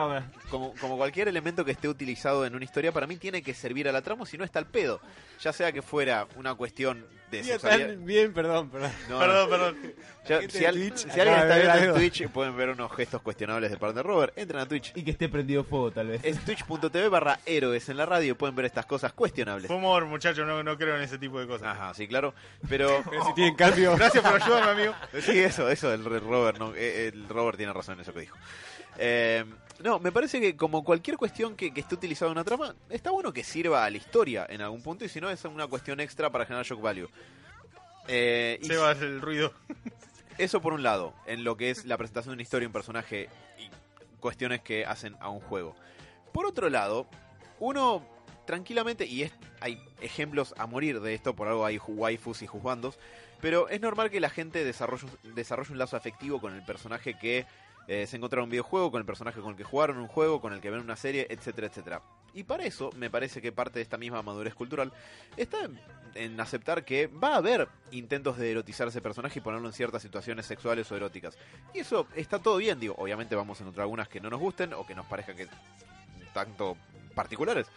[0.50, 3.88] como, como cualquier elemento que esté utilizado en una historia, para mí tiene que servir
[3.88, 5.00] a la trama, si no está al pedo.
[5.42, 7.98] Ya sea que fuera una cuestión de Bien, sexualidad.
[7.98, 8.92] bien, perdón, perdón.
[9.10, 9.94] No, Perdón, perdón.
[10.28, 11.96] ya- si, de al- Twitch si acaba alguien está viendo en algo.
[11.98, 14.38] Twitch, pueden ver unos gestos cuestionables de parte de Robert.
[14.38, 14.92] Entren a Twitch.
[14.96, 16.22] Y que esté prendido fuego, tal vez.
[16.24, 19.68] Es twitch.tv barra héroes en la radio y pueden ver estas cosas cuestionables.
[19.68, 21.68] Fue humor, muchachos, no, no creo en ese tipo de cosas.
[21.76, 22.34] Ajá, sí, claro.
[22.70, 23.96] Pero Pero si tienen cambio.
[23.98, 24.94] Gracias por ayudarme, amigo.
[25.22, 28.22] Sí, eso, eso, el re- Robert, no, eh, el Robert tiene razón en eso que
[28.22, 28.38] dijo.
[28.98, 29.44] Eh,
[29.84, 33.12] no, me parece que como cualquier cuestión que, que esté utilizada en una trama, está
[33.12, 36.00] bueno que sirva a la historia en algún punto y si no es una cuestión
[36.00, 37.10] extra para generar shock value.
[38.08, 39.54] Eh, y Seba el ruido.
[40.38, 43.30] eso por un lado, en lo que es la presentación de una historia, un personaje
[43.58, 43.70] y
[44.20, 45.76] cuestiones que hacen a un juego.
[46.32, 47.08] Por otro lado,
[47.60, 48.06] uno
[48.46, 53.00] tranquilamente, y es, hay ejemplos a morir de esto, por algo hay waifus y juzgandos,
[53.42, 57.46] pero es normal que la gente desarrolle, desarrolle un lazo afectivo con el personaje que
[57.88, 60.42] eh, se encontraron en un videojuego, con el personaje con el que jugaron un juego,
[60.42, 62.02] con el que ven una serie, etcétera, etcétera.
[62.34, 64.92] Y para eso, me parece que parte de esta misma madurez cultural
[65.38, 65.70] está
[66.16, 69.74] en, aceptar que va a haber intentos de erotizar a ese personaje y ponerlo en
[69.74, 71.38] ciertas situaciones sexuales o eróticas.
[71.74, 74.74] Y eso está todo bien, digo, obviamente vamos a encontrar algunas que no nos gusten
[74.74, 75.48] o que nos parezcan que
[76.34, 76.76] tanto
[77.14, 77.68] particulares.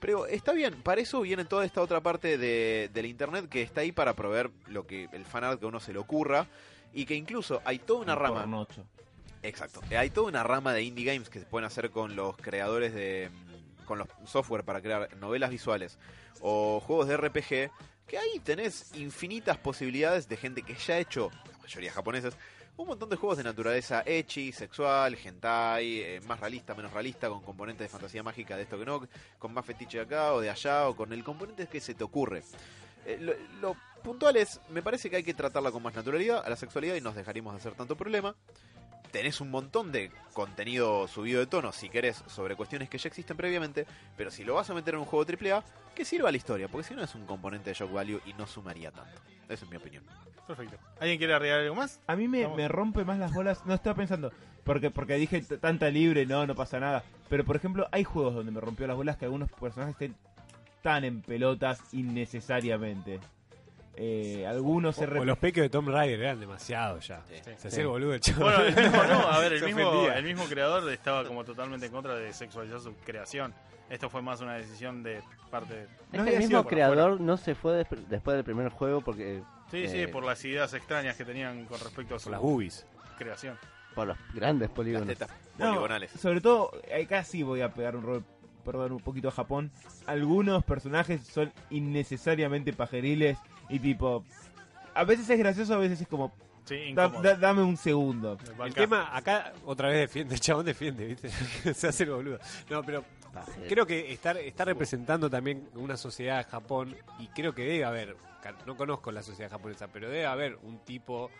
[0.00, 3.80] Pero está bien, para eso viene toda esta otra parte de, del internet que está
[3.80, 6.46] ahí para proveer lo que el fanart que a uno se le ocurra
[6.92, 8.86] y que incluso hay toda una Un rama pornocho.
[9.42, 9.80] Exacto.
[9.90, 12.94] Eh, Hay toda una rama de indie games que se pueden hacer con los creadores
[12.94, 13.30] de.
[13.30, 15.98] mm, con los software para crear novelas visuales
[16.40, 17.70] o juegos de RPG.
[18.08, 22.36] Que ahí tenés infinitas posibilidades de gente que ya ha hecho, la mayoría japonesas,
[22.76, 27.42] un montón de juegos de naturaleza ecchi, sexual, hentai, eh, más realista, menos realista, con
[27.42, 29.08] componentes de fantasía mágica de esto que no,
[29.40, 32.04] con más fetiche de acá o de allá, o con el componente que se te
[32.04, 32.44] ocurre.
[33.06, 33.18] Eh,
[33.60, 33.74] lo
[34.04, 37.00] puntual es, me parece que hay que tratarla con más naturalidad a la sexualidad y
[37.00, 38.36] nos dejaríamos de hacer tanto problema
[39.10, 43.36] tenés un montón de contenido subido de tono, si querés, sobre cuestiones que ya existen
[43.36, 43.86] previamente,
[44.16, 46.68] pero si lo vas a meter en un juego AAA, que sirva a la historia,
[46.68, 49.20] porque si no es un componente de shock value y no sumaría tanto.
[49.48, 50.04] Esa es mi opinión.
[50.46, 50.76] Perfecto.
[51.00, 52.00] ¿Alguien quiere agregar algo más?
[52.06, 53.64] A mí me, me rompe más las bolas.
[53.66, 54.32] No estaba pensando.
[54.62, 57.04] Porque, porque dije tanta libre, no, no pasa nada.
[57.28, 60.16] Pero por ejemplo, hay juegos donde me rompió las bolas que algunos personajes estén
[60.82, 63.20] tan en pelotas innecesariamente.
[63.98, 67.22] Eh, algunos se O, o los peques de Tom Raider eran demasiado ya.
[67.28, 67.34] Sí.
[67.42, 67.68] Se Sí.
[67.68, 68.20] hacía el boludo el.
[68.38, 70.18] Bueno, el mismo, no, a ver, el mismo, ofendía.
[70.18, 73.54] el mismo creador estaba como totalmente en contra de sexualizar su creación.
[73.88, 75.80] Esto fue más una decisión de parte de...
[75.82, 79.00] No Es que había el mismo creador no se fue des- después del primer juego
[79.00, 82.40] porque Sí, sí, Eh, por las ideas extrañas que tenían con respecto a su las
[82.40, 82.84] boobies.
[83.16, 83.56] creación.
[83.94, 85.16] por los grandes Las polígonos.
[85.56, 86.10] No, poligonales.
[86.12, 86.70] sobre todo,
[87.02, 88.24] acá sí voy a pegar un rol,
[88.64, 89.70] perdón, un poquito a Japón.
[90.06, 93.38] Algunos personajes son innecesariamente pajeriles
[93.68, 94.24] y tipo...
[94.94, 96.32] A veces es gracioso, a veces es como...
[96.64, 98.36] Sí, "Da- dame un segundo.
[98.64, 101.28] El tema, acá otra vez defiende, el chabón defiende, ¿viste?
[101.74, 102.40] Se hace el boludo.
[102.68, 103.04] No, pero
[103.68, 108.16] creo que estar, está representando también una sociedad de Japón y creo que debe haber,
[108.66, 111.30] no conozco la sociedad japonesa, pero debe haber un tipo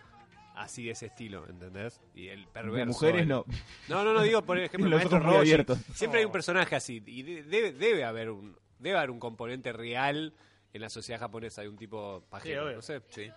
[0.55, 2.01] así de ese estilo, ¿entendés?
[2.15, 2.77] Y el perverso.
[2.77, 3.45] De mujeres el- no.
[3.89, 5.57] No, no, no, digo por ejemplo Los maestro Roshi.
[5.93, 9.73] Siempre hay un personaje así y de- debe, debe haber un debe haber un componente
[9.73, 10.35] real
[10.77, 12.77] en la sociedad japonesa de un tipo pajero, obvio.
[12.77, 13.01] no sé.
[13.09, 13.29] Sí.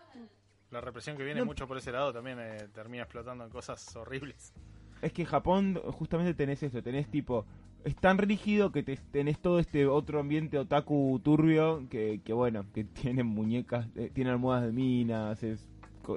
[0.71, 1.45] La represión que viene No.
[1.47, 4.53] mucho por ese lado también eh, termina explotando en cosas horribles.
[5.01, 7.45] Es que en Japón justamente tenés eso, tenés tipo...
[7.85, 12.65] Es tan rígido que te, tenés todo este otro ambiente otaku turbio que, que bueno,
[12.73, 15.65] que tienen muñecas, eh, tiene almohadas de minas, es,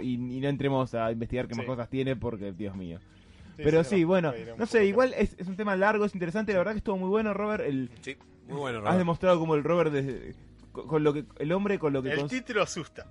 [0.02, 1.68] y, y no entremos a investigar qué más Sí.
[1.68, 2.98] cosas tiene porque, Dios mío.
[3.56, 6.72] Pero sí, bueno, no sé, igual es, es un tema largo, es interesante, la verdad
[6.72, 7.62] que estuvo muy bueno, Robert.
[7.64, 8.16] El, Sí.
[8.48, 8.98] Muy bueno, has Robert.
[8.98, 10.34] demostrado como el Robert desde-
[10.72, 13.06] con, con lo que el hombre con lo que El título asusta,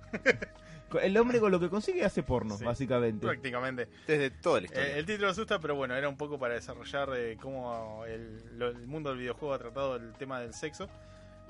[1.02, 2.64] el hombre con lo que consigue hace porno, Sí.
[2.64, 3.26] básicamente.
[3.26, 3.88] prácticamente.
[4.06, 4.88] Desde toda la historia.
[4.94, 8.68] Eh, el título asusta, pero bueno, era un poco para desarrollar eh, cómo el, lo-
[8.68, 10.88] el mundo del videojuego ha tratado el tema del sexo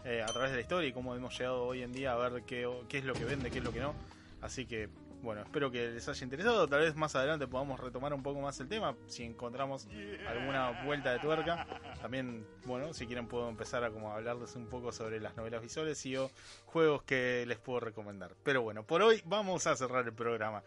[0.05, 2.43] eh, a través de la historia y cómo hemos llegado hoy en día a ver
[2.45, 3.95] qué, qué es lo que vende, qué es lo que no.
[4.41, 4.89] Así que,
[5.23, 6.67] bueno, espero que les haya interesado.
[6.69, 9.87] Tal vez más adelante podamos retomar un poco más el tema si encontramos
[10.29, 11.67] alguna vuelta de tuerca.
[12.01, 16.05] También, bueno, si quieren puedo empezar a como hablarles un poco sobre las novelas visuales
[16.07, 16.31] y o
[16.67, 18.33] juegos que les puedo recomendar.
[18.43, 20.63] Pero bueno, por hoy vamos a cerrar el programa.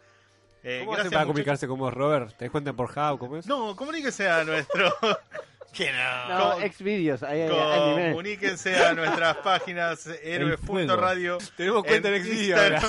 [0.62, 2.36] Eh, ¿Cómo gracias, para comunicarse con vos, Robert?
[2.36, 3.18] ¿Te das cuenta por Hub?
[3.18, 3.46] ¿Cómo es?
[3.46, 4.92] No, comuníquese a nuestro.
[5.72, 6.28] que no.
[6.38, 7.20] No, Com- Xvideos.
[7.20, 11.38] Comuníquense a nuestras páginas héroes.radio.
[11.56, 12.56] Tenemos cuenta en Xvideo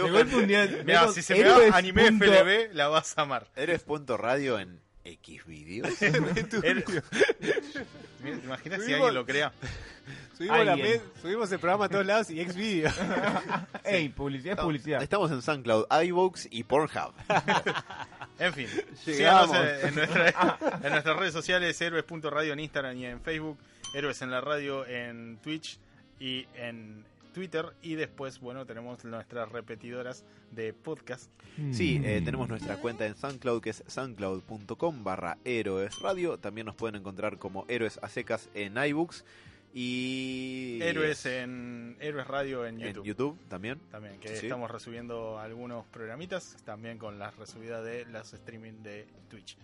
[0.00, 0.20] ahora.
[0.20, 0.26] Instagram.
[0.28, 2.88] De golpe un día Mirá, vemos si se me héroes da anime punto- FLB, la
[2.88, 3.46] vas a amar.
[3.56, 6.02] Héroes.radio en Xvideos.
[6.02, 7.02] Her-
[8.22, 9.52] Mira, ¿Te imaginas si Subimos- alguien lo crea?
[10.36, 11.02] Subimos, la Alguien.
[11.22, 12.90] subimos el programa a todos lados y Xvideo.
[13.84, 15.02] Ey, publicidad es publicidad.
[15.02, 17.12] Estamos en SoundCloud, iVoox y Pornhub.
[18.38, 18.68] En fin,
[19.06, 19.56] Llegamos.
[19.56, 23.58] síganos en, en nuestra- en nuestras redes sociales, héroes.radio en Instagram y en Facebook,
[23.94, 25.78] Héroes en la Radio en Twitch
[26.20, 27.02] y en
[27.36, 27.66] Twitter.
[27.82, 31.30] Y después, bueno, tenemos nuestras repetidoras de podcast.
[31.70, 36.38] Sí, eh, tenemos nuestra cuenta en SoundCloud que es soundcloud.com barra héroes radio.
[36.38, 39.22] También nos pueden encontrar como héroes a secas en iBooks
[39.74, 43.04] y Héroes en Héroes Radio en en YouTube.
[43.04, 43.78] YouTube también.
[43.90, 44.46] También, que Sí.
[44.46, 49.58] estamos resubiendo algunos programitas, también con la resubida de las streaming de Twitch.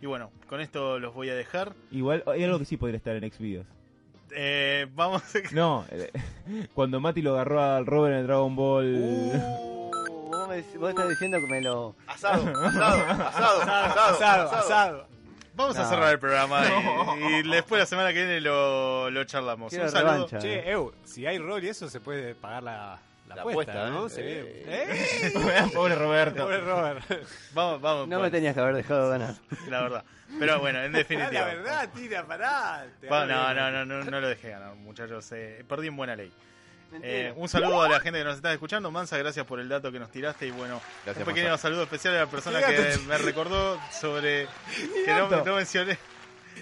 [0.00, 1.74] Y bueno, con esto los voy a dejar.
[1.90, 3.66] Igual hay algo que sí podría estar en Xvideos.
[4.30, 5.38] Eh, vamos a...
[5.52, 6.10] No, eh,
[6.74, 8.94] cuando Mati lo agarró al Robert en el Dragon Ball.
[8.94, 9.90] Uh,
[10.30, 11.94] vos, me- vos estás diciendo que me lo.
[12.06, 15.06] Asado, asado, asado, asado, asado, asado.
[15.54, 16.62] Vamos a cerrar el programa
[17.18, 19.70] y, y después la semana que viene lo, lo charlamos.
[19.70, 20.12] Quiero Un saludo.
[20.12, 20.38] revancha.
[20.38, 22.98] Che, Eu, si hay rol y eso se puede pagar la,
[23.28, 24.06] la, La apuesta, apuesta, ¿no?
[24.06, 24.10] ¿eh?
[24.10, 24.64] Se Eh.
[25.34, 25.70] ¿Eh?
[25.74, 26.44] Pobre Roberto.
[26.44, 27.04] Pobre Robert.
[27.54, 28.08] Vamos, vamos.
[28.08, 29.34] No me tenías que haber dejado ganar.
[29.68, 30.04] La verdad.
[30.38, 31.44] Pero bueno, en la definitiva.
[31.44, 32.86] verdad, tira, pará.
[33.08, 35.30] No, no, no, no, no lo dejé ganar, muchachos.
[35.32, 36.32] eh, perdí en buena ley.
[37.02, 38.90] Eh, un saludo a la gente que nos está escuchando.
[38.90, 40.46] Mansa, gracias por el dato que nos tiraste.
[40.46, 41.62] Y bueno, Gracias, un pequeño Mansa.
[41.62, 44.46] saludo especial a la persona ¿Qué que me recordó sobre.
[45.04, 45.98] que no, no mencioné.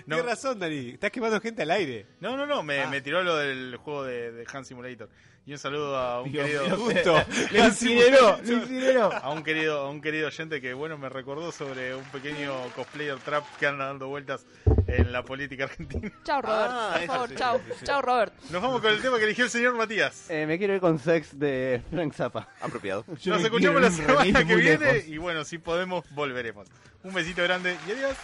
[0.06, 0.90] No, Tienes razón, Dani.
[0.90, 2.06] Estás quemando gente al aire.
[2.20, 2.88] no, no, no, me, Ah.
[2.88, 5.08] me tiró lo del juego de, de Hand Simulator.
[5.46, 6.76] Y un saludo a un Dios querido.
[6.78, 7.22] Justo.
[7.52, 9.12] Lo incineró, lo incineró.
[9.12, 13.18] a un querido a un querido oyente que bueno me recordó sobre un pequeño cosplayer
[13.18, 14.46] trap que anda dando vueltas
[14.86, 16.10] en la política argentina.
[16.24, 16.70] Chao, Robert.
[16.72, 17.58] Ah, por eso favor, sí, chao.
[17.66, 17.84] sí, sí.
[17.84, 18.32] Chao, Robert.
[18.50, 20.30] Nos vamos con el tema que eligió el señor Matías.
[20.30, 22.48] Eh, me quiero ir con sex de Frank Zappa.
[22.62, 23.04] Apropiado.
[23.20, 25.08] Yo Nos escuchamos la semana que viene lejos.
[25.08, 26.68] y bueno, si podemos volveremos.
[27.02, 28.16] Un besito grande y adiós.